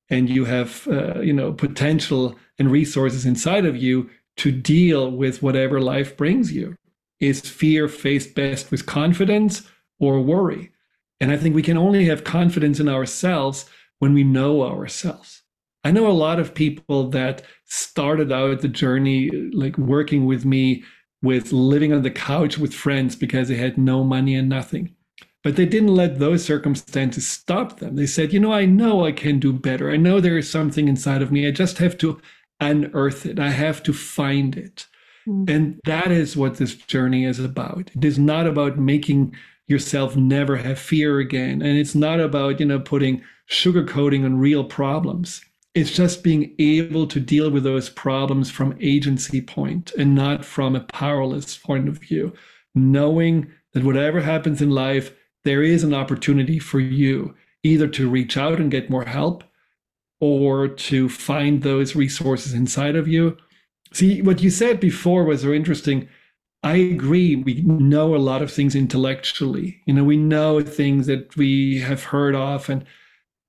and 0.09 0.29
you 0.29 0.45
have, 0.45 0.87
uh, 0.87 1.19
you 1.21 1.33
know, 1.33 1.51
potential 1.51 2.35
and 2.59 2.71
resources 2.71 3.25
inside 3.25 3.65
of 3.65 3.75
you 3.75 4.09
to 4.37 4.51
deal 4.51 5.11
with 5.11 5.41
whatever 5.41 5.81
life 5.81 6.15
brings 6.15 6.51
you? 6.51 6.75
Is 7.19 7.41
fear 7.41 7.87
faced 7.87 8.35
best 8.35 8.71
with 8.71 8.85
confidence 8.85 9.63
or 9.99 10.21
worry? 10.21 10.71
And 11.19 11.31
I 11.31 11.37
think 11.37 11.55
we 11.55 11.63
can 11.63 11.77
only 11.77 12.05
have 12.05 12.23
confidence 12.23 12.79
in 12.79 12.87
ourselves 12.87 13.65
when 13.97 14.13
we 14.13 14.23
know 14.23 14.63
ourselves. 14.63 15.41
I 15.83 15.91
know 15.91 16.07
a 16.07 16.11
lot 16.11 16.39
of 16.39 16.53
people 16.53 17.09
that 17.09 17.43
started 17.65 18.31
out 18.31 18.61
the 18.61 18.67
journey 18.67 19.29
like 19.53 19.77
working 19.77 20.25
with 20.25 20.45
me 20.45 20.83
with 21.21 21.51
living 21.51 21.93
on 21.93 22.03
the 22.03 22.11
couch 22.11 22.57
with 22.57 22.73
friends 22.73 23.15
because 23.15 23.47
they 23.47 23.55
had 23.55 23.77
no 23.77 24.03
money 24.03 24.35
and 24.35 24.47
nothing. 24.47 24.95
But 25.43 25.55
they 25.55 25.65
didn't 25.65 25.95
let 25.95 26.19
those 26.19 26.43
circumstances 26.43 27.25
stop 27.27 27.79
them. 27.79 27.95
They 27.95 28.07
said, 28.07 28.33
you 28.33 28.39
know, 28.39 28.51
I 28.51 28.65
know 28.65 29.05
I 29.05 29.13
can 29.13 29.39
do 29.39 29.53
better. 29.53 29.89
I 29.89 29.95
know 29.95 30.19
there 30.19 30.37
is 30.37 30.49
something 30.49 30.87
inside 30.87 31.21
of 31.21 31.31
me. 31.31 31.47
I 31.47 31.51
just 31.51 31.77
have 31.77 31.97
to 31.99 32.19
unearth 32.59 33.25
it. 33.25 33.39
I 33.39 33.51
have 33.51 33.81
to 33.83 33.93
find 33.93 34.57
it. 34.57 34.85
Mm. 35.27 35.49
And 35.49 35.79
that 35.85 36.11
is 36.11 36.35
what 36.35 36.57
this 36.57 36.75
journey 36.75 37.23
is 37.23 37.39
about. 37.39 37.89
It 37.95 38.03
is 38.03 38.19
not 38.19 38.47
about 38.47 38.77
making 38.77 39.33
yourself 39.67 40.15
never 40.15 40.57
have 40.57 40.79
fear 40.79 41.19
again. 41.19 41.61
And 41.61 41.77
it's 41.77 41.95
not 41.95 42.19
about, 42.19 42.59
you 42.59 42.65
know, 42.65 42.79
putting 42.79 43.23
sugarcoating 43.49 44.25
on 44.25 44.39
real 44.39 44.63
problems. 44.63 45.41
It's 45.75 45.91
just 45.91 46.23
being 46.23 46.55
able 46.59 47.07
to 47.07 47.19
deal 47.19 47.49
with 47.51 47.63
those 47.63 47.89
problems 47.89 48.49
from 48.49 48.77
agency 48.81 49.39
point 49.39 49.93
and 49.97 50.15
not 50.15 50.43
from 50.43 50.75
a 50.75 50.81
powerless 50.81 51.57
point 51.57 51.87
of 51.87 51.99
view. 51.99 52.33
Knowing 52.75 53.51
that 53.73 53.83
whatever 53.83 54.21
happens 54.21 54.61
in 54.61 54.71
life, 54.71 55.13
there 55.43 55.63
is 55.63 55.83
an 55.83 55.93
opportunity 55.93 56.59
for 56.59 56.79
you 56.79 57.35
either 57.63 57.87
to 57.87 58.09
reach 58.09 58.37
out 58.37 58.59
and 58.59 58.71
get 58.71 58.89
more 58.89 59.05
help 59.05 59.43
or 60.19 60.67
to 60.67 61.09
find 61.09 61.61
those 61.61 61.95
resources 61.95 62.53
inside 62.53 62.95
of 62.95 63.07
you. 63.07 63.37
See, 63.93 64.21
what 64.21 64.41
you 64.41 64.49
said 64.49 64.79
before 64.79 65.23
was 65.23 65.43
very 65.43 65.55
interesting. 65.55 66.07
I 66.61 66.75
agree. 66.75 67.35
We 67.35 67.61
know 67.61 68.15
a 68.15 68.17
lot 68.17 68.41
of 68.41 68.51
things 68.51 68.75
intellectually. 68.75 69.81
You 69.85 69.93
know, 69.93 70.03
we 70.03 70.17
know 70.17 70.61
things 70.61 71.07
that 71.07 71.35
we 71.37 71.79
have 71.79 72.03
heard 72.03 72.35
of. 72.35 72.69
And, 72.69 72.85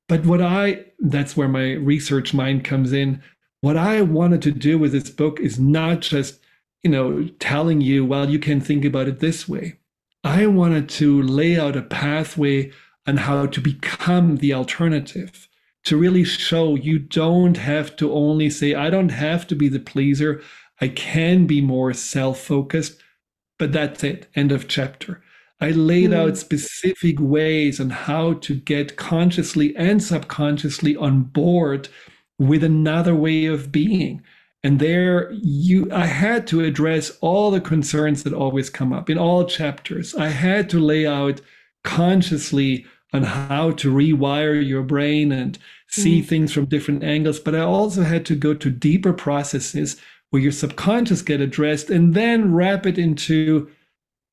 but 0.09 0.25
what 0.25 0.41
I, 0.41 0.85
that's 1.01 1.37
where 1.37 1.49
my 1.49 1.73
research 1.73 2.33
mind 2.33 2.65
comes 2.65 2.93
in. 2.93 3.23
What 3.63 3.77
I 3.77 4.03
wanted 4.03 4.43
to 4.43 4.53
do 4.53 4.79
with 4.79 4.93
this 4.93 5.11
book 5.11 5.41
is 5.41 5.59
not 5.59 6.01
just, 6.01 6.41
you 6.83 6.91
know, 6.91 7.29
telling 7.41 7.81
you, 7.81 8.07
well, 8.07 8.31
you 8.31 8.39
can 8.39 8.61
think 8.61 8.85
about 8.85 9.09
it 9.09 9.19
this 9.19 9.49
way. 9.49 9.80
I 10.23 10.47
wanted 10.47 10.89
to 10.91 11.23
lay 11.23 11.59
out 11.59 11.77
a 11.77 11.83
pathway 11.83 12.73
on 13.07 13.17
how 13.19 13.47
to 13.47 13.61
become 13.61 14.37
the 14.37 14.53
alternative, 14.53 15.49
to 15.85 15.97
really 15.97 16.25
show 16.25 16.75
you 16.75 16.99
don't 16.99 17.57
have 17.57 17.97
to 17.97 18.13
only 18.13 18.51
say, 18.51 18.75
I 18.75 18.91
don't 18.91 19.09
have 19.11 19.47
to 19.47 19.55
be 19.55 19.69
the 19.69 19.81
pleaser. 19.81 20.43
I 20.81 20.89
can 20.89 21.47
be 21.47 21.61
more 21.61 21.95
self 21.95 22.41
focused, 22.41 23.01
but 23.59 23.73
that's 23.73 24.05
it. 24.05 24.29
End 24.35 24.53
of 24.53 24.69
chapter. 24.69 25.23
I 25.61 25.71
laid 25.71 26.11
mm. 26.11 26.17
out 26.17 26.39
specific 26.39 27.17
ways 27.19 27.81
on 27.81 27.91
how 27.91 28.35
to 28.35 28.55
get 28.55 28.97
consciously 28.97 29.75
and 29.77 30.03
subconsciously 30.03 30.97
on 30.97 31.23
board 31.23 31.89
with 32.39 32.65
another 32.65 33.15
way 33.15 33.47
of 33.47 33.71
being 33.71 34.23
and 34.63 34.79
there 34.79 35.33
you 35.33 35.91
I 35.93 36.07
had 36.07 36.47
to 36.49 36.63
address 36.63 37.17
all 37.21 37.51
the 37.51 37.61
concerns 37.61 38.23
that 38.23 38.33
always 38.33 38.71
come 38.71 38.93
up 38.93 39.09
in 39.09 39.19
all 39.19 39.45
chapters. 39.45 40.15
I 40.15 40.29
had 40.29 40.69
to 40.71 40.79
lay 40.79 41.07
out 41.07 41.41
consciously 41.83 42.85
on 43.13 43.23
how 43.25 43.73
to 43.73 43.93
rewire 43.93 44.65
your 44.65 44.83
brain 44.83 45.33
and 45.33 45.59
see 45.89 46.21
mm. 46.21 46.27
things 46.27 46.53
from 46.53 46.67
different 46.67 47.03
angles, 47.03 47.41
but 47.41 47.55
I 47.55 47.61
also 47.61 48.03
had 48.03 48.25
to 48.27 48.37
go 48.37 48.55
to 48.55 48.71
deeper 48.71 49.13
processes 49.13 49.97
where 50.29 50.43
your 50.43 50.53
subconscious 50.53 51.23
get 51.23 51.41
addressed 51.41 51.91
and 51.91 52.15
then 52.15 52.55
wrap 52.55 52.87
it 52.87 52.99
into 52.99 53.69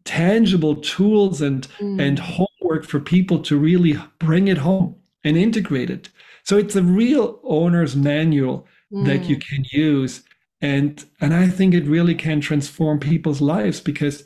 tangible 0.03 0.75
tools 0.75 1.41
and 1.41 1.67
mm. 1.79 2.01
and 2.01 2.19
homework 2.19 2.85
for 2.85 2.99
people 2.99 3.39
to 3.39 3.57
really 3.57 3.99
bring 4.19 4.47
it 4.47 4.59
home 4.59 4.95
and 5.23 5.37
integrate 5.37 5.89
it. 5.89 6.09
So 6.43 6.57
it's 6.57 6.75
a 6.75 6.83
real 6.83 7.39
owner's 7.43 7.95
manual 7.95 8.67
mm. 8.91 9.05
that 9.05 9.25
you 9.25 9.37
mm. 9.37 9.47
can 9.47 9.65
use 9.71 10.23
and 10.61 11.05
and 11.21 11.33
i 11.33 11.47
think 11.47 11.73
it 11.73 11.85
really 11.85 12.15
can 12.15 12.41
transform 12.41 12.99
people's 12.99 13.41
lives 13.41 13.79
because 13.79 14.23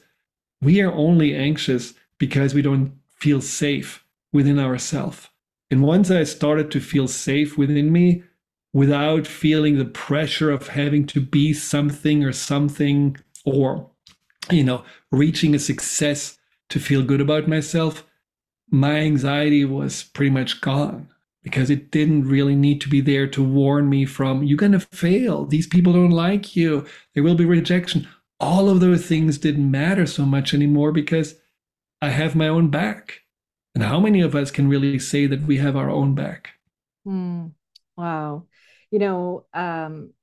we 0.62 0.82
are 0.82 0.94
only 0.94 1.36
anxious 1.36 1.94
because 2.18 2.54
we 2.54 2.62
don't 2.62 2.94
feel 3.20 3.42
safe 3.42 4.06
within 4.32 4.60
ourselves 4.60 5.30
and 5.70 5.84
once 5.84 6.10
i 6.10 6.24
started 6.24 6.72
to 6.72 6.80
feel 6.80 7.08
safe 7.08 7.58
within 7.58 7.92
me 7.92 8.24
without 8.74 9.28
feeling 9.28 9.78
the 9.78 9.86
pressure 9.86 10.50
of 10.50 10.70
having 10.70 11.06
to 11.06 11.20
be 11.20 11.54
something 11.54 12.24
or 12.24 12.32
something 12.32 13.18
or 13.46 13.90
you 14.50 14.64
know 14.64 14.84
reaching 15.12 15.54
a 15.54 15.60
success 15.60 16.38
to 16.70 16.80
feel 16.80 17.04
good 17.04 17.22
about 17.22 17.48
myself 17.48 18.06
my 18.70 18.96
anxiety 18.96 19.66
was 19.66 20.04
pretty 20.04 20.30
much 20.30 20.62
gone 20.62 21.08
because 21.44 21.70
it 21.70 21.92
didn't 21.92 22.28
really 22.28 22.56
need 22.56 22.82
to 22.82 22.90
be 22.90 23.02
there 23.02 23.28
to 23.28 23.44
warn 23.44 23.90
me 23.90 24.06
from 24.06 24.44
you're 24.44 24.58
going 24.58 24.72
to 24.74 24.80
fail. 24.80 25.46
These 25.46 25.68
people 25.68 25.94
don't 25.94 26.12
like 26.12 26.56
you. 26.56 26.86
There 27.14 27.24
will 27.24 27.36
be 27.36 27.46
rejection. 27.46 28.08
All 28.40 28.70
of 28.70 28.80
those 28.80 29.06
things 29.06 29.38
didn't 29.38 29.70
matter 29.70 30.06
so 30.06 30.26
much 30.26 30.54
anymore 30.54 30.92
because 30.92 31.36
i 32.02 32.10
have 32.10 32.36
my 32.36 32.48
own 32.48 32.70
back. 32.70 33.22
And 33.76 33.84
how 33.84 34.00
many 34.00 34.22
of 34.22 34.36
us 34.36 34.52
can 34.52 34.68
really 34.68 35.00
say 35.00 35.28
that 35.28 35.44
we 35.44 35.58
have 35.58 35.76
our 35.76 35.90
own 35.90 36.14
back? 36.16 36.50
Mm, 37.08 37.52
wow. 37.98 38.46
You 38.92 39.00
know 39.00 39.46
um 39.54 40.14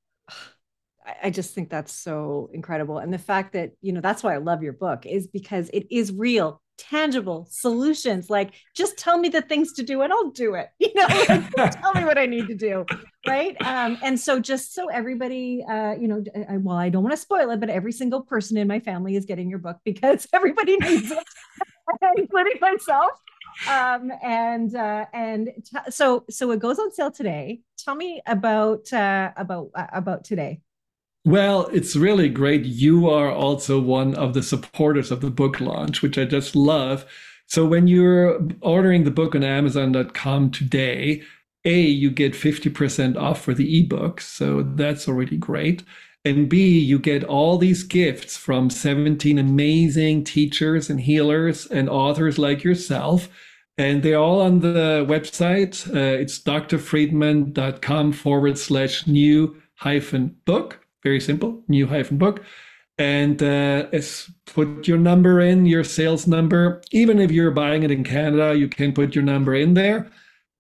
I 1.22 1.30
just 1.30 1.54
think 1.54 1.70
that's 1.70 1.92
so 1.92 2.50
incredible. 2.52 2.98
And 2.98 3.12
the 3.12 3.18
fact 3.18 3.52
that, 3.52 3.72
you 3.80 3.92
know, 3.92 4.00
that's 4.00 4.22
why 4.22 4.34
I 4.34 4.38
love 4.38 4.62
your 4.62 4.72
book 4.72 5.06
is 5.06 5.26
because 5.26 5.70
it 5.70 5.86
is 5.90 6.12
real 6.12 6.62
tangible 6.76 7.44
solutions 7.50 8.30
like 8.30 8.52
just 8.72 8.96
tell 8.96 9.18
me 9.18 9.28
the 9.28 9.42
things 9.42 9.72
to 9.72 9.82
do 9.82 10.02
and 10.02 10.12
i'll 10.12 10.30
do 10.30 10.54
it 10.54 10.68
you 10.78 10.88
know 10.94 11.08
like, 11.56 11.80
tell 11.80 11.92
me 11.94 12.04
what 12.04 12.16
i 12.16 12.24
need 12.24 12.46
to 12.46 12.54
do 12.54 12.86
right? 13.26 13.60
Um, 13.66 13.98
and 14.00 14.18
so 14.18 14.38
just 14.38 14.74
so 14.74 14.86
everybody 14.86 15.64
uh, 15.68 15.94
you 15.94 16.06
know 16.06 16.22
I, 16.48 16.58
well 16.58 16.76
i 16.76 16.88
don't 16.88 17.02
want 17.02 17.14
to 17.14 17.20
spoil 17.20 17.50
it 17.50 17.58
but 17.58 17.68
every 17.68 17.90
single 17.90 18.22
person 18.22 18.56
in 18.56 18.68
my 18.68 18.78
family 18.78 19.16
is 19.16 19.24
getting 19.24 19.50
your 19.50 19.58
book 19.58 19.78
because 19.84 20.28
everybody 20.32 20.76
needs 20.76 21.10
it 21.10 21.24
including 22.16 22.58
myself. 22.60 23.10
Um, 23.68 24.12
and 24.22 24.74
uh, 24.74 25.06
and 25.12 25.50
t- 25.64 25.90
so 25.90 26.24
so 26.30 26.50
it 26.52 26.60
goes 26.60 26.78
on 26.78 26.92
sale 26.92 27.10
today. 27.10 27.60
Tell 27.78 27.94
me 27.94 28.22
about 28.26 28.92
uh, 28.92 29.32
about 29.36 29.70
uh, 29.74 29.86
about 29.92 30.24
today 30.24 30.60
well, 31.28 31.66
it's 31.66 31.94
really 31.94 32.30
great. 32.30 32.64
You 32.64 33.10
are 33.10 33.30
also 33.30 33.78
one 33.78 34.14
of 34.14 34.32
the 34.32 34.42
supporters 34.42 35.10
of 35.10 35.20
the 35.20 35.30
book 35.30 35.60
launch, 35.60 36.00
which 36.00 36.16
I 36.16 36.24
just 36.24 36.56
love. 36.56 37.04
So 37.46 37.66
when 37.66 37.86
you're 37.86 38.40
ordering 38.62 39.04
the 39.04 39.10
book 39.10 39.34
on 39.34 39.44
Amazon.com 39.44 40.50
today, 40.52 41.22
A, 41.66 41.80
you 41.80 42.10
get 42.10 42.32
50% 42.32 43.18
off 43.18 43.42
for 43.42 43.52
the 43.52 43.78
ebook. 43.78 44.22
So 44.22 44.62
that's 44.62 45.06
already 45.06 45.36
great. 45.36 45.82
And 46.24 46.48
B, 46.48 46.78
you 46.78 46.98
get 46.98 47.24
all 47.24 47.58
these 47.58 47.82
gifts 47.82 48.38
from 48.38 48.70
17 48.70 49.38
amazing 49.38 50.24
teachers 50.24 50.88
and 50.88 50.98
healers 50.98 51.66
and 51.66 51.90
authors 51.90 52.38
like 52.38 52.64
yourself. 52.64 53.28
And 53.76 54.02
they're 54.02 54.18
all 54.18 54.40
on 54.40 54.60
the 54.60 55.04
website. 55.06 55.86
Uh, 55.94 56.20
it's 56.20 56.38
drfriedemann.com 56.38 58.12
forward 58.12 58.58
slash 58.58 59.06
new 59.06 59.60
hyphen 59.74 60.36
book. 60.46 60.87
Very 61.02 61.20
simple, 61.20 61.62
new 61.68 61.86
hyphen 61.86 62.18
book. 62.18 62.44
And 62.98 63.40
uh, 63.40 63.86
put 64.46 64.88
your 64.88 64.98
number 64.98 65.40
in, 65.40 65.66
your 65.66 65.84
sales 65.84 66.26
number. 66.26 66.82
Even 66.90 67.20
if 67.20 67.30
you're 67.30 67.52
buying 67.52 67.84
it 67.84 67.92
in 67.92 68.02
Canada, 68.02 68.56
you 68.56 68.66
can 68.66 68.92
put 68.92 69.14
your 69.14 69.22
number 69.22 69.54
in 69.54 69.74
there 69.74 70.10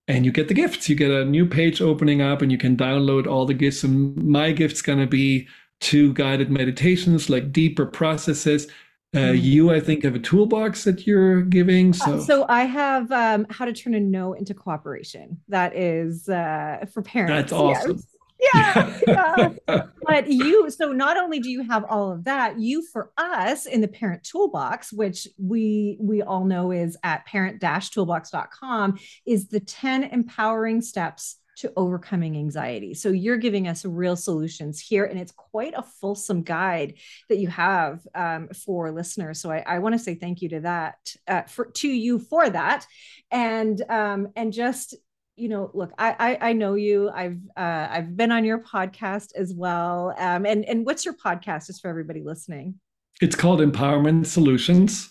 and 0.06 0.24
you 0.24 0.30
get 0.30 0.46
the 0.46 0.54
gifts. 0.54 0.88
You 0.88 0.94
get 0.94 1.10
a 1.10 1.24
new 1.24 1.46
page 1.46 1.82
opening 1.82 2.22
up 2.22 2.40
and 2.40 2.52
you 2.52 2.58
can 2.58 2.76
download 2.76 3.26
all 3.26 3.44
the 3.44 3.54
gifts. 3.54 3.82
And 3.82 4.16
my 4.16 4.52
gift's 4.52 4.82
going 4.82 5.00
to 5.00 5.06
be 5.06 5.48
two 5.80 6.12
guided 6.14 6.48
meditations, 6.48 7.28
like 7.28 7.50
deeper 7.50 7.86
processes. 7.86 8.68
Uh, 9.14 9.18
mm-hmm. 9.18 9.44
you, 9.44 9.70
I 9.72 9.80
think, 9.80 10.04
have 10.04 10.14
a 10.14 10.20
toolbox 10.20 10.84
that 10.84 11.06
you're 11.06 11.40
giving. 11.40 11.92
So, 11.92 12.18
uh, 12.18 12.20
so 12.20 12.46
I 12.48 12.64
have 12.64 13.10
um, 13.10 13.46
how 13.50 13.64
to 13.64 13.72
turn 13.72 13.94
a 13.94 14.00
no 14.00 14.34
into 14.34 14.54
cooperation. 14.54 15.40
That 15.48 15.74
is 15.74 16.28
uh, 16.28 16.84
for 16.92 17.02
parents. 17.02 17.32
That's 17.32 17.52
awesome. 17.52 17.96
Yes 17.96 18.17
yeah, 18.40 18.98
yeah. 19.06 19.48
but 20.02 20.28
you 20.28 20.70
so 20.70 20.92
not 20.92 21.16
only 21.16 21.40
do 21.40 21.50
you 21.50 21.62
have 21.62 21.84
all 21.88 22.12
of 22.12 22.24
that 22.24 22.58
you 22.58 22.86
for 22.92 23.10
us 23.16 23.66
in 23.66 23.80
the 23.80 23.88
parent 23.88 24.22
toolbox 24.22 24.92
which 24.92 25.28
we 25.38 25.96
we 26.00 26.22
all 26.22 26.44
know 26.44 26.70
is 26.70 26.96
at 27.02 27.26
parent-toolbox.com 27.26 28.98
is 29.26 29.48
the 29.48 29.60
10 29.60 30.04
empowering 30.04 30.80
steps 30.80 31.36
to 31.58 31.72
overcoming 31.76 32.36
anxiety. 32.36 32.94
So 32.94 33.08
you're 33.08 33.36
giving 33.36 33.66
us 33.66 33.84
real 33.84 34.14
solutions 34.14 34.80
here, 34.80 35.04
and 35.04 35.18
it's 35.18 35.32
quite 35.32 35.74
a 35.76 35.82
fulsome 35.82 36.42
guide 36.42 36.94
that 37.28 37.38
you 37.38 37.48
have 37.48 38.06
um, 38.14 38.48
for 38.48 38.92
listeners. 38.92 39.40
So 39.40 39.50
I, 39.50 39.64
I 39.66 39.78
want 39.80 39.94
to 39.94 39.98
say 39.98 40.14
thank 40.14 40.40
you 40.40 40.48
to 40.50 40.60
that, 40.60 40.96
uh, 41.26 41.42
for 41.42 41.66
to 41.66 41.88
you 41.88 42.20
for 42.20 42.48
that, 42.48 42.86
and 43.32 43.82
um, 43.88 44.28
and 44.36 44.52
just 44.52 44.94
you 45.38 45.48
know, 45.48 45.70
look, 45.72 45.92
I, 45.98 46.16
I, 46.18 46.48
I 46.50 46.52
know 46.52 46.74
you. 46.74 47.10
I've 47.10 47.38
uh, 47.56 47.88
I've 47.90 48.16
been 48.16 48.32
on 48.32 48.44
your 48.44 48.58
podcast 48.58 49.34
as 49.36 49.54
well. 49.54 50.14
Um, 50.18 50.44
and 50.44 50.64
and 50.64 50.84
what's 50.84 51.04
your 51.04 51.14
podcast, 51.14 51.68
just 51.68 51.80
for 51.80 51.88
everybody 51.88 52.22
listening? 52.22 52.74
It's 53.20 53.36
called 53.36 53.60
Empowerment 53.60 54.26
Solutions, 54.26 55.10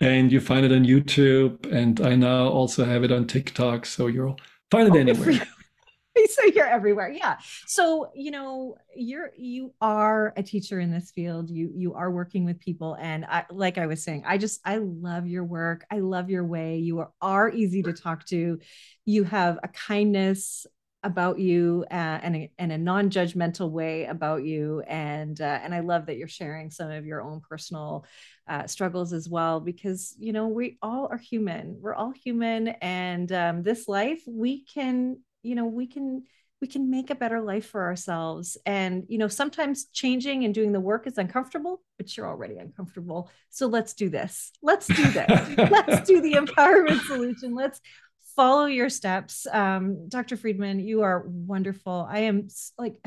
and 0.00 0.30
you 0.32 0.40
find 0.40 0.66
it 0.66 0.72
on 0.72 0.84
YouTube. 0.84 1.72
And 1.72 2.00
I 2.00 2.16
now 2.16 2.48
also 2.48 2.84
have 2.84 3.04
it 3.04 3.12
on 3.12 3.26
TikTok, 3.26 3.86
so 3.86 4.08
you'll 4.08 4.38
find 4.70 4.88
it 4.88 4.94
oh, 4.94 5.00
anywhere. 5.00 5.46
so 6.30 6.44
you're 6.54 6.66
everywhere. 6.66 7.10
Yeah. 7.10 7.36
So 7.66 8.10
you 8.14 8.30
know 8.30 8.76
you're 8.94 9.30
you 9.36 9.74
are 9.80 10.32
a 10.36 10.42
teacher 10.42 10.80
in 10.80 10.90
this 10.90 11.10
field. 11.10 11.50
You 11.50 11.70
you 11.74 11.94
are 11.94 12.10
working 12.10 12.44
with 12.44 12.60
people. 12.60 12.96
And 13.00 13.24
I, 13.24 13.44
like 13.50 13.78
i 13.78 13.86
was 13.86 14.02
saying 14.02 14.24
i 14.26 14.38
just 14.38 14.60
i 14.64 14.76
love 14.78 15.26
your 15.26 15.44
work. 15.44 15.86
I 15.90 16.00
love 16.00 16.30
your 16.30 16.44
way. 16.44 16.78
You 16.78 17.00
are, 17.00 17.10
are 17.20 17.50
easy 17.50 17.82
to 17.82 17.92
talk 17.92 18.26
to. 18.26 18.58
You 19.04 19.24
have 19.24 19.58
a 19.62 19.68
kindness 19.68 20.66
about 21.04 21.38
you 21.38 21.84
uh, 21.90 21.94
and, 21.94 22.36
a, 22.36 22.52
and 22.58 22.72
a 22.72 22.78
non-judgmental 22.78 23.70
way 23.70 24.06
about 24.06 24.42
you. 24.42 24.82
And 24.86 25.40
uh, 25.40 25.60
and 25.62 25.72
i 25.72 25.80
love 25.80 26.06
that 26.06 26.16
you're 26.16 26.26
sharing 26.28 26.70
some 26.70 26.90
of 26.90 27.06
your 27.06 27.22
own 27.22 27.40
personal 27.40 28.04
uh, 28.48 28.66
struggles 28.66 29.12
as 29.12 29.28
well 29.28 29.60
because 29.60 30.14
you 30.18 30.32
know 30.32 30.48
we 30.48 30.78
all 30.82 31.06
are 31.10 31.18
human. 31.18 31.78
We're 31.80 31.94
all 31.94 32.12
human. 32.12 32.68
And 32.80 33.30
um, 33.30 33.62
this 33.62 33.86
life 33.88 34.22
we 34.26 34.64
can 34.64 35.18
you 35.48 35.54
know 35.54 35.66
we 35.66 35.86
can 35.86 36.24
we 36.60 36.66
can 36.66 36.90
make 36.90 37.10
a 37.10 37.14
better 37.14 37.40
life 37.40 37.66
for 37.66 37.84
ourselves. 37.84 38.56
And 38.66 39.04
you 39.08 39.18
know 39.18 39.28
sometimes 39.28 39.86
changing 39.86 40.44
and 40.44 40.54
doing 40.54 40.72
the 40.72 40.80
work 40.80 41.06
is 41.06 41.18
uncomfortable 41.18 41.82
but 41.96 42.16
you're 42.16 42.28
already 42.28 42.58
uncomfortable. 42.58 43.30
So 43.50 43.66
let's 43.66 43.94
do 43.94 44.08
this. 44.08 44.52
Let's 44.62 44.86
do 44.86 45.04
this. 45.10 45.28
Let's 45.70 46.06
do 46.06 46.20
the 46.20 46.34
empowerment 46.34 47.00
solution. 47.06 47.54
Let's 47.54 47.80
follow 48.36 48.66
your 48.66 48.88
steps. 48.88 49.46
Um, 49.50 50.08
dr 50.08 50.36
friedemann 50.36 50.84
you 50.84 51.02
are 51.02 51.24
wonderful. 51.26 52.06
I 52.08 52.20
am 52.20 52.48
like 52.78 53.00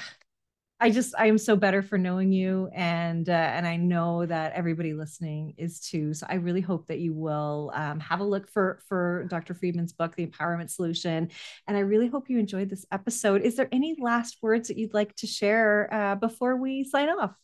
I 0.81 0.89
just 0.89 1.13
I 1.17 1.27
am 1.27 1.37
so 1.37 1.55
better 1.55 1.83
for 1.83 1.99
knowing 1.99 2.31
you, 2.31 2.69
and 2.73 3.29
uh, 3.29 3.31
and 3.31 3.67
I 3.67 3.77
know 3.77 4.25
that 4.25 4.53
everybody 4.53 4.93
listening 4.93 5.53
is 5.57 5.79
too. 5.79 6.15
So 6.15 6.25
I 6.27 6.35
really 6.35 6.59
hope 6.59 6.87
that 6.87 6.97
you 6.97 7.13
will 7.13 7.71
um, 7.75 7.99
have 7.99 8.19
a 8.19 8.23
look 8.23 8.49
for 8.49 8.81
for 8.89 9.25
Dr. 9.29 9.53
Friedemann's 9.53 9.93
book, 9.93 10.15
The 10.15 10.25
Empowerment 10.25 10.71
Solution, 10.71 11.29
and 11.67 11.77
I 11.77 11.81
really 11.81 12.07
hope 12.07 12.29
you 12.29 12.39
enjoyed 12.39 12.69
this 12.69 12.85
episode. 12.91 13.43
Is 13.43 13.55
there 13.55 13.69
any 13.71 13.95
last 13.99 14.39
words 14.41 14.67
that 14.69 14.77
you'd 14.77 14.95
like 14.95 15.15
to 15.17 15.27
share 15.27 15.87
uh, 15.93 16.15
before 16.15 16.57
we 16.57 16.83
sign 16.83 17.09
off? 17.09 17.35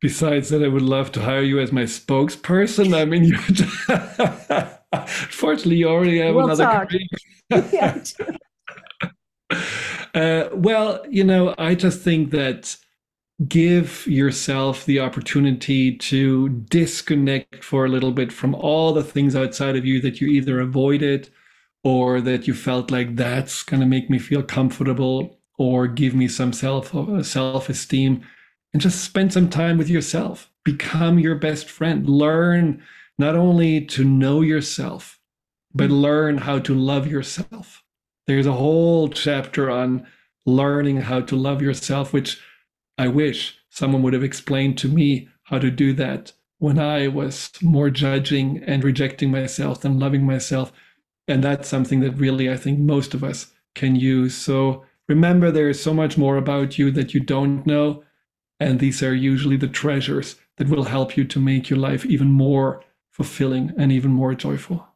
Besides 0.00 0.48
that, 0.50 0.62
I 0.62 0.68
would 0.68 0.82
love 0.82 1.12
to 1.12 1.22
hire 1.22 1.42
you 1.42 1.60
as 1.60 1.70
my 1.72 1.84
spokesperson. 1.84 2.94
I 2.94 3.04
mean, 3.04 3.24
you. 3.26 3.36
Fortunately, 5.30 5.76
you 5.76 5.88
already 5.88 6.18
have 6.18 6.34
we'll 6.34 6.50
another. 6.50 6.88
yeah, 7.72 8.02
uh, 10.16 10.48
well, 10.54 11.04
you 11.10 11.22
know, 11.22 11.54
I 11.58 11.74
just 11.74 12.00
think 12.00 12.30
that 12.30 12.76
give 13.46 14.06
yourself 14.06 14.86
the 14.86 14.98
opportunity 14.98 15.94
to 15.96 16.48
disconnect 16.48 17.62
for 17.62 17.84
a 17.84 17.88
little 17.88 18.12
bit 18.12 18.32
from 18.32 18.54
all 18.54 18.94
the 18.94 19.04
things 19.04 19.36
outside 19.36 19.76
of 19.76 19.84
you 19.84 20.00
that 20.00 20.20
you 20.20 20.28
either 20.28 20.58
avoided 20.58 21.28
or 21.84 22.22
that 22.22 22.46
you 22.46 22.54
felt 22.54 22.90
like 22.90 23.14
that's 23.14 23.62
going 23.62 23.80
to 23.80 23.86
make 23.86 24.08
me 24.08 24.18
feel 24.18 24.42
comfortable 24.42 25.38
or 25.58 25.86
give 25.86 26.14
me 26.14 26.28
some 26.28 26.52
self 26.52 26.94
uh, 26.94 27.22
self 27.22 27.68
esteem 27.68 28.24
and 28.72 28.80
just 28.80 29.04
spend 29.04 29.32
some 29.32 29.50
time 29.50 29.76
with 29.76 29.90
yourself. 29.90 30.50
Become 30.64 31.18
your 31.18 31.34
best 31.34 31.68
friend. 31.68 32.08
Learn 32.08 32.82
not 33.18 33.36
only 33.36 33.84
to 33.84 34.04
know 34.04 34.40
yourself 34.40 35.20
but 35.74 35.90
learn 35.90 36.38
how 36.38 36.58
to 36.58 36.74
love 36.74 37.06
yourself 37.06 37.84
there's 38.26 38.46
a 38.46 38.52
whole 38.52 39.08
chapter 39.08 39.70
on 39.70 40.06
learning 40.44 40.98
how 40.98 41.20
to 41.20 41.36
love 41.36 41.62
yourself, 41.62 42.12
which 42.12 42.40
I 42.98 43.08
wish 43.08 43.58
someone 43.70 44.02
would 44.02 44.14
have 44.14 44.24
explained 44.24 44.78
to 44.78 44.88
me 44.88 45.28
how 45.44 45.58
to 45.58 45.70
do 45.70 45.92
that 45.94 46.32
when 46.58 46.78
I 46.78 47.08
was 47.08 47.50
more 47.62 47.90
judging 47.90 48.62
and 48.64 48.82
rejecting 48.82 49.30
myself 49.30 49.80
than 49.80 49.98
loving 49.98 50.24
myself. 50.24 50.72
And 51.28 51.42
that's 51.42 51.68
something 51.68 52.00
that 52.00 52.12
really 52.12 52.50
I 52.50 52.56
think 52.56 52.78
most 52.78 53.14
of 53.14 53.22
us 53.22 53.52
can 53.74 53.96
use. 53.96 54.34
So 54.34 54.84
remember, 55.08 55.50
there 55.50 55.68
is 55.68 55.82
so 55.82 55.92
much 55.92 56.16
more 56.16 56.36
about 56.36 56.78
you 56.78 56.90
that 56.92 57.14
you 57.14 57.20
don't 57.20 57.66
know. 57.66 58.02
And 58.58 58.80
these 58.80 59.02
are 59.02 59.14
usually 59.14 59.56
the 59.56 59.68
treasures 59.68 60.36
that 60.56 60.68
will 60.68 60.84
help 60.84 61.16
you 61.16 61.24
to 61.24 61.40
make 61.40 61.68
your 61.68 61.78
life 61.78 62.06
even 62.06 62.32
more 62.32 62.82
fulfilling 63.10 63.72
and 63.76 63.92
even 63.92 64.10
more 64.10 64.34
joyful. 64.34 64.86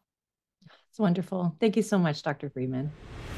It's 0.88 0.98
wonderful. 0.98 1.54
Thank 1.60 1.76
you 1.76 1.82
so 1.82 1.98
much, 1.98 2.22
Dr. 2.22 2.48
Friedemann. 2.48 2.90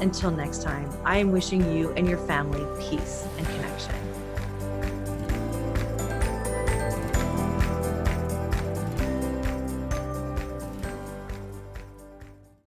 Until 0.00 0.30
next 0.30 0.62
time, 0.62 0.90
I 1.04 1.18
am 1.18 1.30
wishing 1.30 1.76
you 1.76 1.92
and 1.92 2.08
your 2.08 2.18
family 2.18 2.64
peace 2.88 3.26
and. 3.38 3.59